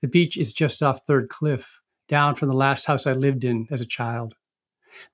The 0.00 0.08
beach 0.08 0.36
is 0.36 0.52
just 0.52 0.82
off 0.82 1.06
Third 1.06 1.28
Cliff, 1.28 1.80
down 2.08 2.34
from 2.34 2.48
the 2.48 2.56
last 2.56 2.86
house 2.86 3.06
I 3.06 3.12
lived 3.12 3.44
in 3.44 3.66
as 3.70 3.80
a 3.80 3.86
child. 3.86 4.34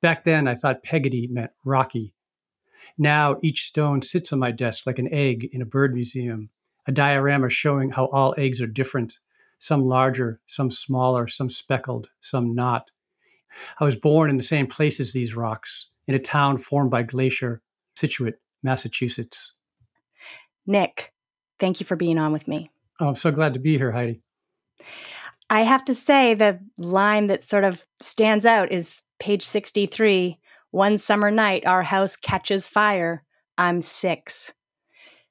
Back 0.01 0.25
then, 0.25 0.47
I 0.47 0.55
thought 0.55 0.83
Peggotty 0.83 1.29
meant 1.29 1.51
rocky. 1.65 2.15
Now, 2.97 3.39
each 3.43 3.65
stone 3.65 4.03
sits 4.03 4.33
on 4.33 4.39
my 4.39 4.51
desk 4.51 4.87
like 4.87 4.99
an 4.99 5.13
egg 5.13 5.49
in 5.53 5.63
a 5.63 5.67
bird 5.67 5.95
museum, 5.95 6.51
a 6.87 6.93
diorama 6.93 7.51
showing 7.51 7.91
how 7.91 8.07
all 8.07 8.35
eggs 8.37 8.61
are 8.63 8.67
different 8.67 9.19
some 9.59 9.87
larger, 9.87 10.41
some 10.45 10.71
smaller, 10.71 11.27
some 11.27 11.49
speckled, 11.49 12.09
some 12.21 12.55
not. 12.55 12.91
I 13.81 13.85
was 13.85 13.97
born 13.97 14.29
in 14.29 14.37
the 14.37 14.43
same 14.43 14.67
place 14.67 15.01
as 15.01 15.13
these 15.13 15.37
rocks, 15.37 15.89
in 16.07 16.15
a 16.15 16.19
town 16.19 16.59
formed 16.59 16.91
by 16.91 17.03
glacier, 17.03 17.63
Scituate, 17.95 18.35
Massachusetts. 18.63 19.53
Nick, 20.67 21.15
thank 21.59 21.81
you 21.81 21.87
for 21.87 21.97
being 21.97 22.19
on 22.19 22.33
with 22.33 22.47
me. 22.47 22.71
Oh, 23.01 23.09
I'm 23.09 23.15
so 23.15 23.33
glad 23.33 23.55
to 23.55 23.61
be 23.61 23.79
here, 23.79 23.93
Heidi. 23.93 24.21
I 25.51 25.61
have 25.61 25.85
to 25.87 25.95
say, 25.95 26.35
the 26.35 26.59
line 26.79 27.27
that 27.29 27.45
sort 27.45 27.65
of 27.65 27.85
stands 28.01 28.47
out 28.47 28.73
is 28.73 29.03
page 29.19 29.43
63 29.43 30.39
One 30.71 30.99
summer 30.99 31.31
night, 31.31 31.67
our 31.67 31.83
house 31.83 32.17
catches 32.17 32.67
fire. 32.67 33.23
I'm 33.57 33.83
six. 33.83 34.53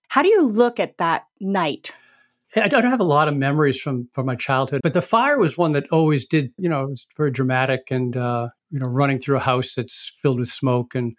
How 0.07 0.21
do 0.21 0.29
you 0.29 0.47
look 0.47 0.79
at 0.79 0.97
that 0.99 1.25
night? 1.41 1.91
I 2.55 2.67
don't 2.67 2.85
have 2.85 2.99
a 2.99 3.03
lot 3.03 3.27
of 3.27 3.35
memories 3.35 3.81
from 3.81 4.07
from 4.13 4.27
my 4.27 4.35
childhood, 4.35 4.81
but 4.83 4.93
the 4.93 5.01
fire 5.01 5.39
was 5.39 5.57
one 5.57 5.71
that 5.71 5.87
always 5.91 6.25
did. 6.25 6.53
You 6.57 6.69
know, 6.69 6.83
it 6.83 6.89
was 6.89 7.07
very 7.17 7.31
dramatic, 7.31 7.89
and 7.89 8.15
uh, 8.15 8.49
you 8.69 8.79
know, 8.79 8.89
running 8.89 9.19
through 9.19 9.37
a 9.37 9.41
house 9.41 9.73
that's 9.73 10.13
filled 10.21 10.39
with 10.39 10.49
smoke, 10.49 10.93
and 10.93 11.15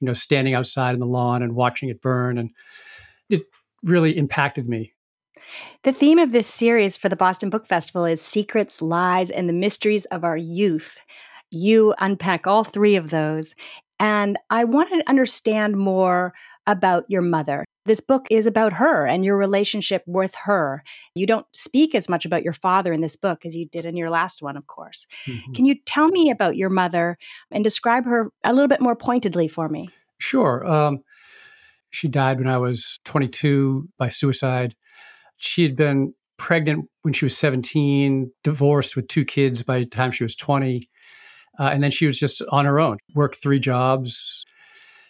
you 0.00 0.06
know, 0.06 0.14
standing 0.14 0.54
outside 0.54 0.94
in 0.94 1.00
the 1.00 1.06
lawn 1.06 1.42
and 1.42 1.54
watching 1.54 1.90
it 1.90 2.00
burn, 2.00 2.38
and 2.38 2.50
it 3.28 3.42
really 3.82 4.16
impacted 4.16 4.66
me. 4.66 4.94
The 5.84 5.92
theme 5.92 6.18
of 6.18 6.32
this 6.32 6.46
series 6.46 6.96
for 6.96 7.08
the 7.08 7.16
Boston 7.16 7.50
Book 7.50 7.66
Festival 7.66 8.04
is 8.04 8.20
secrets, 8.20 8.82
lies, 8.82 9.30
and 9.30 9.48
the 9.48 9.54
mysteries 9.54 10.04
of 10.06 10.24
our 10.24 10.36
youth. 10.36 11.00
You 11.50 11.94
unpack 11.98 12.46
all 12.46 12.64
three 12.64 12.96
of 12.96 13.10
those. 13.10 13.54
And 14.00 14.38
I 14.50 14.64
want 14.64 14.90
to 14.90 15.08
understand 15.08 15.76
more 15.76 16.34
about 16.66 17.04
your 17.08 17.22
mother. 17.22 17.64
This 17.86 18.00
book 18.00 18.26
is 18.30 18.44
about 18.44 18.74
her 18.74 19.06
and 19.06 19.24
your 19.24 19.38
relationship 19.38 20.02
with 20.06 20.34
her. 20.44 20.84
You 21.14 21.26
don't 21.26 21.46
speak 21.52 21.94
as 21.94 22.08
much 22.08 22.26
about 22.26 22.42
your 22.42 22.52
father 22.52 22.92
in 22.92 23.00
this 23.00 23.16
book 23.16 23.46
as 23.46 23.56
you 23.56 23.66
did 23.66 23.86
in 23.86 23.96
your 23.96 24.10
last 24.10 24.42
one, 24.42 24.56
of 24.56 24.66
course. 24.66 25.06
Mm-hmm. 25.26 25.52
Can 25.52 25.64
you 25.64 25.76
tell 25.86 26.08
me 26.08 26.30
about 26.30 26.56
your 26.56 26.68
mother 26.68 27.16
and 27.50 27.64
describe 27.64 28.04
her 28.04 28.30
a 28.44 28.52
little 28.52 28.68
bit 28.68 28.82
more 28.82 28.94
pointedly 28.94 29.48
for 29.48 29.68
me? 29.68 29.88
Sure. 30.18 30.66
Um, 30.66 31.02
she 31.90 32.08
died 32.08 32.38
when 32.38 32.48
I 32.48 32.58
was 32.58 33.00
22 33.04 33.88
by 33.96 34.10
suicide. 34.10 34.76
She 35.38 35.62
had 35.62 35.76
been 35.76 36.14
pregnant 36.36 36.88
when 37.02 37.12
she 37.12 37.24
was 37.24 37.36
17, 37.36 38.30
divorced 38.44 38.96
with 38.96 39.08
two 39.08 39.24
kids 39.24 39.62
by 39.62 39.80
the 39.80 39.86
time 39.86 40.10
she 40.10 40.24
was 40.24 40.34
20. 40.34 40.88
Uh, 41.58 41.62
and 41.64 41.82
then 41.82 41.90
she 41.90 42.06
was 42.06 42.18
just 42.18 42.42
on 42.50 42.64
her 42.64 42.78
own, 42.78 42.98
worked 43.14 43.36
three 43.36 43.58
jobs. 43.58 44.44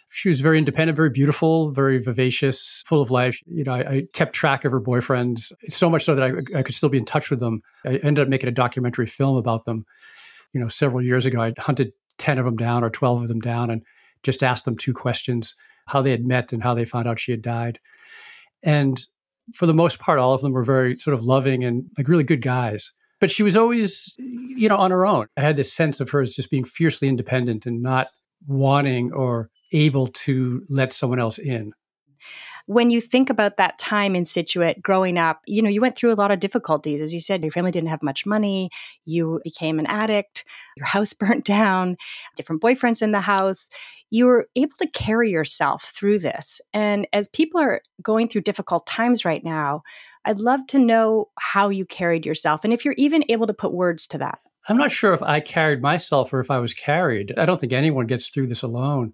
She 0.09 0.29
was 0.29 0.41
very 0.41 0.57
independent, 0.57 0.95
very 0.95 1.11
beautiful, 1.11 1.71
very 1.71 1.99
vivacious, 1.99 2.83
full 2.87 3.01
of 3.01 3.11
life. 3.11 3.39
You 3.45 3.63
know, 3.63 3.73
I, 3.73 3.79
I 3.79 4.03
kept 4.13 4.33
track 4.33 4.65
of 4.65 4.71
her 4.71 4.81
boyfriends 4.81 5.51
so 5.69 5.87
much 5.89 6.03
so 6.03 6.15
that 6.15 6.23
I, 6.23 6.57
I, 6.57 6.63
could 6.63 6.73
still 6.73 6.89
be 6.89 6.97
in 6.97 7.05
touch 7.05 7.29
with 7.29 7.39
them. 7.39 7.61
I 7.85 7.97
ended 7.97 8.23
up 8.23 8.27
making 8.27 8.49
a 8.49 8.53
documentary 8.53 9.05
film 9.05 9.37
about 9.37 9.65
them. 9.65 9.85
You 10.51 10.59
know, 10.59 10.67
several 10.67 11.03
years 11.03 11.27
ago, 11.27 11.39
I 11.39 11.53
hunted 11.59 11.93
10 12.17 12.39
of 12.39 12.45
them 12.45 12.57
down 12.57 12.83
or 12.83 12.89
12 12.89 13.21
of 13.21 13.27
them 13.27 13.39
down 13.39 13.69
and 13.69 13.83
just 14.23 14.41
asked 14.41 14.65
them 14.65 14.75
two 14.75 14.93
questions 14.93 15.55
how 15.87 16.01
they 16.01 16.11
had 16.11 16.25
met 16.25 16.53
and 16.53 16.63
how 16.63 16.73
they 16.73 16.85
found 16.85 17.07
out 17.07 17.19
she 17.19 17.31
had 17.31 17.43
died. 17.43 17.79
And 18.63 18.99
for 19.53 19.65
the 19.65 19.73
most 19.73 19.99
part, 19.99 20.19
all 20.19 20.33
of 20.33 20.41
them 20.41 20.51
were 20.51 20.63
very 20.63 20.97
sort 20.97 21.13
of 21.13 21.25
loving 21.25 21.63
and 21.63 21.85
like 21.97 22.07
really 22.07 22.23
good 22.23 22.41
guys 22.41 22.91
but 23.19 23.29
she 23.29 23.43
was 23.43 23.57
always, 23.57 24.15
you 24.17 24.69
know, 24.69 24.77
on 24.77 24.91
her 24.91 25.05
own. 25.05 25.27
I 25.37 25.41
had 25.41 25.57
this 25.57 25.73
sense 25.73 25.99
of 25.99 26.09
her 26.11 26.21
as 26.21 26.33
just 26.33 26.49
being 26.49 26.63
fiercely 26.63 27.07
independent 27.07 27.65
and 27.65 27.81
not 27.81 28.07
wanting 28.47 29.11
or 29.11 29.49
able 29.71 30.07
to 30.07 30.63
let 30.69 30.93
someone 30.93 31.19
else 31.19 31.37
in. 31.37 31.73
When 32.69 32.91
you 32.91 33.01
think 33.01 33.31
about 33.31 33.57
that 33.57 33.79
time 33.79 34.15
in 34.15 34.25
Scituate 34.25 34.79
growing 34.83 35.17
up, 35.17 35.41
you 35.47 35.59
know, 35.63 35.71
you 35.71 35.81
went 35.81 35.95
through 35.95 36.13
a 36.13 36.21
lot 36.21 36.29
of 36.29 36.39
difficulties. 36.39 37.01
As 37.01 37.11
you 37.11 37.19
said, 37.19 37.41
your 37.41 37.49
family 37.49 37.71
didn't 37.71 37.89
have 37.89 38.03
much 38.03 38.27
money. 38.27 38.69
You 39.05 39.41
became 39.43 39.79
an 39.79 39.87
addict. 39.87 40.45
Your 40.77 40.85
house 40.85 41.15
burnt 41.15 41.43
down, 41.45 41.97
different 42.35 42.61
boyfriends 42.61 43.01
in 43.01 43.11
the 43.11 43.21
house. 43.21 43.69
You 44.11 44.27
were 44.27 44.49
able 44.55 44.75
to 44.77 44.87
carry 44.89 45.31
yourself 45.31 45.85
through 45.95 46.19
this. 46.19 46.61
And 46.71 47.07
as 47.11 47.27
people 47.27 47.59
are 47.59 47.81
going 48.03 48.27
through 48.27 48.41
difficult 48.41 48.85
times 48.85 49.25
right 49.25 49.43
now, 49.43 49.81
I'd 50.23 50.39
love 50.39 50.67
to 50.67 50.77
know 50.77 51.29
how 51.39 51.69
you 51.69 51.87
carried 51.87 52.23
yourself 52.23 52.63
and 52.63 52.71
if 52.71 52.85
you're 52.85 52.93
even 52.97 53.23
able 53.29 53.47
to 53.47 53.53
put 53.55 53.73
words 53.73 54.05
to 54.09 54.19
that. 54.19 54.37
I'm 54.67 54.77
not 54.77 54.91
sure 54.91 55.15
if 55.15 55.23
I 55.23 55.39
carried 55.39 55.81
myself 55.81 56.31
or 56.31 56.39
if 56.39 56.51
I 56.51 56.59
was 56.59 56.75
carried. 56.75 57.33
I 57.35 57.47
don't 57.47 57.59
think 57.59 57.73
anyone 57.73 58.05
gets 58.05 58.27
through 58.27 58.45
this 58.45 58.61
alone. 58.61 59.13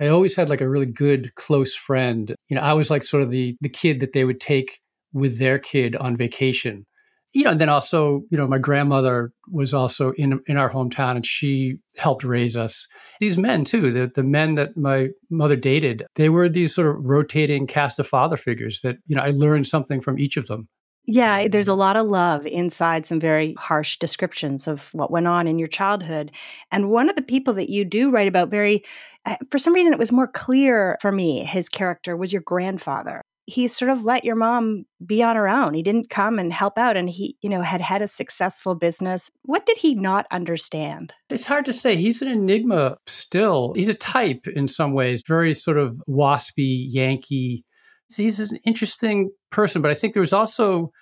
I 0.00 0.08
always 0.08 0.34
had 0.34 0.48
like 0.48 0.60
a 0.60 0.68
really 0.68 0.86
good 0.86 1.34
close 1.34 1.74
friend. 1.74 2.34
You 2.48 2.56
know, 2.56 2.62
I 2.62 2.72
was 2.72 2.90
like 2.90 3.02
sort 3.02 3.22
of 3.22 3.30
the 3.30 3.56
the 3.60 3.68
kid 3.68 4.00
that 4.00 4.12
they 4.12 4.24
would 4.24 4.40
take 4.40 4.80
with 5.12 5.38
their 5.38 5.58
kid 5.58 5.96
on 5.96 6.16
vacation 6.16 6.86
you 7.32 7.44
know, 7.44 7.50
and 7.50 7.60
then 7.60 7.68
also, 7.68 8.22
you 8.30 8.36
know, 8.36 8.48
my 8.48 8.58
grandmother 8.58 9.32
was 9.50 9.72
also 9.72 10.12
in 10.12 10.40
in 10.46 10.56
our 10.56 10.70
hometown, 10.70 11.16
and 11.16 11.26
she 11.26 11.76
helped 11.96 12.24
raise 12.24 12.56
us. 12.56 12.88
These 13.20 13.38
men 13.38 13.64
too, 13.64 13.92
the 13.92 14.10
the 14.12 14.24
men 14.24 14.56
that 14.56 14.76
my 14.76 15.08
mother 15.30 15.56
dated, 15.56 16.04
they 16.16 16.28
were 16.28 16.48
these 16.48 16.74
sort 16.74 16.88
of 16.88 17.04
rotating 17.04 17.66
cast 17.66 18.00
of 18.00 18.08
father 18.08 18.36
figures 18.36 18.80
that 18.82 18.96
you 19.06 19.14
know 19.14 19.22
I 19.22 19.30
learned 19.30 19.68
something 19.68 20.00
from 20.00 20.18
each 20.18 20.36
of 20.36 20.48
them. 20.48 20.68
Yeah, 21.12 21.48
there's 21.48 21.68
a 21.68 21.74
lot 21.74 21.96
of 21.96 22.06
love 22.06 22.46
inside 22.46 23.04
some 23.04 23.18
very 23.18 23.54
harsh 23.58 23.96
descriptions 23.96 24.68
of 24.68 24.94
what 24.94 25.10
went 25.10 25.26
on 25.26 25.48
in 25.48 25.58
your 25.58 25.68
childhood. 25.68 26.30
And 26.70 26.88
one 26.88 27.10
of 27.10 27.16
the 27.16 27.22
people 27.22 27.54
that 27.54 27.68
you 27.68 27.84
do 27.84 28.10
write 28.10 28.28
about 28.28 28.48
very, 28.48 28.84
uh, 29.26 29.36
for 29.50 29.58
some 29.58 29.74
reason, 29.74 29.92
it 29.92 29.98
was 29.98 30.12
more 30.12 30.28
clear 30.28 30.96
for 31.00 31.10
me, 31.10 31.44
his 31.44 31.68
character 31.68 32.16
was 32.16 32.32
your 32.32 32.42
grandfather 32.42 33.22
he 33.50 33.66
sort 33.68 33.90
of 33.90 34.04
let 34.04 34.24
your 34.24 34.36
mom 34.36 34.86
be 35.04 35.22
on 35.22 35.36
her 35.36 35.48
own. 35.48 35.74
He 35.74 35.82
didn't 35.82 36.08
come 36.08 36.38
and 36.38 36.52
help 36.52 36.78
out 36.78 36.96
and 36.96 37.10
he, 37.10 37.36
you 37.42 37.50
know, 37.50 37.62
had 37.62 37.80
had 37.80 38.00
a 38.00 38.08
successful 38.08 38.74
business. 38.74 39.30
What 39.42 39.66
did 39.66 39.76
he 39.78 39.94
not 39.94 40.26
understand? 40.30 41.12
It's 41.28 41.46
hard 41.46 41.64
to 41.66 41.72
say. 41.72 41.96
He's 41.96 42.22
an 42.22 42.28
enigma 42.28 42.96
still. 43.06 43.72
He's 43.74 43.88
a 43.88 43.94
type 43.94 44.46
in 44.46 44.68
some 44.68 44.92
ways, 44.92 45.24
very 45.26 45.52
sort 45.52 45.78
of 45.78 46.00
waspy, 46.08 46.86
Yankee. 46.88 47.64
He's 48.16 48.40
an 48.40 48.58
interesting 48.64 49.30
person, 49.50 49.82
but 49.82 49.90
I 49.90 49.94
think 49.94 50.14
there 50.14 50.20
was 50.20 50.32
also 50.32 50.92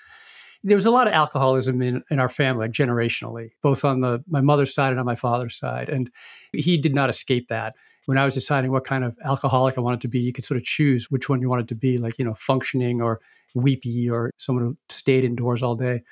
there 0.65 0.77
was 0.77 0.87
a 0.87 0.91
lot 0.91 1.07
of 1.07 1.13
alcoholism 1.13 1.81
in, 1.83 2.03
in 2.11 2.19
our 2.19 2.29
family, 2.29 2.69
generationally, 2.69 3.51
both 3.63 3.85
on 3.85 4.01
the 4.01 4.23
my 4.29 4.41
mother's 4.41 4.75
side 4.75 4.91
and 4.91 5.01
on 5.01 5.07
my 5.07 5.15
father's 5.15 5.57
side. 5.57 5.89
And 5.89 6.11
he 6.53 6.77
did 6.77 6.95
not 6.95 7.11
escape 7.11 7.49
that 7.49 7.75
when 8.07 8.19
I 8.19 8.25
was 8.25 8.33
deciding 8.33 8.73
what 8.73 8.87
kind 8.87 9.05
of 9.05 9.15
alcoholic 9.23 9.77
I 9.77 9.83
wanted 9.83 10.01
to 10.01 10.09
be, 10.09 10.19
you 10.19 10.33
could 10.33 10.45
sort 10.45 10.57
of 10.57 10.65
choose 10.65 11.11
which 11.11 11.29
one 11.29 11.43
you 11.43 11.49
wanted 11.51 11.69
to 11.69 11.75
be, 11.75 11.99
like, 11.99 12.19
you 12.19 12.25
know, 12.25 12.33
functioning 12.33 13.03
or 13.03 13.21
weepy 13.55 14.09
or 14.09 14.31
someone 14.39 14.65
who 14.65 14.77
stayed 14.89 15.25
indoors 15.25 15.63
all 15.63 15.75
day. 15.75 16.03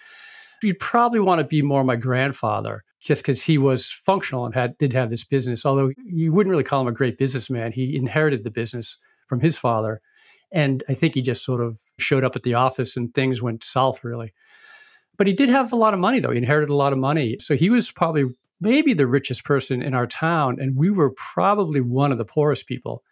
You'd 0.63 0.79
probably 0.79 1.21
want 1.21 1.39
to 1.39 1.47
be 1.47 1.63
more 1.63 1.85
my 1.85 1.97
grandfather 1.97 2.85
just 3.01 3.23
because 3.23 3.43
he 3.43 3.57
was 3.57 3.91
functional 3.91 4.45
and 4.45 4.55
had 4.55 4.77
did 4.77 4.93
have 4.93 5.09
this 5.09 5.25
business. 5.25 5.65
Although 5.65 5.91
you 6.05 6.33
wouldn't 6.33 6.51
really 6.51 6.65
call 6.65 6.83
him 6.83 6.87
a 6.87 6.93
great 6.93 7.17
businessman. 7.17 7.73
He 7.73 7.97
inherited 7.97 8.45
the 8.45 8.51
business 8.51 8.99
from 9.27 9.41
his 9.41 9.57
father. 9.57 10.03
And 10.53 10.83
I 10.89 10.95
think 10.95 11.15
he 11.15 11.23
just 11.23 11.45
sort 11.45 11.61
of 11.61 11.81
showed 11.99 12.25
up 12.25 12.37
at 12.37 12.43
the 12.43 12.55
office 12.55 12.97
and 12.97 13.13
things 13.13 13.43
went 13.43 13.65
south 13.65 14.05
really. 14.05 14.33
But 15.17 15.27
he 15.27 15.33
did 15.33 15.49
have 15.49 15.73
a 15.73 15.77
lot 15.77 15.95
of 15.95 16.01
money 16.01 16.21
though. 16.21 16.31
He 16.31 16.39
inherited 16.39 16.71
a 16.71 16.77
lot 16.77 16.93
of 16.93 16.99
money. 16.99 17.37
So 17.39 17.57
he 17.57 17.71
was 17.71 17.91
probably 17.91 18.25
maybe 18.61 18.95
the 18.95 19.07
richest 19.07 19.45
person 19.45 19.83
in 19.83 19.95
our 19.95 20.07
town. 20.07 20.59
And 20.61 20.77
we 20.77 20.91
were 20.91 21.11
probably 21.11 21.81
one 21.81 22.13
of 22.13 22.19
the 22.19 22.25
poorest 22.25 22.67
people 22.67 23.03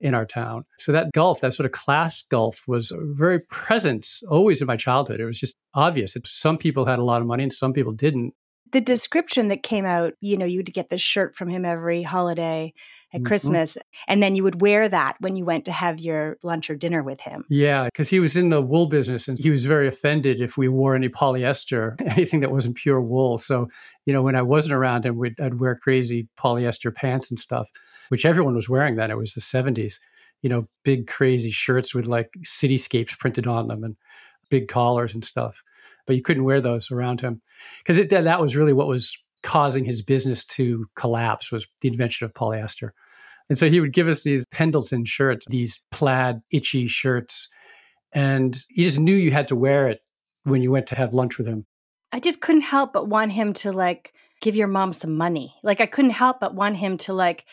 in 0.00 0.14
our 0.14 0.26
town. 0.26 0.64
So 0.78 0.90
that 0.92 1.12
gulf, 1.12 1.40
that 1.40 1.54
sort 1.54 1.64
of 1.64 1.72
class 1.72 2.22
gulf, 2.22 2.64
was 2.66 2.92
very 2.96 3.38
present 3.38 4.06
always 4.28 4.60
in 4.60 4.66
my 4.66 4.76
childhood. 4.76 5.20
It 5.20 5.24
was 5.24 5.38
just 5.38 5.56
obvious 5.74 6.14
that 6.14 6.26
some 6.26 6.58
people 6.58 6.84
had 6.84 6.98
a 6.98 7.04
lot 7.04 7.20
of 7.20 7.28
money 7.28 7.44
and 7.44 7.52
some 7.52 7.72
people 7.72 7.92
didn't. 7.92 8.34
The 8.72 8.80
description 8.80 9.48
that 9.48 9.62
came 9.62 9.84
out, 9.84 10.14
you 10.20 10.36
know, 10.36 10.46
you'd 10.46 10.72
get 10.72 10.88
this 10.88 11.00
shirt 11.00 11.34
from 11.34 11.48
him 11.48 11.64
every 11.64 12.02
holiday 12.02 12.74
at 13.12 13.18
mm-hmm. 13.18 13.26
Christmas. 13.26 13.78
And 14.08 14.22
then 14.22 14.34
you 14.34 14.42
would 14.42 14.60
wear 14.60 14.88
that 14.88 15.16
when 15.20 15.36
you 15.36 15.44
went 15.44 15.64
to 15.66 15.72
have 15.72 16.00
your 16.00 16.38
lunch 16.42 16.70
or 16.70 16.74
dinner 16.74 17.02
with 17.02 17.20
him. 17.20 17.44
Yeah, 17.48 17.84
because 17.84 18.08
he 18.08 18.20
was 18.20 18.36
in 18.36 18.48
the 18.48 18.62
wool 18.62 18.86
business 18.86 19.28
and 19.28 19.38
he 19.38 19.50
was 19.50 19.66
very 19.66 19.88
offended 19.88 20.40
if 20.40 20.56
we 20.56 20.68
wore 20.68 20.94
any 20.96 21.08
polyester, 21.08 22.00
anything 22.16 22.40
that 22.40 22.50
wasn't 22.50 22.76
pure 22.76 23.00
wool. 23.00 23.38
So, 23.38 23.68
you 24.06 24.12
know, 24.12 24.22
when 24.22 24.36
I 24.36 24.42
wasn't 24.42 24.74
around 24.74 25.04
him, 25.04 25.20
I'd 25.40 25.60
wear 25.60 25.76
crazy 25.76 26.28
polyester 26.38 26.94
pants 26.94 27.30
and 27.30 27.38
stuff, 27.38 27.68
which 28.08 28.24
everyone 28.24 28.54
was 28.54 28.68
wearing 28.68 28.96
then. 28.96 29.10
It 29.10 29.18
was 29.18 29.34
the 29.34 29.40
70s, 29.40 29.98
you 30.40 30.48
know, 30.48 30.66
big 30.82 31.06
crazy 31.06 31.50
shirts 31.50 31.94
with 31.94 32.06
like 32.06 32.30
cityscapes 32.44 33.18
printed 33.18 33.46
on 33.46 33.68
them 33.68 33.84
and 33.84 33.96
big 34.50 34.68
collars 34.68 35.14
and 35.14 35.24
stuff. 35.24 35.62
But 36.06 36.16
you 36.16 36.22
couldn't 36.22 36.44
wear 36.44 36.60
those 36.60 36.90
around 36.90 37.20
him 37.20 37.40
because 37.78 38.06
that 38.08 38.40
was 38.40 38.56
really 38.56 38.72
what 38.72 38.88
was 38.88 39.16
causing 39.42 39.84
his 39.84 40.02
business 40.02 40.44
to 40.44 40.86
collapse 40.96 41.50
was 41.50 41.66
the 41.80 41.88
invention 41.88 42.24
of 42.24 42.34
polyester. 42.34 42.90
And 43.48 43.58
so 43.58 43.68
he 43.68 43.80
would 43.80 43.92
give 43.92 44.08
us 44.08 44.22
these 44.22 44.46
Pendleton 44.46 45.04
shirts, 45.04 45.46
these 45.48 45.82
plaid, 45.90 46.40
itchy 46.50 46.86
shirts. 46.86 47.48
And 48.12 48.56
he 48.68 48.84
just 48.84 48.98
knew 48.98 49.14
you 49.14 49.30
had 49.30 49.48
to 49.48 49.56
wear 49.56 49.88
it 49.88 50.00
when 50.44 50.62
you 50.62 50.70
went 50.70 50.86
to 50.88 50.94
have 50.94 51.12
lunch 51.12 51.38
with 51.38 51.46
him. 51.46 51.66
I 52.12 52.20
just 52.20 52.40
couldn't 52.40 52.62
help 52.62 52.92
but 52.92 53.08
want 53.08 53.32
him 53.32 53.52
to 53.54 53.72
like 53.72 54.12
give 54.40 54.56
your 54.56 54.68
mom 54.68 54.92
some 54.92 55.16
money. 55.16 55.54
Like 55.62 55.80
I 55.80 55.86
couldn't 55.86 56.10
help 56.12 56.40
but 56.40 56.54
want 56.54 56.76
him 56.76 56.96
to 56.98 57.12
like 57.12 57.44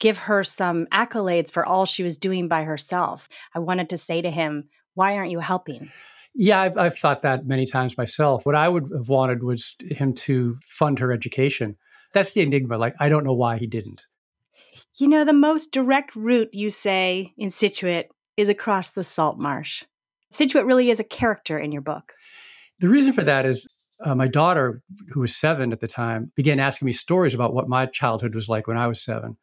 give 0.00 0.18
her 0.18 0.42
some 0.42 0.86
accolades 0.92 1.50
for 1.52 1.66
all 1.66 1.84
she 1.84 2.02
was 2.02 2.16
doing 2.16 2.48
by 2.48 2.64
herself. 2.64 3.28
I 3.54 3.58
wanted 3.58 3.88
to 3.90 3.98
say 3.98 4.22
to 4.22 4.30
him, 4.30 4.68
why 4.94 5.16
aren't 5.16 5.30
you 5.30 5.40
helping? 5.40 5.90
Yeah, 6.34 6.60
I've, 6.60 6.76
I've 6.76 6.98
thought 6.98 7.22
that 7.22 7.46
many 7.46 7.66
times 7.66 7.98
myself. 7.98 8.46
What 8.46 8.54
I 8.54 8.68
would 8.68 8.88
have 8.96 9.08
wanted 9.08 9.42
was 9.42 9.74
him 9.80 10.14
to 10.14 10.56
fund 10.64 10.98
her 10.98 11.12
education. 11.12 11.76
That's 12.12 12.34
the 12.34 12.42
enigma. 12.42 12.78
Like, 12.78 12.94
I 13.00 13.08
don't 13.08 13.24
know 13.24 13.34
why 13.34 13.58
he 13.58 13.66
didn't. 13.66 14.06
You 14.96 15.08
know, 15.08 15.24
the 15.24 15.32
most 15.32 15.72
direct 15.72 16.14
route 16.16 16.52
you 16.52 16.70
say 16.70 17.32
in 17.36 17.50
Scituate 17.50 18.08
is 18.36 18.48
across 18.48 18.90
the 18.90 19.04
salt 19.04 19.38
marsh. 19.38 19.84
Scituate 20.30 20.66
really 20.66 20.90
is 20.90 21.00
a 21.00 21.04
character 21.04 21.58
in 21.58 21.72
your 21.72 21.82
book. 21.82 22.14
The 22.80 22.88
reason 22.88 23.12
for 23.12 23.24
that 23.24 23.46
is 23.46 23.66
uh, 24.04 24.14
my 24.14 24.28
daughter, 24.28 24.82
who 25.12 25.20
was 25.20 25.34
seven 25.34 25.72
at 25.72 25.80
the 25.80 25.88
time, 25.88 26.30
began 26.36 26.60
asking 26.60 26.86
me 26.86 26.92
stories 26.92 27.34
about 27.34 27.52
what 27.52 27.68
my 27.68 27.86
childhood 27.86 28.34
was 28.34 28.48
like 28.48 28.66
when 28.66 28.76
I 28.76 28.86
was 28.86 29.02
seven 29.02 29.36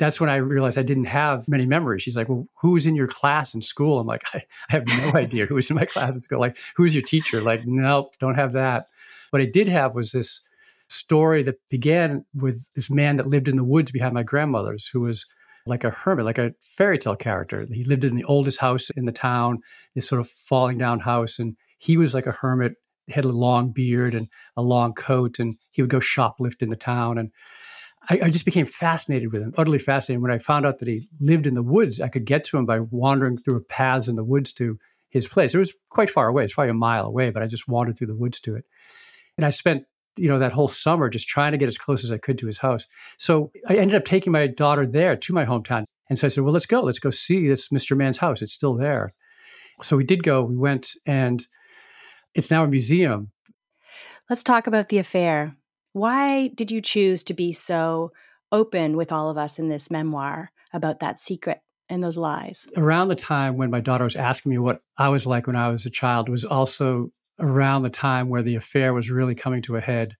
that's 0.00 0.20
when 0.20 0.30
I 0.30 0.36
realized 0.36 0.78
I 0.78 0.82
didn't 0.82 1.04
have 1.04 1.46
many 1.46 1.66
memories. 1.66 2.02
She's 2.02 2.16
like, 2.16 2.28
Well, 2.28 2.48
who 2.60 2.72
was 2.72 2.86
in 2.86 2.96
your 2.96 3.06
class 3.06 3.54
in 3.54 3.60
school? 3.60 4.00
I'm 4.00 4.06
like, 4.06 4.22
I, 4.34 4.38
I 4.70 4.72
have 4.72 4.86
no 4.86 5.12
idea 5.14 5.46
who 5.46 5.54
was 5.54 5.70
in 5.70 5.76
my 5.76 5.84
class 5.84 6.14
in 6.14 6.20
school. 6.20 6.40
Like, 6.40 6.58
who's 6.74 6.94
your 6.94 7.04
teacher? 7.04 7.42
Like, 7.42 7.66
nope, 7.66 8.14
don't 8.18 8.34
have 8.34 8.52
that. 8.52 8.86
What 9.30 9.42
I 9.42 9.44
did 9.44 9.68
have 9.68 9.94
was 9.94 10.10
this 10.10 10.40
story 10.88 11.44
that 11.44 11.56
began 11.68 12.24
with 12.34 12.68
this 12.74 12.90
man 12.90 13.16
that 13.16 13.26
lived 13.26 13.46
in 13.46 13.56
the 13.56 13.64
woods 13.64 13.92
behind 13.92 14.14
my 14.14 14.24
grandmother's, 14.24 14.88
who 14.88 15.00
was 15.00 15.26
like 15.66 15.84
a 15.84 15.90
hermit, 15.90 16.24
like 16.24 16.38
a 16.38 16.52
fairy 16.60 16.98
tale 16.98 17.14
character. 17.14 17.66
He 17.70 17.84
lived 17.84 18.02
in 18.02 18.16
the 18.16 18.24
oldest 18.24 18.58
house 18.58 18.90
in 18.90 19.04
the 19.04 19.12
town, 19.12 19.60
this 19.94 20.08
sort 20.08 20.20
of 20.20 20.28
falling 20.28 20.78
down 20.78 20.98
house. 20.98 21.38
And 21.38 21.56
he 21.78 21.96
was 21.96 22.14
like 22.14 22.26
a 22.26 22.32
hermit, 22.32 22.72
had 23.08 23.24
a 23.24 23.28
long 23.28 23.70
beard 23.70 24.14
and 24.14 24.28
a 24.56 24.62
long 24.62 24.94
coat, 24.94 25.38
and 25.38 25.56
he 25.70 25.82
would 25.82 25.90
go 25.90 26.00
shoplift 26.00 26.62
in 26.62 26.70
the 26.70 26.76
town. 26.76 27.18
And 27.18 27.30
I, 28.10 28.18
I, 28.24 28.30
just 28.30 28.44
became 28.44 28.66
fascinated 28.66 29.32
with 29.32 29.40
him, 29.40 29.54
utterly 29.56 29.78
fascinated. 29.78 30.20
When 30.20 30.32
I 30.32 30.38
found 30.38 30.66
out 30.66 30.80
that 30.80 30.88
he 30.88 31.08
lived 31.20 31.46
in 31.46 31.54
the 31.54 31.62
woods, 31.62 32.00
I 32.00 32.08
could 32.08 32.24
get 32.24 32.42
to 32.44 32.58
him 32.58 32.66
by 32.66 32.80
wandering 32.80 33.38
through 33.38 33.62
paths 33.64 34.08
in 34.08 34.16
the 34.16 34.24
woods 34.24 34.52
to 34.54 34.78
his 35.08 35.28
place. 35.28 35.54
It 35.54 35.58
was 35.58 35.72
quite 35.90 36.10
far 36.10 36.28
away; 36.28 36.42
it's 36.42 36.54
probably 36.54 36.70
a 36.70 36.74
mile 36.74 37.06
away, 37.06 37.30
but 37.30 37.42
I 37.42 37.46
just 37.46 37.68
wandered 37.68 37.96
through 37.96 38.08
the 38.08 38.16
woods 38.16 38.40
to 38.40 38.56
it. 38.56 38.64
And 39.36 39.46
I 39.46 39.50
spent, 39.50 39.84
you 40.16 40.28
know, 40.28 40.40
that 40.40 40.52
whole 40.52 40.68
summer 40.68 41.08
just 41.08 41.28
trying 41.28 41.52
to 41.52 41.58
get 41.58 41.68
as 41.68 41.78
close 41.78 42.02
as 42.02 42.10
I 42.10 42.18
could 42.18 42.36
to 42.38 42.46
his 42.46 42.58
house. 42.58 42.86
So 43.16 43.52
I 43.68 43.76
ended 43.76 43.94
up 43.94 44.04
taking 44.04 44.32
my 44.32 44.48
daughter 44.48 44.84
there 44.84 45.16
to 45.16 45.32
my 45.32 45.44
hometown. 45.44 45.84
And 46.08 46.18
so 46.18 46.26
I 46.26 46.30
said, 46.30 46.42
"Well, 46.42 46.52
let's 46.52 46.66
go. 46.66 46.80
Let's 46.80 46.98
go 46.98 47.10
see 47.10 47.46
this 47.46 47.68
Mr. 47.68 47.96
Mann's 47.96 48.18
house. 48.18 48.42
It's 48.42 48.52
still 48.52 48.74
there." 48.74 49.14
So 49.82 49.96
we 49.96 50.04
did 50.04 50.24
go. 50.24 50.42
We 50.42 50.56
went, 50.56 50.94
and 51.06 51.46
it's 52.34 52.50
now 52.50 52.64
a 52.64 52.68
museum. 52.68 53.30
Let's 54.28 54.42
talk 54.42 54.66
about 54.66 54.88
the 54.88 54.98
affair. 54.98 55.56
Why 55.92 56.48
did 56.48 56.70
you 56.70 56.80
choose 56.80 57.22
to 57.24 57.34
be 57.34 57.52
so 57.52 58.12
open 58.52 58.96
with 58.96 59.12
all 59.12 59.30
of 59.30 59.38
us 59.38 59.58
in 59.58 59.68
this 59.68 59.90
memoir 59.90 60.52
about 60.72 61.00
that 61.00 61.18
secret 61.18 61.60
and 61.88 62.02
those 62.02 62.16
lies? 62.16 62.66
Around 62.76 63.08
the 63.08 63.16
time 63.16 63.56
when 63.56 63.70
my 63.70 63.80
daughter 63.80 64.04
was 64.04 64.16
asking 64.16 64.50
me 64.50 64.58
what 64.58 64.82
I 64.96 65.08
was 65.08 65.26
like 65.26 65.46
when 65.46 65.56
I 65.56 65.68
was 65.68 65.86
a 65.86 65.90
child 65.90 66.28
was 66.28 66.44
also 66.44 67.10
around 67.40 67.82
the 67.82 67.90
time 67.90 68.28
where 68.28 68.42
the 68.42 68.56
affair 68.56 68.94
was 68.94 69.10
really 69.10 69.34
coming 69.34 69.62
to 69.62 69.76
a 69.76 69.80
head. 69.80 70.16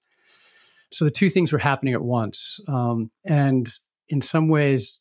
So 0.90 1.04
the 1.04 1.10
two 1.10 1.30
things 1.30 1.52
were 1.52 1.58
happening 1.58 1.94
at 1.94 2.02
once. 2.02 2.58
Um, 2.66 3.10
and 3.24 3.68
in 4.08 4.20
some 4.20 4.48
ways, 4.48 5.00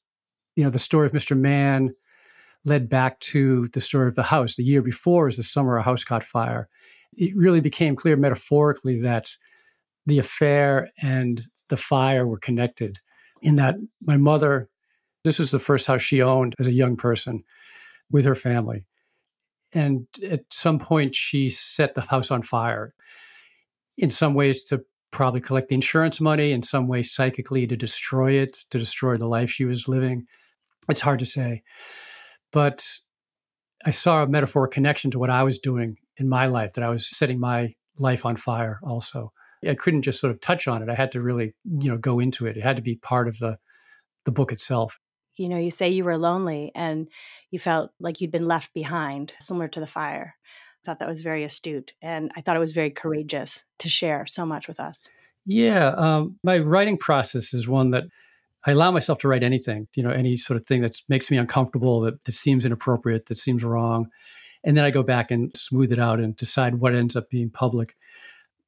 you 0.56 0.64
know, 0.64 0.70
the 0.70 0.78
story 0.78 1.08
of 1.08 1.14
Mr. 1.14 1.38
Mann 1.38 1.96
led 2.66 2.90
back 2.90 3.20
to 3.22 3.70
the 3.70 3.82
story 3.82 4.08
of 4.08 4.16
the 4.16 4.24
house. 4.24 4.56
The 4.56 4.64
year 4.64 4.82
before 4.82 5.28
is 5.28 5.38
the 5.38 5.44
summer 5.44 5.78
a 5.78 5.84
house 5.84 6.04
caught 6.04 6.24
fire. 6.24 6.68
It 7.14 7.36
really 7.36 7.62
became 7.62 7.96
clear 7.96 8.18
metaphorically 8.18 9.02
that 9.02 9.36
the 10.10 10.20
affair 10.20 10.90
and 11.02 11.46
the 11.70 11.78
fire 11.78 12.28
were 12.28 12.40
connected 12.40 13.00
in 13.42 13.56
that 13.56 13.76
my 14.02 14.18
mother, 14.18 14.70
this 15.24 15.40
was 15.40 15.52
the 15.52 15.60
first 15.60 15.88
house 15.88 16.02
she 16.02 16.22
owned 16.22 16.56
as 16.60 16.68
a 16.68 16.74
young 16.74 16.98
person 16.98 17.44
with 18.12 18.26
her 18.26 18.36
family. 18.36 18.86
And 19.72 20.08
at 20.28 20.42
some 20.50 20.80
point, 20.80 21.16
she 21.16 21.50
set 21.50 21.96
the 21.96 22.02
house 22.02 22.32
on 22.32 22.42
fire. 22.42 22.94
In 23.98 24.10
some 24.10 24.34
ways, 24.34 24.66
to 24.66 24.84
probably 25.12 25.42
collect 25.42 25.70
the 25.70 25.76
insurance 25.76 26.20
money, 26.20 26.52
in 26.52 26.64
some 26.64 26.88
ways, 26.88 27.12
psychically, 27.12 27.68
to 27.68 27.78
destroy 27.78 28.34
it, 28.34 28.54
to 28.72 28.80
destroy 28.80 29.18
the 29.18 29.28
life 29.28 29.50
she 29.50 29.66
was 29.66 29.88
living. 29.88 30.26
It's 30.90 31.02
hard 31.02 31.20
to 31.20 31.26
say. 31.26 31.64
But 32.52 33.00
I 33.86 33.92
saw 33.92 34.24
a 34.24 34.28
metaphoric 34.28 34.72
connection 34.72 35.12
to 35.12 35.20
what 35.20 35.30
I 35.30 35.44
was 35.44 35.60
doing 35.60 35.98
in 36.18 36.28
my 36.28 36.48
life, 36.48 36.74
that 36.74 36.84
I 36.84 36.90
was 36.90 37.08
setting 37.08 37.40
my 37.40 37.74
life 37.98 38.26
on 38.26 38.36
fire 38.36 38.80
also. 38.84 39.32
I 39.68 39.76
couldn't 39.76 40.04
just 40.04 40.20
sort 40.20 40.32
of 40.32 40.42
touch 40.42 40.68
on 40.68 40.82
it. 40.82 40.90
I 40.90 40.96
had 40.96 41.12
to 41.14 41.22
really, 41.22 41.54
you 41.66 41.90
know, 41.90 41.98
go 41.98 42.20
into 42.20 42.46
it. 42.46 42.58
It 42.58 42.64
had 42.64 42.78
to 42.78 42.82
be 42.82 42.96
part 42.96 43.28
of 43.28 43.40
the 43.40 43.58
the 44.26 44.32
book 44.32 44.52
itself. 44.52 45.00
You 45.36 45.50
know, 45.50 45.58
you 45.58 45.72
say 45.72 45.90
you 45.90 46.04
were 46.04 46.18
lonely 46.18 46.72
and 46.76 47.08
you 47.52 47.60
felt 47.60 47.92
like 48.00 48.20
you'd 48.20 48.32
been 48.32 48.48
left 48.48 48.74
behind, 48.74 49.34
similar 49.40 49.68
to 49.70 49.80
the 49.80 49.88
fire. 49.88 50.36
I 50.84 50.86
thought 50.86 51.00
that 51.00 51.08
was 51.08 51.22
very 51.22 51.44
astute, 51.44 51.94
and 52.02 52.32
I 52.36 52.42
thought 52.42 52.56
it 52.56 52.60
was 52.60 52.74
very 52.74 52.90
courageous 52.92 53.64
to 53.80 53.90
share 53.90 54.26
so 54.26 54.46
much 54.46 54.68
with 54.68 54.80
us. 54.80 55.08
Yeah, 55.46 55.88
um, 55.98 56.38
my 56.44 56.60
writing 56.60 56.98
process 56.98 57.54
is 57.54 57.68
one 57.68 57.92
that 57.92 58.06
I 58.66 58.72
allow 58.72 58.92
myself 58.92 59.20
to 59.20 59.28
write 59.28 59.44
anything, 59.44 59.88
you 59.96 60.04
know, 60.04 60.10
any 60.10 60.38
sort 60.38 60.60
of 60.60 60.68
thing 60.68 60.82
that 60.82 61.02
makes 61.08 61.32
me 61.32 61.38
uncomfortable, 61.38 62.02
that, 62.02 62.24
that 62.26 62.32
seems 62.34 62.66
inappropriate, 62.66 63.28
that 63.28 63.38
seems 63.38 63.64
wrong. 63.64 64.10
And 64.64 64.76
then 64.76 64.84
I 64.84 64.92
go 64.92 65.04
back 65.04 65.32
and 65.32 65.56
smooth 65.56 65.92
it 65.92 66.00
out 66.00 66.20
and 66.20 66.36
decide 66.36 66.76
what 66.76 66.94
ends 66.94 67.16
up 67.16 67.30
being 67.30 67.50
public. 67.50 67.96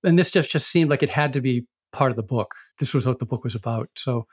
And 0.03 0.17
this 0.17 0.31
just, 0.31 0.51
just 0.51 0.67
seemed 0.67 0.89
like 0.89 1.03
it 1.03 1.09
had 1.09 1.33
to 1.33 1.41
be 1.41 1.65
part 1.91 2.11
of 2.11 2.15
the 2.15 2.23
book. 2.23 2.55
This 2.79 2.93
was 2.93 3.05
what 3.05 3.19
the 3.19 3.25
book 3.25 3.43
was 3.43 3.55
about. 3.55 3.89
So, 3.95 4.25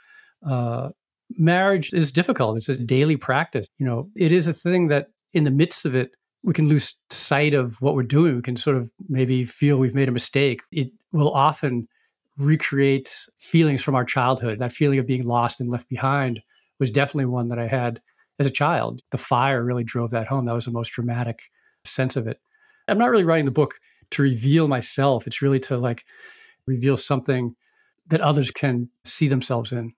uh, 0.47 0.91
marriage 1.37 1.93
is 1.93 2.13
difficult. 2.13 2.57
It's 2.57 2.69
a 2.69 2.77
daily 2.77 3.17
practice. 3.17 3.67
You 3.79 3.87
know, 3.87 4.09
it 4.17 4.33
is 4.33 4.47
a 4.47 4.55
thing 4.55 4.89
that 4.89 5.09
in 5.35 5.45
the 5.45 5.51
midst 5.51 5.85
of 5.85 5.95
it, 5.95 6.13
we 6.43 6.55
can 6.55 6.69
lose 6.69 6.97
sight 7.11 7.53
of 7.53 7.81
what 7.83 7.95
we're 7.95 8.03
doing. 8.05 8.37
We 8.37 8.43
can 8.43 8.57
sort 8.57 8.77
of 8.77 8.91
maybe 9.09 9.45
feel 9.45 9.77
we've 9.77 9.95
made 9.95 10.09
a 10.09 10.13
mistake. 10.13 10.61
It 10.71 10.91
will 11.13 11.33
often 11.33 11.89
recreate 12.39 13.27
feelings 13.39 13.83
from 13.83 13.97
our 13.97 14.05
childhood. 14.05 14.61
That 14.61 14.73
feeling 14.73 14.99
of 14.99 15.07
being 15.07 15.27
lost 15.27 15.61
and 15.61 15.69
left 15.69 15.89
behind 15.89 16.41
was 16.79 16.91
definitely 16.91 17.27
one 17.27 17.49
that 17.49 17.59
I 17.59 17.67
had 17.67 18.01
as 18.39 18.47
a 18.47 18.51
child. 18.51 19.03
The 19.11 19.19
fire 19.19 19.65
really 19.65 19.85
drove 19.85 20.11
that 20.11 20.29
home. 20.29 20.47
That 20.47 20.55
was 20.55 20.65
the 20.65 20.71
most 20.71 20.91
dramatic 20.91 21.41
sense 21.85 22.17
of 22.17 22.29
it. 22.29 22.41
I'm 22.87 22.99
not 22.99 23.11
really 23.11 23.25
writing 23.25 23.45
the 23.45 23.51
book 23.51 23.75
to 24.13 24.23
reveal 24.23 24.69
myself. 24.69 25.27
It's 25.27 25.43
really 25.43 25.61
to 25.61 25.77
like 25.77 26.05
reveal 26.67 26.97
something 26.97 27.55
that 28.09 28.21
others 28.21 28.51
can 28.51 28.91
see 29.05 29.29
themselves 29.29 29.73
in. 29.73 29.95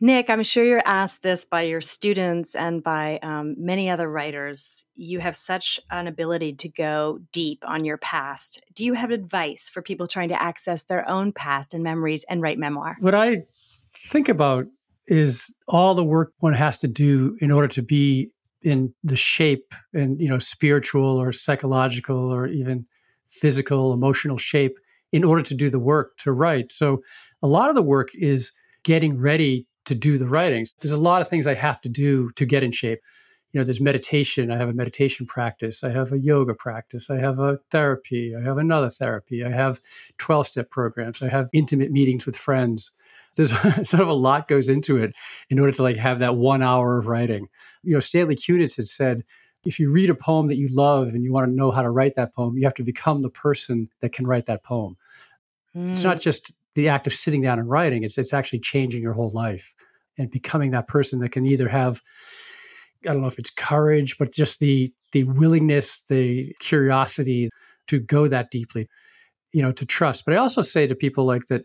Nick, 0.00 0.28
I'm 0.28 0.42
sure 0.42 0.64
you're 0.64 0.82
asked 0.84 1.22
this 1.22 1.46
by 1.46 1.62
your 1.62 1.80
students 1.80 2.54
and 2.54 2.82
by 2.82 3.18
um, 3.22 3.54
many 3.56 3.88
other 3.88 4.10
writers. 4.10 4.84
You 4.96 5.20
have 5.20 5.34
such 5.34 5.80
an 5.90 6.06
ability 6.08 6.54
to 6.56 6.68
go 6.68 7.20
deep 7.32 7.62
on 7.66 7.84
your 7.84 7.96
past. 7.96 8.60
Do 8.74 8.84
you 8.84 8.92
have 8.94 9.10
advice 9.10 9.70
for 9.72 9.80
people 9.80 10.06
trying 10.06 10.28
to 10.28 10.42
access 10.42 10.82
their 10.82 11.08
own 11.08 11.32
past 11.32 11.72
and 11.72 11.82
memories 11.82 12.24
and 12.28 12.42
write 12.42 12.58
memoir? 12.58 12.96
What 13.00 13.14
I 13.14 13.44
think 14.10 14.28
about 14.28 14.66
is 15.06 15.50
all 15.68 15.94
the 15.94 16.04
work 16.04 16.32
one 16.40 16.54
has 16.54 16.76
to 16.78 16.88
do 16.88 17.36
in 17.40 17.50
order 17.50 17.68
to 17.68 17.82
be 17.82 18.30
in 18.64 18.94
the 19.04 19.16
shape 19.16 19.74
and 19.92 20.20
you 20.20 20.28
know 20.28 20.38
spiritual 20.38 21.22
or 21.24 21.32
psychological 21.32 22.32
or 22.32 22.46
even 22.46 22.86
physical 23.26 23.92
emotional 23.92 24.38
shape 24.38 24.78
in 25.12 25.24
order 25.24 25.42
to 25.42 25.54
do 25.54 25.70
the 25.70 25.78
work 25.78 26.16
to 26.16 26.32
write 26.32 26.72
so 26.72 27.02
a 27.42 27.46
lot 27.46 27.68
of 27.68 27.74
the 27.74 27.82
work 27.82 28.14
is 28.14 28.52
getting 28.84 29.18
ready 29.18 29.66
to 29.86 29.94
do 29.94 30.18
the 30.18 30.26
writings. 30.26 30.74
There's 30.80 30.92
a 30.92 30.96
lot 30.96 31.20
of 31.20 31.28
things 31.28 31.46
I 31.46 31.54
have 31.54 31.80
to 31.82 31.88
do 31.88 32.30
to 32.36 32.46
get 32.46 32.62
in 32.62 32.72
shape. 32.72 33.00
You 33.52 33.60
know, 33.60 33.64
there's 33.64 33.80
meditation. 33.80 34.50
I 34.50 34.56
have 34.56 34.68
a 34.68 34.72
meditation 34.72 35.26
practice. 35.26 35.84
I 35.84 35.90
have 35.90 36.10
a 36.10 36.18
yoga 36.18 36.54
practice. 36.54 37.08
I 37.10 37.18
have 37.18 37.38
a 37.38 37.58
therapy. 37.70 38.34
I 38.34 38.42
have 38.42 38.58
another 38.58 38.90
therapy. 38.90 39.44
I 39.44 39.50
have 39.50 39.80
12 40.18 40.46
step 40.48 40.70
programs. 40.70 41.22
I 41.22 41.28
have 41.28 41.48
intimate 41.52 41.92
meetings 41.92 42.26
with 42.26 42.36
friends. 42.36 42.90
There's 43.36 43.50
sort 43.88 44.02
of 44.02 44.08
a 44.08 44.14
lot 44.14 44.48
goes 44.48 44.68
into 44.68 44.96
it 44.96 45.12
in 45.50 45.58
order 45.58 45.72
to 45.72 45.82
like 45.82 45.96
have 45.96 46.20
that 46.20 46.36
one 46.36 46.62
hour 46.62 46.98
of 46.98 47.06
writing. 47.06 47.48
You 47.82 47.94
know, 47.94 48.00
Stanley 48.00 48.36
Kunitz 48.36 48.76
had 48.76 48.88
said, 48.88 49.24
if 49.64 49.80
you 49.80 49.90
read 49.90 50.10
a 50.10 50.14
poem 50.14 50.48
that 50.48 50.56
you 50.56 50.68
love 50.68 51.08
and 51.08 51.24
you 51.24 51.32
want 51.32 51.46
to 51.46 51.52
know 51.52 51.70
how 51.70 51.82
to 51.82 51.90
write 51.90 52.16
that 52.16 52.34
poem, 52.34 52.56
you 52.56 52.64
have 52.64 52.74
to 52.74 52.82
become 52.82 53.22
the 53.22 53.30
person 53.30 53.88
that 54.00 54.12
can 54.12 54.26
write 54.26 54.46
that 54.46 54.62
poem. 54.62 54.96
Mm. 55.74 55.92
It's 55.92 56.04
not 56.04 56.20
just 56.20 56.54
the 56.74 56.88
act 56.88 57.06
of 57.06 57.14
sitting 57.14 57.42
down 57.42 57.58
and 57.58 57.68
writing. 57.68 58.02
It's 58.02 58.18
it's 58.18 58.34
actually 58.34 58.60
changing 58.60 59.02
your 59.02 59.12
whole 59.12 59.30
life 59.30 59.74
and 60.18 60.30
becoming 60.30 60.70
that 60.72 60.88
person 60.88 61.20
that 61.20 61.30
can 61.30 61.46
either 61.46 61.68
have 61.68 62.02
I 63.08 63.12
don't 63.12 63.20
know 63.20 63.28
if 63.28 63.38
it's 63.38 63.50
courage, 63.50 64.18
but 64.18 64.32
just 64.32 64.60
the 64.60 64.92
the 65.12 65.24
willingness, 65.24 66.00
the 66.08 66.54
curiosity 66.60 67.50
to 67.88 68.00
go 68.00 68.28
that 68.28 68.50
deeply, 68.50 68.88
you 69.52 69.62
know, 69.62 69.72
to 69.72 69.86
trust. 69.86 70.24
But 70.24 70.34
I 70.34 70.38
also 70.38 70.62
say 70.62 70.86
to 70.86 70.94
people 70.94 71.24
like 71.24 71.46
that, 71.46 71.64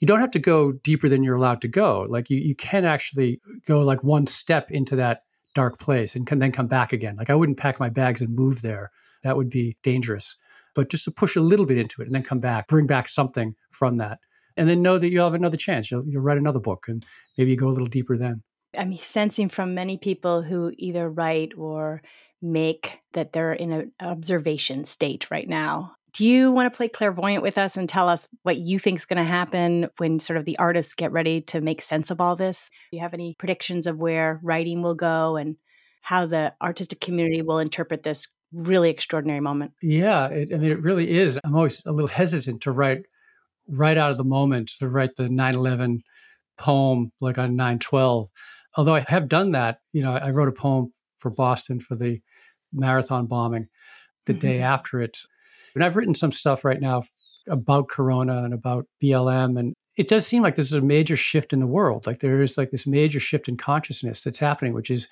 you 0.00 0.06
don't 0.06 0.20
have 0.20 0.30
to 0.32 0.38
go 0.38 0.72
deeper 0.72 1.08
than 1.08 1.22
you're 1.22 1.36
allowed 1.36 1.60
to 1.60 1.68
go. 1.68 2.06
Like 2.08 2.30
you, 2.30 2.38
you 2.38 2.54
can 2.54 2.84
actually 2.84 3.40
go 3.66 3.80
like 3.80 4.02
one 4.02 4.26
step 4.26 4.70
into 4.70 4.96
that 4.96 5.22
dark 5.54 5.78
place 5.78 6.16
and 6.16 6.26
can 6.26 6.38
then 6.38 6.52
come 6.52 6.66
back 6.66 6.92
again. 6.92 7.16
Like 7.16 7.30
I 7.30 7.34
wouldn't 7.34 7.58
pack 7.58 7.78
my 7.78 7.90
bags 7.90 8.22
and 8.22 8.34
move 8.34 8.62
there. 8.62 8.90
That 9.22 9.36
would 9.36 9.50
be 9.50 9.76
dangerous. 9.82 10.36
But 10.74 10.88
just 10.88 11.04
to 11.04 11.10
push 11.10 11.36
a 11.36 11.40
little 11.40 11.66
bit 11.66 11.78
into 11.78 12.00
it 12.00 12.06
and 12.06 12.14
then 12.14 12.22
come 12.22 12.40
back, 12.40 12.68
bring 12.68 12.86
back 12.86 13.08
something 13.08 13.54
from 13.70 13.98
that 13.98 14.18
and 14.56 14.68
then 14.68 14.82
know 14.82 14.98
that 14.98 15.10
you'll 15.10 15.24
have 15.24 15.34
another 15.34 15.56
chance. 15.56 15.90
You'll, 15.90 16.06
you'll 16.06 16.22
write 16.22 16.38
another 16.38 16.60
book 16.60 16.86
and 16.88 17.04
maybe 17.36 17.50
you 17.50 17.56
go 17.56 17.68
a 17.68 17.70
little 17.70 17.86
deeper 17.86 18.16
then. 18.16 18.42
I'm 18.78 18.96
sensing 18.96 19.48
from 19.48 19.74
many 19.74 19.98
people 19.98 20.42
who 20.42 20.72
either 20.78 21.10
write 21.10 21.52
or 21.58 22.02
make 22.40 23.00
that 23.12 23.32
they're 23.32 23.52
in 23.52 23.72
an 23.72 23.92
observation 24.00 24.84
state 24.84 25.30
right 25.30 25.48
now. 25.48 25.96
Do 26.20 26.28
you 26.28 26.52
want 26.52 26.70
to 26.70 26.76
play 26.76 26.88
clairvoyant 26.88 27.42
with 27.42 27.56
us 27.56 27.78
and 27.78 27.88
tell 27.88 28.06
us 28.06 28.28
what 28.42 28.58
you 28.58 28.78
think 28.78 28.98
is 28.98 29.06
going 29.06 29.16
to 29.16 29.24
happen 29.24 29.88
when 29.96 30.18
sort 30.18 30.36
of 30.36 30.44
the 30.44 30.58
artists 30.58 30.92
get 30.92 31.12
ready 31.12 31.40
to 31.40 31.62
make 31.62 31.80
sense 31.80 32.10
of 32.10 32.20
all 32.20 32.36
this? 32.36 32.68
Do 32.90 32.98
you 32.98 33.02
have 33.02 33.14
any 33.14 33.36
predictions 33.38 33.86
of 33.86 33.96
where 33.96 34.38
writing 34.42 34.82
will 34.82 34.94
go 34.94 35.36
and 35.36 35.56
how 36.02 36.26
the 36.26 36.52
artistic 36.60 37.00
community 37.00 37.40
will 37.40 37.58
interpret 37.58 38.02
this 38.02 38.28
really 38.52 38.90
extraordinary 38.90 39.40
moment? 39.40 39.72
Yeah, 39.80 40.26
it, 40.26 40.52
I 40.52 40.58
mean, 40.58 40.70
it 40.70 40.82
really 40.82 41.10
is. 41.10 41.38
I'm 41.42 41.56
always 41.56 41.82
a 41.86 41.90
little 41.90 42.06
hesitant 42.06 42.60
to 42.64 42.72
write 42.72 43.06
right 43.66 43.96
out 43.96 44.10
of 44.10 44.18
the 44.18 44.24
moment 44.24 44.72
to 44.80 44.90
write 44.90 45.16
the 45.16 45.30
9-11 45.30 46.00
poem 46.58 47.12
like 47.20 47.38
on 47.38 47.56
9-12 47.56 48.28
although 48.76 48.94
i 48.94 49.00
have 49.08 49.28
done 49.28 49.52
that 49.52 49.78
you 49.92 50.02
know 50.02 50.12
i 50.12 50.28
wrote 50.28 50.48
a 50.48 50.52
poem 50.52 50.92
for 51.18 51.30
boston 51.30 51.80
for 51.80 51.94
the 51.94 52.20
marathon 52.72 53.26
bombing 53.26 53.68
the 54.26 54.32
mm-hmm. 54.32 54.40
day 54.40 54.60
after 54.60 55.00
it 55.00 55.16
and 55.74 55.84
i've 55.84 55.96
written 55.96 56.14
some 56.14 56.32
stuff 56.32 56.64
right 56.64 56.80
now 56.80 57.02
about 57.48 57.88
corona 57.88 58.42
and 58.44 58.54
about 58.54 58.86
blm 59.02 59.58
and 59.58 59.74
it 60.00 60.08
does 60.08 60.26
seem 60.26 60.42
like 60.42 60.54
this 60.54 60.64
is 60.64 60.72
a 60.72 60.80
major 60.80 61.14
shift 61.14 61.52
in 61.52 61.60
the 61.60 61.66
world. 61.66 62.06
Like 62.06 62.20
there 62.20 62.40
is 62.40 62.56
like 62.56 62.70
this 62.70 62.86
major 62.86 63.20
shift 63.20 63.50
in 63.50 63.58
consciousness 63.58 64.22
that's 64.22 64.38
happening 64.38 64.72
which 64.72 64.90
is 64.90 65.08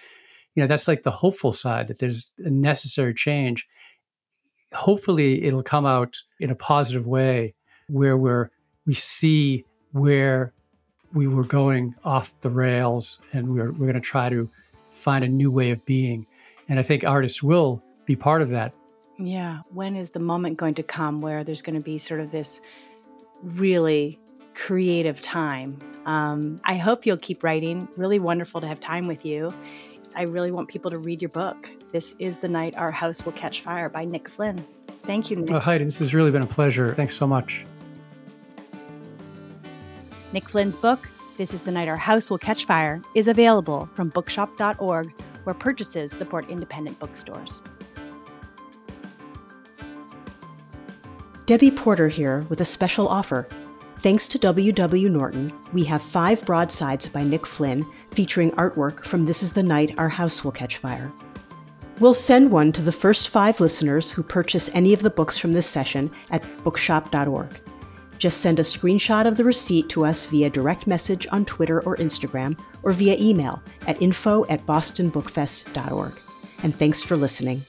you 0.54 0.62
know 0.62 0.66
that's 0.66 0.88
like 0.88 1.02
the 1.02 1.11
hopeful 1.11 1.52
side 1.52 1.88
that 1.88 1.98
there's 1.98 2.32
a 2.38 2.48
necessary 2.48 3.12
change. 3.12 3.68
Hopefully 4.72 5.44
it'll 5.44 5.62
come 5.62 5.84
out 5.84 6.16
in 6.40 6.50
a 6.50 6.54
positive 6.54 7.06
way 7.06 7.54
where 7.88 8.16
we're 8.16 8.50
we 8.86 8.94
see 8.94 9.64
where 9.92 10.54
we 11.12 11.28
were 11.28 11.44
going 11.44 11.94
off 12.02 12.40
the 12.40 12.50
rails 12.50 13.18
and 13.34 13.52
we're, 13.54 13.72
we're 13.72 13.86
going 13.86 13.94
to 13.94 14.00
try 14.00 14.30
to 14.30 14.48
find 14.90 15.22
a 15.22 15.28
new 15.28 15.50
way 15.50 15.70
of 15.70 15.84
being. 15.84 16.26
And 16.70 16.78
i 16.78 16.82
think 16.82 17.04
artists 17.04 17.42
will 17.42 17.82
be 18.06 18.16
part 18.16 18.40
of 18.40 18.48
that 18.50 18.72
yeah 19.18 19.60
when 19.70 19.96
is 19.96 20.10
the 20.10 20.18
moment 20.18 20.56
going 20.56 20.74
to 20.74 20.82
come 20.82 21.20
where 21.20 21.44
there's 21.44 21.62
going 21.62 21.74
to 21.74 21.80
be 21.80 21.98
sort 21.98 22.20
of 22.20 22.30
this 22.30 22.60
really 23.42 24.18
creative 24.54 25.20
time? 25.22 25.78
Um, 26.06 26.60
i 26.64 26.76
hope 26.76 27.06
you'll 27.06 27.16
keep 27.18 27.44
writing. 27.44 27.88
Really 27.96 28.18
wonderful 28.18 28.60
to 28.60 28.66
have 28.66 28.80
time 28.80 29.06
with 29.06 29.24
you. 29.24 29.52
I 30.16 30.22
really 30.22 30.50
want 30.50 30.68
people 30.68 30.90
to 30.90 30.98
read 30.98 31.20
your 31.20 31.28
book. 31.28 31.70
This 31.92 32.14
is 32.18 32.38
the 32.38 32.48
night 32.48 32.76
our 32.76 32.90
house 32.90 33.24
will 33.24 33.32
catch 33.32 33.60
fire 33.60 33.88
by 33.88 34.04
nick 34.04 34.28
flynn. 34.28 34.64
Thank 35.04 35.30
you 35.30 35.36
nick. 35.36 35.50
Oh, 35.50 35.58
heidi 35.58 35.84
this 35.84 35.98
has 35.98 36.14
really 36.14 36.30
been 36.30 36.42
a 36.42 36.46
pleasure. 36.46 36.94
Thanks 36.94 37.16
so 37.16 37.26
much. 37.26 37.64
Nick 40.32 40.46
Flynn's 40.46 40.76
book, 40.76 41.08
This 41.38 41.54
is 41.54 41.62
the 41.62 41.70
Night 41.70 41.88
Our 41.88 41.96
House 41.96 42.28
Will 42.28 42.36
Catch 42.36 42.66
Fire, 42.66 43.00
is 43.14 43.28
available 43.28 43.88
from 43.94 44.10
bookshop.org, 44.10 45.10
where 45.44 45.54
purchases 45.54 46.12
support 46.12 46.50
independent 46.50 46.98
bookstores. 46.98 47.62
Debbie 51.49 51.70
Porter 51.70 52.09
here 52.09 52.44
with 52.51 52.61
a 52.61 52.64
special 52.66 53.09
offer. 53.09 53.49
Thanks 54.01 54.28
to 54.28 54.38
W.W. 54.38 55.09
Norton, 55.09 55.51
we 55.72 55.82
have 55.84 56.03
five 56.03 56.44
broadsides 56.44 57.09
by 57.09 57.22
Nick 57.22 57.46
Flynn 57.46 57.86
featuring 58.11 58.51
artwork 58.51 59.07
from 59.07 59.24
This 59.24 59.42
Is 59.42 59.55
the 59.55 59.62
Night 59.62 59.94
Our 59.96 60.11
House 60.11 60.44
Will 60.44 60.53
Catch 60.53 60.76
Fire. 60.76 61.11
We'll 62.01 62.12
send 62.12 62.51
one 62.51 62.70
to 62.72 62.82
the 62.82 62.92
first 62.92 63.30
five 63.30 63.61
listeners 63.61 64.11
who 64.11 64.22
purchase 64.22 64.68
any 64.74 64.92
of 64.92 65.01
the 65.01 65.09
books 65.09 65.38
from 65.38 65.55
this 65.55 65.66
session 65.66 66.11
at 66.30 66.44
bookshop.org. 66.64 67.59
Just 68.18 68.42
send 68.42 68.61
a 68.61 68.62
screenshot 68.62 69.26
of 69.26 69.38
the 69.38 69.44
receipt 69.44 69.88
to 69.88 70.05
us 70.05 70.26
via 70.26 70.51
direct 70.51 70.86
message 70.86 71.26
on 71.32 71.46
Twitter 71.46 71.80
or 71.84 71.96
Instagram 71.96 72.59
or 72.82 72.92
via 72.92 73.16
email 73.18 73.62
at 73.86 74.03
info 74.03 74.44
at 74.51 74.66
bostonbookfest.org. 74.66 76.12
And 76.62 76.78
thanks 76.78 77.03
for 77.03 77.16
listening. 77.16 77.62